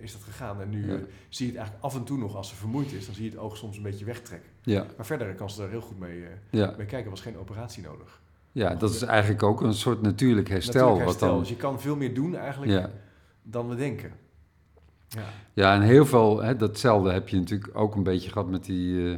is 0.00 0.12
dat 0.12 0.22
gegaan. 0.22 0.60
En 0.60 0.70
nu 0.70 0.92
Ja. 0.92 0.98
zie 1.28 1.46
je 1.46 1.52
het 1.52 1.60
eigenlijk 1.60 1.84
af 1.84 1.94
en 1.94 2.04
toe 2.04 2.18
nog, 2.18 2.36
als 2.36 2.48
ze 2.48 2.54
vermoeid 2.54 2.92
is, 2.92 3.06
dan 3.06 3.14
zie 3.14 3.24
je 3.24 3.30
het 3.30 3.38
oog 3.38 3.56
soms 3.56 3.76
een 3.76 3.82
beetje 3.82 4.04
wegtrekken. 4.04 4.50
Ja, 4.62 4.86
Maar 4.96 5.06
verder 5.06 5.34
kan 5.34 5.50
ze 5.50 5.62
er 5.62 5.70
heel 5.70 5.80
goed 5.80 5.98
mee, 5.98 6.24
mee 6.50 6.72
kijken, 6.76 7.04
er 7.04 7.10
was 7.10 7.20
geen 7.20 7.38
operatie 7.38 7.82
nodig. 7.82 8.20
ja, 8.52 8.74
dat 8.74 8.90
is 8.90 9.02
eigenlijk 9.02 9.42
ook 9.42 9.60
een 9.60 9.74
soort 9.74 10.02
natuurlijk 10.02 10.48
herstel. 10.48 10.72
Natuurlijk 10.74 10.98
wat 10.98 11.06
herstel, 11.08 11.28
dan, 11.28 11.38
dus 11.38 11.48
je 11.48 11.56
kan 11.56 11.80
veel 11.80 11.96
meer 11.96 12.14
doen 12.14 12.36
eigenlijk 12.36 12.72
ja. 12.72 12.90
dan 13.42 13.68
we 13.68 13.74
denken. 13.74 14.12
Ja, 15.14 15.22
ja, 15.52 15.74
en 15.74 15.80
heel 15.80 16.06
veel, 16.06 16.42
hè, 16.42 16.56
datzelfde 16.56 17.12
heb 17.12 17.28
je 17.28 17.36
natuurlijk 17.36 17.70
ook 17.72 17.94
een 17.94 18.02
beetje 18.02 18.30
gehad 18.30 18.48
met 18.50 18.64
die, 18.64 19.10
eh, 19.10 19.16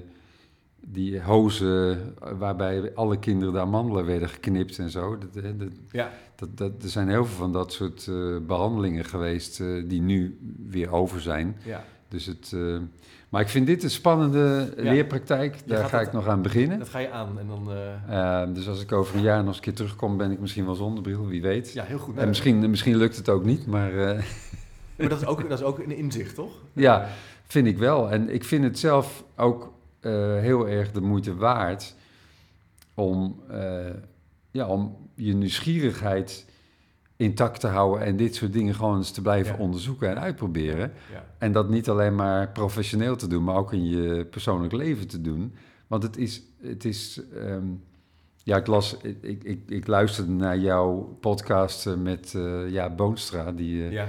die 0.88 1.20
hozen 1.22 1.98
waarbij 2.38 2.94
alle 2.94 3.18
kinderen 3.18 3.54
de 3.54 3.60
amandelen 3.60 4.04
werden 4.06 4.28
geknipt 4.28 4.78
en 4.78 4.90
zo. 4.90 5.18
Dat, 5.18 5.44
hè, 5.44 5.56
dat, 5.56 5.68
ja. 5.90 6.10
dat, 6.36 6.56
dat, 6.56 6.72
er 6.82 6.88
zijn 6.88 7.08
heel 7.08 7.24
veel 7.24 7.36
van 7.36 7.52
dat 7.52 7.72
soort 7.72 8.06
eh, 8.08 8.36
behandelingen 8.46 9.04
geweest 9.04 9.60
eh, 9.60 9.66
die 9.86 10.00
nu 10.00 10.38
weer 10.68 10.92
over 10.92 11.20
zijn. 11.20 11.56
ja. 11.64 11.84
Dus 12.08 12.26
het, 12.26 12.52
eh, 12.54 12.76
maar 13.28 13.40
ik 13.40 13.48
vind 13.48 13.66
dit 13.66 13.82
een 13.82 13.90
spannende 13.90 14.72
Ja. 14.76 14.82
leerpraktijk. 14.92 15.56
Daar 15.66 15.84
ga 15.84 15.98
dat- 15.98 16.06
ik 16.06 16.12
nog 16.12 16.26
aan 16.28 16.42
beginnen. 16.42 16.78
dat 16.78 16.88
ga 16.88 16.98
je 16.98 17.10
aan 17.10 17.38
en 17.38 17.46
dan... 17.46 17.68
eh, 18.08 18.42
Eh, 18.42 18.54
dus 18.54 18.68
als 18.68 18.82
ik 18.82 18.92
over 18.92 19.16
een 19.16 19.22
jaar 19.22 19.38
nog 19.38 19.46
eens 19.46 19.56
een 19.56 19.62
keer 19.62 19.74
terugkom, 19.74 20.16
ben 20.16 20.30
ik 20.30 20.40
misschien 20.40 20.64
wel 20.64 20.74
zonder 20.74 21.02
bril, 21.02 21.26
wie 21.26 21.42
weet. 21.42 21.72
ja, 21.72 21.84
heel 21.84 21.98
goed. 21.98 22.16
En 22.16 22.28
misschien, 22.28 22.70
misschien 22.70 22.96
lukt 22.96 23.16
het 23.16 23.28
ook 23.28 23.44
niet, 23.44 23.66
maar 23.66 23.92
eh, 23.98 24.22
Maar 24.96 25.08
dat 25.08 25.20
is, 25.20 25.26
ook, 25.26 25.48
dat 25.48 25.58
is 25.58 25.64
ook 25.64 25.78
een 25.78 25.96
inzicht, 25.96 26.34
toch? 26.34 26.52
Ja. 26.72 27.08
Vind 27.46 27.66
ik 27.66 27.78
wel. 27.78 28.10
En 28.10 28.28
ik 28.34 28.44
vind 28.44 28.64
het 28.64 28.78
zelf 28.78 29.24
ook 29.36 29.72
eh, 30.00 30.12
heel 30.38 30.68
erg 30.68 30.92
de 30.92 31.00
moeite 31.00 31.34
waard 31.34 31.94
om, 32.94 33.40
eh, 33.48 33.86
ja, 34.50 34.66
om 34.66 34.96
je 35.14 35.34
nieuwsgierigheid 35.34 36.44
intact 37.16 37.60
te 37.60 37.66
houden 37.66 38.06
en 38.06 38.16
dit 38.16 38.34
soort 38.34 38.52
dingen 38.52 38.74
gewoon 38.74 38.96
eens 38.96 39.10
te 39.10 39.22
blijven 39.22 39.52
Ja. 39.56 39.58
onderzoeken 39.62 40.08
en 40.10 40.18
uitproberen. 40.20 40.92
ja. 41.12 41.26
En 41.38 41.52
dat 41.52 41.68
niet 41.68 41.88
alleen 41.88 42.14
maar 42.14 42.48
professioneel 42.48 43.16
te 43.16 43.26
doen, 43.26 43.44
maar 43.44 43.56
ook 43.56 43.72
in 43.72 43.86
je 43.88 44.24
persoonlijk 44.24 44.72
leven 44.72 45.06
te 45.08 45.20
doen. 45.20 45.54
Want 45.86 46.02
het 46.02 46.16
is, 46.16 46.42
het 46.62 46.84
is 46.84 47.20
ehm, 47.34 47.66
ja, 48.42 48.56
ik 48.56 48.66
las, 48.66 48.96
ik, 49.02 49.42
ik, 49.42 49.60
ik, 49.68 49.86
luisterde 49.86 50.30
naar 50.32 50.58
jouw 50.58 51.16
podcast 51.20 51.86
eh, 51.86 51.94
met 51.94 52.34
ja, 52.68 52.90
Boonstra, 52.90 53.52
die 53.52 53.90
Ja, 53.90 54.08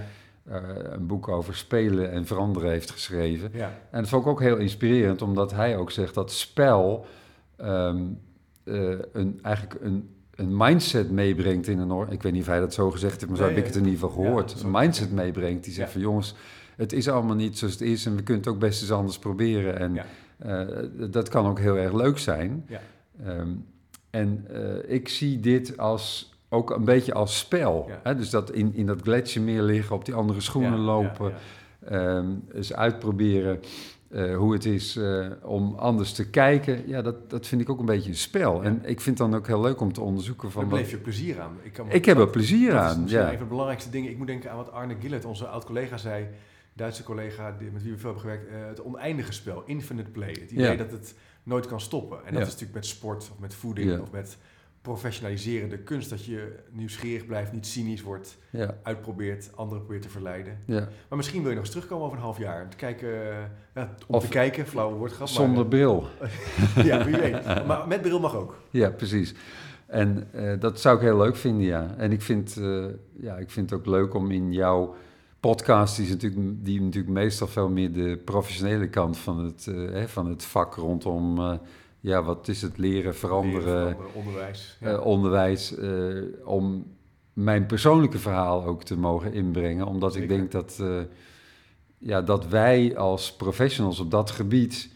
een 0.49 1.07
boek 1.07 1.27
over 1.27 1.55
spelen 1.55 2.11
en 2.11 2.25
veranderen 2.25 2.69
heeft 2.69 2.91
geschreven. 2.91 3.49
ja, 3.53 3.79
En 3.91 3.99
dat 3.99 4.09
vond 4.09 4.21
ik 4.23 4.29
ook 4.29 4.41
heel 4.41 4.57
inspirerend, 4.57 5.21
omdat 5.21 5.51
hij 5.51 5.77
ook 5.77 5.91
zegt 5.91 6.13
dat 6.13 6.31
spel 6.31 7.05
ehm, 7.55 8.03
eh, 8.63 8.99
een, 9.13 9.39
eigenlijk 9.41 9.81
een, 9.81 10.09
een 10.35 10.57
mindset 10.57 11.11
meebrengt 11.11 11.67
in 11.67 11.79
een... 11.79 12.11
Ik 12.11 12.21
weet 12.21 12.31
niet 12.33 12.41
of 12.41 12.47
hij 12.47 12.59
dat 12.59 12.73
zo 12.73 12.91
gezegd 12.91 13.13
heeft, 13.13 13.27
maar 13.27 13.37
zo 13.37 13.43
Nee, 13.45 13.53
heb 13.53 13.61
ik 13.61 13.67
het 13.67 13.75
in 13.75 13.85
ieder 13.89 13.99
geval 13.99 14.23
gehoord. 14.23 14.61
een 14.61 14.71
mindset 14.71 15.11
meebrengt 15.11 15.63
die 15.63 15.73
zegt 15.73 15.91
van 15.91 16.01
jongens, 16.01 16.35
het 16.75 16.93
is 16.93 17.09
allemaal 17.09 17.35
niet 17.35 17.57
zoals 17.57 17.73
het 17.73 17.83
is 17.83 18.05
en 18.05 18.15
we 18.15 18.23
kunnen 18.23 18.43
het 18.43 18.53
ook 18.53 18.59
best 18.59 18.81
eens 18.81 18.91
anders 18.91 19.19
proberen. 19.19 19.79
En 19.79 19.97
eh, 20.37 21.11
dat 21.11 21.29
kan 21.29 21.45
ook 21.45 21.59
heel 21.59 21.77
erg 21.77 21.93
leuk 21.93 22.17
zijn. 22.17 22.65
Ja. 22.67 22.81
Ehm, 23.25 23.49
en 24.09 24.45
eh, 24.49 24.93
ik 24.95 25.09
zie 25.09 25.39
dit 25.39 25.77
als, 25.77 26.33
ook 26.49 26.69
een 26.69 26.85
beetje 26.85 27.13
als 27.13 27.37
spel. 27.37 27.85
Ja. 27.87 27.99
Hè? 28.03 28.15
Dus 28.15 28.29
dat 28.29 28.51
in, 28.51 28.73
in 28.73 28.85
dat 28.85 29.01
gletsjermeer 29.01 29.61
liggen, 29.61 29.95
op 29.95 30.05
die 30.05 30.13
andere 30.13 30.41
schoenen 30.41 30.79
ja, 30.79 30.85
lopen... 30.85 31.29
ja. 31.29 31.37
Ehm, 31.89 32.25
eens 32.53 32.73
uitproberen 32.73 33.59
eh, 34.09 34.35
hoe 34.35 34.53
het 34.53 34.65
is 34.65 34.95
eh, 34.95 35.27
om 35.41 35.75
anders 35.75 36.11
te 36.13 36.29
kijken. 36.29 36.87
Ja, 36.87 37.01
dat, 37.01 37.29
dat 37.29 37.47
vind 37.47 37.61
ik 37.61 37.69
ook 37.69 37.79
een 37.79 37.85
beetje 37.85 38.09
een 38.09 38.15
spel. 38.15 38.63
En 38.63 38.73
ik 38.85 39.01
vind 39.01 39.19
het 39.19 39.29
dan 39.29 39.39
ook 39.39 39.47
heel 39.47 39.61
leuk 39.61 39.81
om 39.81 39.93
te 39.93 40.01
onderzoeken 40.01 40.51
van... 40.51 40.61
Daar 40.61 40.69
Wat, 40.69 40.79
beleef 40.79 40.93
je 40.93 41.01
plezier 41.03 41.41
aan. 41.41 41.57
Ik, 41.61 41.73
kan 41.73 41.91
ik 41.91 42.05
heb 42.05 42.17
er 42.17 42.29
plezier 42.29 42.71
dat 42.71 42.83
is 42.83 42.89
aan, 42.89 43.01
misschien 43.01 43.21
ja. 43.21 43.27
een 43.27 43.37
van 43.37 43.43
de 43.43 43.49
belangrijkste 43.49 43.89
dingen. 43.89 44.11
Ik 44.11 44.17
moet 44.17 44.27
denken 44.27 44.51
aan 44.51 44.57
wat 44.57 44.71
Arne 44.71 44.95
Gillet, 44.99 45.25
onze 45.25 45.47
oud-collega, 45.47 45.97
zei. 45.97 46.27
Duitse 46.73 47.03
collega 47.03 47.55
met 47.71 47.83
wie 47.83 47.91
we 47.91 47.97
veel 47.97 48.13
hebben 48.13 48.21
gewerkt. 48.21 48.47
eh, 48.47 48.67
het 48.67 48.81
oneindige 48.81 49.31
spel, 49.31 49.63
infinite 49.65 50.09
play. 50.09 50.29
Het 50.29 50.51
idee 50.51 50.77
dat 50.77 50.91
het 50.91 51.15
nooit 51.43 51.65
kan 51.65 51.81
stoppen. 51.81 52.17
En 52.25 52.33
dat 52.33 52.41
is 52.41 52.47
natuurlijk 52.47 52.73
met 52.73 52.85
sport 52.85 53.29
of 53.31 53.39
met 53.39 53.53
voeding 53.53 54.01
of 54.01 54.11
met 54.11 54.37
professionaliseren. 54.91 55.69
De 55.69 55.77
kunst 55.77 56.09
dat 56.09 56.25
je 56.25 56.55
nieuwsgierig 56.71 57.25
blijft, 57.25 57.51
niet 57.51 57.67
cynisch 57.67 58.01
wordt, 58.01 58.37
Ja, 58.49 58.77
uitprobeert, 58.83 59.49
anderen 59.55 59.83
probeert 59.83 60.03
te 60.03 60.09
verleiden. 60.09 60.57
ja. 60.65 60.87
Maar 61.07 61.17
misschien 61.17 61.39
wil 61.41 61.49
je 61.49 61.55
nog 61.55 61.63
eens 61.63 61.73
terugkomen 61.73 62.05
over 62.05 62.17
een 62.17 62.23
half 62.23 62.37
jaar. 62.37 62.63
Om 62.63 62.69
te 62.69 62.75
kijken, 62.77 63.09
ja, 63.75 63.95
om 64.07 64.15
Of 64.15 64.23
te 64.23 64.29
kijken, 64.29 64.67
flauwe 64.67 64.95
woordgrap. 64.95 65.27
Zonder 65.27 65.65
bril. 65.65 66.07
Maar, 66.19 66.85
ja, 66.85 67.05
wie 67.05 67.15
weet. 67.15 67.65
Maar 67.65 67.87
met 67.87 68.01
bril 68.01 68.19
mag 68.19 68.35
ook. 68.35 68.57
Ja, 68.69 68.89
precies. 68.89 69.33
En 69.85 70.27
eh, 70.31 70.59
dat 70.59 70.79
zou 70.79 70.95
ik 70.95 71.01
heel 71.01 71.17
leuk 71.17 71.35
vinden, 71.35 71.65
ja. 71.65 71.95
En 71.97 72.11
ik 72.11 72.21
vind, 72.21 72.57
eh, 72.57 72.85
ja, 73.19 73.37
ik 73.37 73.49
vind 73.49 73.69
het 73.69 73.79
ook 73.79 73.85
leuk 73.85 74.13
om 74.13 74.31
in 74.31 74.53
jouw 74.53 74.95
podcast, 75.39 75.95
die, 75.95 76.05
is 76.05 76.11
natuurlijk, 76.11 76.65
die 76.65 76.81
natuurlijk 76.81 77.13
meestal 77.13 77.47
veel 77.47 77.69
meer 77.69 77.93
de 77.93 78.21
professionele 78.25 78.89
kant 78.89 79.17
van 79.17 79.43
het, 79.43 79.67
eh, 79.67 79.75
hè, 79.75 80.07
van 80.07 80.27
het 80.27 80.43
vak 80.43 80.75
rondom, 80.75 81.59
ja, 82.07 82.23
wat 82.23 82.47
is 82.47 82.61
het 82.61 82.77
leren, 82.77 83.15
veranderen, 83.15 83.65
Leren, 83.65 83.95
veranderen, 83.95 84.13
onderwijs. 84.15 84.77
Ja. 84.79 84.87
eh, 84.91 85.05
onderwijs, 85.05 85.75
eh, 85.75 86.23
om 86.45 86.85
mijn 87.33 87.65
persoonlijke 87.65 88.17
verhaal 88.19 88.65
ook 88.65 88.83
te 88.83 88.97
mogen 88.97 89.33
inbrengen. 89.33 89.85
Omdat 89.87 90.15
ik 90.15 90.27
denk 90.27 90.51
dat, 90.51 90.77
eh, 90.81 90.99
ja, 91.97 92.21
dat 92.21 92.47
wij 92.47 92.97
als 92.97 93.33
professionals 93.35 93.99
op 93.99 94.11
dat 94.11 94.31
gebied 94.31 94.89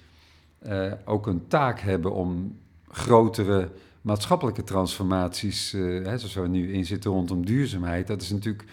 ook 1.06 1.28
een 1.28 1.48
taak 1.48 1.80
hebben 1.80 2.12
om 2.14 2.58
grotere 2.90 3.70
maatschappelijke 4.02 4.64
transformaties, 4.64 5.74
eh, 5.74 5.82
hè, 5.82 6.18
zoals 6.18 6.34
we 6.34 6.48
nu 6.48 6.74
in 6.74 6.86
zitten 6.86 7.12
rondom 7.12 7.46
duurzaamheid. 7.46 8.08
Dat 8.08 8.22
is 8.22 8.30
natuurlijk, 8.30 8.64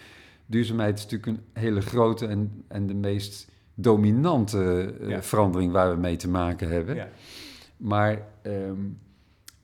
duurzaamheid 0.45 0.97
is 0.97 1.03
natuurlijk 1.03 1.31
een 1.31 1.61
hele 1.61 1.81
grote 1.81 2.27
en, 2.27 2.63
en 2.67 2.87
de 2.87 2.93
meest 2.93 3.47
dominante 3.73 4.93
Ja. 5.07 5.23
verandering 5.23 5.71
waar 5.71 5.91
we 5.91 5.97
mee 5.99 6.15
te 6.15 6.29
maken 6.29 6.69
hebben. 6.69 6.95
Ja. 6.95 7.09
Maar 7.79 8.21
ehm, 8.41 8.79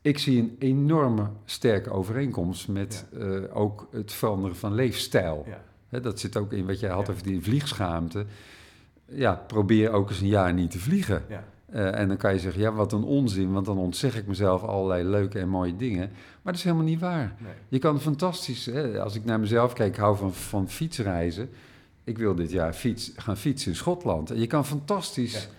ik 0.01 0.17
zie 0.19 0.39
een 0.39 0.55
enorme 0.59 1.27
sterke 1.45 1.89
overeenkomst 1.89 2.67
met 2.67 3.05
eh, 3.19 3.27
ook 3.53 3.87
het 3.91 4.13
veranderen 4.13 4.55
van 4.55 4.73
leefstijl. 4.73 5.45
Ja. 5.89 5.99
Dat 5.99 6.19
zit 6.19 6.37
ook 6.37 6.53
in 6.53 6.65
wat 6.65 6.79
jij 6.79 6.89
had 6.89 7.05
Ja. 7.05 7.11
over 7.11 7.23
die 7.23 7.41
vliegschaamte. 7.41 8.25
Ja, 9.05 9.43
probeer 9.47 9.91
ook 9.91 10.09
eens 10.09 10.19
een 10.21 10.27
jaar 10.27 10.53
niet 10.53 10.71
te 10.71 10.79
vliegen. 10.79 11.23
Eh, 11.65 11.99
en 11.99 12.07
dan 12.07 12.17
kan 12.17 12.33
je 12.33 12.39
zeggen, 12.39 12.61
ja, 12.61 12.71
wat 12.71 12.91
een 12.93 13.03
onzin, 13.03 13.51
want 13.51 13.65
dan 13.65 13.77
ontzeg 13.77 14.17
ik 14.17 14.27
mezelf 14.27 14.63
allerlei 14.63 15.03
leuke 15.03 15.39
en 15.39 15.49
mooie 15.49 15.75
dingen. 15.75 16.09
Maar 16.41 16.53
dat 16.53 16.55
is 16.55 16.63
helemaal 16.63 16.85
niet 16.85 16.99
waar. 16.99 17.35
Nee. 17.39 17.53
Je 17.67 17.79
kan 17.79 18.01
fantastisch, 18.01 18.65
hè, 18.65 19.01
als 19.01 19.15
ik 19.15 19.25
naar 19.25 19.39
mezelf 19.39 19.73
kijk, 19.73 19.93
ik 19.93 19.99
hou 19.99 20.17
van, 20.17 20.33
van 20.33 20.69
fietsreizen. 20.69 21.49
Ik 22.03 22.17
wil 22.17 22.35
dit 22.35 22.51
jaar 22.51 22.73
fiets, 22.73 23.11
gaan 23.15 23.37
fietsen 23.37 23.71
in 23.71 23.77
Schotland. 23.77 24.31
En 24.31 24.39
je 24.39 24.47
kan 24.47 24.65
fantastisch, 24.65 25.49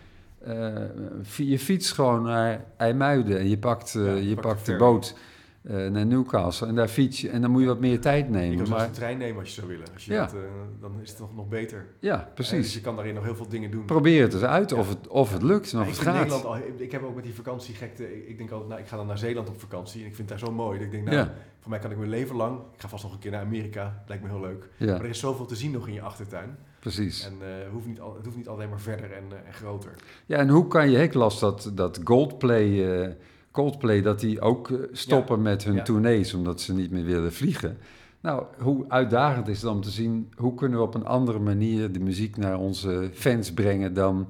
je 1.37 1.59
fietst 1.59 1.93
gewoon 1.93 2.23
naar 2.23 2.65
IJmuiden 2.77 3.39
en 3.39 3.49
je 3.49 3.59
pakt, 3.59 3.95
eh, 3.95 4.05
Ja, 4.07 4.13
je 4.13 4.35
pakt 4.35 4.47
pakt 4.47 4.67
de 4.67 4.77
boot 4.77 5.17
eh, 5.63 5.87
naar 5.87 6.07
Newcastle. 6.07 6.67
En 6.67 6.75
daar 6.75 6.89
fiets 6.89 7.21
je, 7.21 7.29
en 7.31 7.41
dan 7.41 7.51
moet 7.51 7.61
je 7.61 7.67
wat 7.67 7.81
meer 7.81 8.01
tijd 8.01 8.25
Je 8.27 8.31
nemen. 8.33 8.57
kan 8.57 8.67
zelfs 8.67 8.81
Maar, 8.83 8.91
de 8.91 8.97
trein 8.97 9.19
nemen 9.19 9.39
als 9.39 9.49
je 9.49 9.55
zou 9.55 9.67
willen. 9.69 9.87
Als 9.95 10.05
je 10.05 10.13
Ja. 10.13 10.21
dat, 10.25 10.35
eh, 10.35 10.41
dan 10.81 10.93
is 11.03 11.11
het 11.11 11.19
nog, 11.19 11.35
nog 11.37 11.49
beter. 11.49 11.87
ja, 12.01 12.15
Eh, 12.21 12.25
dus 12.35 12.49
precies. 12.49 12.75
je 12.75 12.81
kan 12.81 12.97
daarin 12.97 13.15
nog 13.15 13.25
heel 13.25 13.35
veel 13.37 13.49
dingen 13.49 13.71
doen. 13.71 13.85
Probeer 13.85 14.23
het 14.23 14.33
eens 14.35 14.43
uit 14.43 14.71
Ja. 14.71 14.77
of, 14.77 14.89
het, 14.89 15.09
of 15.09 15.33
het 15.33 15.43
lukt 15.43 15.73
en 15.73 15.79
of 15.81 15.85
ik 15.87 15.93
het 15.93 16.03
gaat. 16.03 16.15
Nederland 16.15 16.45
al, 16.45 16.57
ik 16.77 16.93
heb 16.93 17.03
ook 17.03 17.15
met 17.15 17.25
die 17.25 17.35
vakantiegekte, 17.35 18.17
ik, 18.17 18.29
ik 18.29 18.39
denk 18.39 18.51
altijd, 18.51 18.69
nou, 18.71 18.81
ik 18.81 18.87
ga 18.89 18.97
dan 18.97 19.07
naar 19.07 19.19
Zeeland 19.19 19.49
op 19.49 19.61
vakantie 19.61 20.01
en 20.03 20.07
ik 20.09 20.15
vind 20.15 20.31
het 20.31 20.39
daar 20.39 20.49
zo 20.49 20.55
mooi. 20.55 20.77
Dat 20.79 20.87
ik 20.87 20.93
denk, 20.93 21.05
nou, 21.05 21.17
Ja. 21.17 21.33
voor 21.61 21.71
mij 21.71 21.79
kan 21.79 21.91
ik 21.91 21.97
mijn 21.99 22.11
leven 22.11 22.37
lang, 22.37 22.59
ik 22.75 22.81
ga 22.81 22.89
vast 22.89 23.03
nog 23.03 23.13
een 23.13 23.19
keer 23.19 23.31
naar 23.31 23.45
Amerika, 23.45 24.03
lijkt 24.07 24.23
me 24.23 24.29
heel 24.29 24.41
leuk. 24.41 24.69
Maar 24.79 24.89
er 24.89 25.05
is 25.05 25.19
zoveel 25.19 25.47
te 25.47 25.57
zien 25.57 25.71
nog 25.71 25.87
in 25.89 25.95
je 25.95 26.01
achtertuin. 26.01 26.57
Precies. 26.93 27.25
En 27.25 27.33
eh, 27.41 27.71
hoeft 27.73 27.87
niet 27.87 28.01
al, 28.01 28.15
het 28.15 28.25
hoeft 28.25 28.37
niet 28.37 28.49
alleen 28.49 28.69
maar 28.69 28.81
verder 28.81 29.13
en, 29.13 29.25
eh, 29.31 29.47
en 29.47 29.55
groter. 29.55 29.91
Ja, 30.27 30.37
en 30.37 30.49
hoe 30.49 30.69
kan 30.69 30.91
je, 30.91 31.03
ik 31.03 31.15
las 31.15 31.41
dat, 31.41 31.71
dat 31.75 32.01
Goldplay, 32.05 33.01
eh, 33.03 33.11
Coldplay, 33.51 34.03
dat 34.03 34.21
die 34.21 34.41
ook 34.41 34.71
stoppen 34.93 35.43
met 35.43 35.65
hun 35.65 35.75
Ja. 35.75 35.83
tournees 35.83 36.35
omdat 36.35 36.61
ze 36.61 36.75
niet 36.75 36.91
meer 36.91 37.05
willen 37.05 37.33
vliegen. 37.33 37.79
Nou, 38.21 38.45
hoe 38.59 38.85
uitdagend 38.89 39.49
is 39.49 39.63
het 39.63 39.71
om 39.71 39.81
te 39.81 39.91
zien, 39.91 40.33
hoe 40.37 40.55
kunnen 40.55 40.79
we 40.79 40.85
op 40.85 40.95
een 40.95 41.07
andere 41.07 41.39
manier 41.39 41.93
de 41.93 42.01
muziek 42.01 42.37
naar 42.37 42.59
onze 42.59 43.11
fans 43.13 43.53
brengen 43.53 43.95
dan 43.95 44.29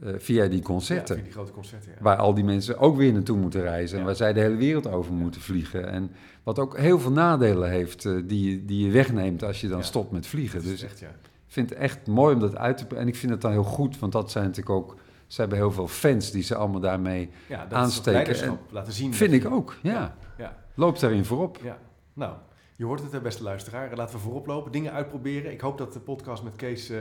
via 0.00 0.46
die 0.46 0.62
concerten. 0.62 1.14
Ja, 1.16 1.20
via 1.22 1.30
die 1.30 1.38
grote 1.38 1.52
concerten, 1.52 1.90
ja. 1.96 2.02
Waar 2.02 2.16
al 2.16 2.34
die 2.34 2.44
mensen 2.44 2.78
ook 2.78 2.96
weer 2.96 3.12
naartoe 3.12 3.38
moeten 3.38 3.60
reizen. 3.60 3.98
En 3.98 4.04
waar 4.04 4.16
zij 4.16 4.32
de 4.32 4.40
hele 4.40 4.56
wereld 4.56 4.86
over 4.86 5.12
moeten 5.12 5.40
vliegen. 5.40 5.88
En 5.90 6.10
wat 6.42 6.58
ook 6.58 6.78
heel 6.78 6.98
veel 7.00 7.12
nadelen 7.12 7.70
heeft 7.70 8.02
die, 8.28 8.64
die 8.64 8.84
je 8.86 8.90
wegneemt 8.90 9.42
als 9.42 9.60
je 9.60 9.68
dan 9.68 9.84
stopt 9.84 10.10
met 10.10 10.26
vliegen. 10.26 10.62
Dus 10.62 10.82
echt, 10.82 10.98
ja. 10.98 11.10
Ik 11.46 11.52
vind 11.52 11.70
het 11.70 11.78
echt 11.78 12.06
mooi 12.06 12.34
om 12.34 12.40
dat 12.40 12.56
uit 12.56 12.88
te... 12.88 12.96
En 12.96 13.08
ik 13.08 13.16
vind 13.16 13.32
het 13.32 13.40
dan 13.40 13.50
heel 13.50 13.64
goed, 13.64 13.98
want 13.98 14.12
dat 14.12 14.30
zijn 14.30 14.44
natuurlijk 14.44 14.76
ook... 14.76 14.96
Ze 15.26 15.40
hebben 15.40 15.58
heel 15.58 15.72
veel 15.72 15.88
fans 15.88 16.30
die 16.30 16.42
ze 16.42 16.54
allemaal 16.54 16.80
daarmee 16.80 17.30
ja, 17.48 17.66
dat 17.66 17.78
aansteken. 17.78 18.42
en 18.42 18.58
laten 18.70 18.92
zien. 18.92 19.14
Vind 19.14 19.32
ik 19.32 19.50
ook, 19.50 19.76
ja. 19.82 20.16
ja. 20.38 20.56
Loop 20.74 20.98
daarin 20.98 21.24
voorop. 21.24 21.58
Ja, 21.62 21.78
nou... 22.12 22.34
Je 22.76 22.84
hoort 22.84 23.12
het, 23.12 23.22
beste 23.22 23.42
luisteraar. 23.42 23.96
Laten 23.96 24.14
we 24.14 24.22
voorop 24.22 24.46
lopen, 24.46 24.72
dingen 24.72 24.92
uitproberen. 24.92 25.52
Ik 25.52 25.60
hoop 25.60 25.78
dat 25.78 25.92
de 25.92 26.00
podcast 26.00 26.42
met 26.42 26.56
Kees 26.56 26.90
uh, 26.90 26.98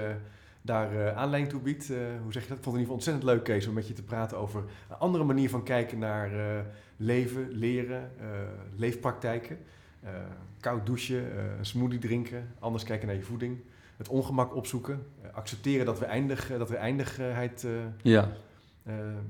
daar 0.61 0.93
uh, 0.93 1.17
aanleiding 1.17 1.49
toe 1.49 1.61
biedt. 1.61 1.89
Uh, 1.89 1.97
hoe 2.23 2.31
zeg 2.31 2.43
je 2.43 2.49
dat? 2.49 2.57
Ik 2.57 2.63
vond 2.63 2.65
het 2.65 2.65
in 2.65 2.71
ieder 2.71 2.79
geval 2.79 2.95
ontzettend 2.95 3.23
leuk, 3.23 3.43
Kees, 3.43 3.67
om 3.67 3.73
met 3.73 3.87
je 3.87 3.93
te 3.93 4.03
praten 4.03 4.37
over 4.37 4.63
een 4.89 4.97
andere 4.97 5.23
manier 5.23 5.49
van 5.49 5.63
kijken 5.63 5.99
naar 5.99 6.29
leven, 6.97 7.51
leren, 7.51 8.11
leefpraktijken. 8.75 9.57
koud 10.59 10.85
douchen, 10.85 11.39
een 11.57 11.65
smoothie 11.65 11.99
drinken, 11.99 12.53
anders 12.59 12.83
kijken 12.83 13.07
naar 13.07 13.15
je 13.15 13.23
voeding. 13.23 13.59
Het 13.97 14.07
ongemak 14.07 14.55
opzoeken, 14.55 15.05
accepteren 15.33 15.85
dat 15.85 15.99
we, 15.99 16.05
eindig, 16.05 16.51
dat 16.57 16.69
we 16.69 16.75
eindigheid... 16.75 17.67
ja. 18.01 18.31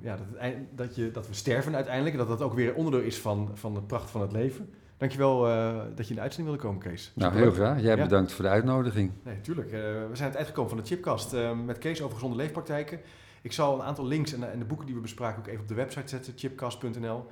ja, 0.02 0.18
dat, 0.18 0.54
dat, 0.76 0.96
je, 0.96 1.12
dat 1.12 1.28
we 1.28 1.34
sterven 1.34 1.76
uiteindelijk. 1.76 2.16
En 2.16 2.28
dat 2.28 2.40
dat 2.40 2.48
ook 2.48 2.54
weer 2.54 2.74
onderdeel 2.74 3.08
is 3.08 3.20
van, 3.20 3.50
van 3.54 3.74
de 3.74 3.82
pracht 3.82 4.10
van 4.10 4.22
het 4.22 4.32
leven. 4.32 4.70
Dankjewel 4.98 5.48
uh, 5.48 5.82
dat 5.96 6.06
je 6.06 6.10
in 6.10 6.16
de 6.16 6.22
uitzending 6.22 6.58
wilde 6.58 6.68
komen, 6.68 6.90
Kees. 6.90 7.12
Nou, 7.16 7.36
heel 7.36 7.52
graag. 7.52 7.82
Jij 7.82 7.98
bedankt 7.98 8.32
voor 8.32 8.44
de 8.44 8.52
uitnodiging. 8.52 9.12
Nee, 9.24 9.42
tuurlijk. 9.42 9.68
Uh, 9.68 9.80
we 9.82 10.10
zijn 10.14 10.28
het 10.28 10.36
eind 10.36 10.48
gekomen 10.48 10.70
van 10.70 10.80
de 10.80 10.86
Chipcast 10.86 11.34
uh, 11.34 11.52
met 11.66 11.78
Kees 11.78 12.02
over 12.02 12.14
gezonde 12.14 12.36
leefpraktijken. 12.36 13.00
Ik 13.42 13.52
zal 13.52 13.76
een 13.76 13.86
aantal 13.86 14.06
links 14.06 14.34
en, 14.34 14.52
en, 14.52 14.60
de 14.60 14.66
boeken 14.66 14.86
die 14.86 14.96
we 14.96 15.02
bespraken 15.02 15.40
ook 15.40 15.48
even 15.48 15.62
op 15.62 15.68
de 15.68 15.74
website 15.74 16.08
zetten, 16.08 16.34
chipcast.nl. 16.36 17.26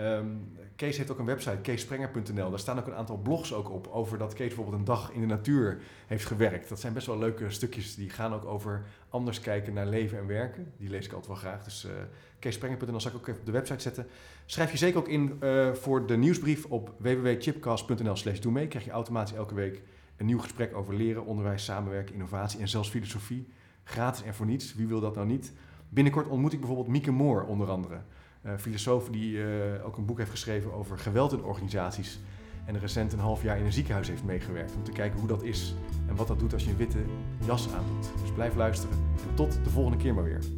Um, 0.00 0.56
Kees 0.76 0.96
heeft 0.96 1.10
ook 1.10 1.18
een 1.18 1.24
website, 1.24 1.56
keesprenger.nl. 1.56 2.50
Daar 2.50 2.58
staan 2.58 2.78
ook 2.78 2.86
een 2.86 2.94
aantal 2.94 3.16
blogs 3.16 3.52
ook 3.52 3.70
op 3.70 3.86
over 3.86 4.18
dat 4.18 4.34
Kees 4.34 4.46
bijvoorbeeld 4.46 4.78
een 4.78 4.84
dag 4.84 5.12
in 5.12 5.20
de 5.20 5.26
natuur 5.26 5.80
heeft 6.06 6.24
gewerkt. 6.26 6.68
Dat 6.68 6.80
zijn 6.80 6.92
best 6.92 7.06
wel 7.06 7.18
leuke 7.18 7.50
stukjes. 7.50 7.94
Die 7.94 8.10
gaan 8.10 8.34
ook 8.34 8.44
over 8.44 8.84
anders 9.08 9.40
kijken 9.40 9.72
naar 9.72 9.86
leven 9.86 10.18
en 10.18 10.26
werken. 10.26 10.72
Die 10.76 10.88
lees 10.88 11.06
ik 11.06 11.12
altijd 11.12 11.32
wel 11.32 11.36
graag. 11.36 11.64
Dus 11.64 11.84
uh, 11.84 11.90
keesprenger.nl 12.38 13.00
zal 13.00 13.10
ik 13.10 13.16
ook 13.16 13.26
even 13.26 13.40
op 13.40 13.46
de 13.46 13.52
website 13.52 13.80
zetten. 13.80 14.06
Schrijf 14.46 14.70
je 14.70 14.76
zeker 14.76 14.98
ook 14.98 15.08
in 15.08 15.38
uh, 15.42 15.72
voor 15.72 16.06
de 16.06 16.16
nieuwsbrief 16.16 16.64
op 16.64 16.94
www.chipcast.nl 16.98 18.16
slash 18.16 18.38
doe 18.38 18.52
mee. 18.52 18.68
Krijg 18.68 18.84
je 18.84 18.90
automatisch 18.90 19.36
elke 19.36 19.54
week 19.54 19.82
een 20.16 20.26
nieuw 20.26 20.38
gesprek 20.38 20.76
over 20.76 20.94
leren, 20.94 21.24
onderwijs, 21.24 21.64
samenwerken, 21.64 22.14
innovatie 22.14 22.60
en 22.60 22.68
zelfs 22.68 22.90
filosofie. 22.90 23.48
Gratis 23.84 24.22
en 24.22 24.34
voor 24.34 24.46
niets. 24.46 24.74
Wie 24.74 24.86
wil 24.86 25.00
dat 25.00 25.14
nou 25.14 25.26
niet? 25.26 25.52
Binnenkort 25.88 26.28
ontmoet 26.28 26.52
ik 26.52 26.58
bijvoorbeeld 26.58 26.88
Mieke 26.88 27.10
Moore 27.10 27.44
onder 27.44 27.70
andere. 27.70 28.00
Uh, 28.48 28.54
filosoof 28.56 29.08
die 29.08 29.32
uh, 29.32 29.46
ook 29.86 29.96
een 29.96 30.04
boek 30.04 30.18
heeft 30.18 30.30
geschreven 30.30 30.72
over 30.72 30.98
geweld 30.98 31.32
in 31.32 31.42
organisaties. 31.42 32.20
En 32.64 32.78
recent 32.78 33.12
een 33.12 33.18
half 33.18 33.42
jaar 33.42 33.58
in 33.58 33.64
een 33.64 33.72
ziekenhuis 33.72 34.08
heeft 34.08 34.24
meegewerkt. 34.24 34.74
Om 34.74 34.82
te 34.82 34.92
kijken 34.92 35.18
hoe 35.18 35.28
dat 35.28 35.42
is 35.42 35.74
en 36.08 36.16
wat 36.16 36.28
dat 36.28 36.38
doet 36.38 36.52
als 36.52 36.64
je 36.64 36.70
een 36.70 36.76
witte 36.76 36.98
jas 37.46 37.68
aandoet. 37.72 38.10
Dus 38.20 38.32
blijf 38.32 38.54
luisteren 38.54 38.96
en 39.28 39.34
tot 39.34 39.64
de 39.64 39.70
volgende 39.70 39.98
keer 39.98 40.14
maar 40.14 40.24
weer. 40.24 40.57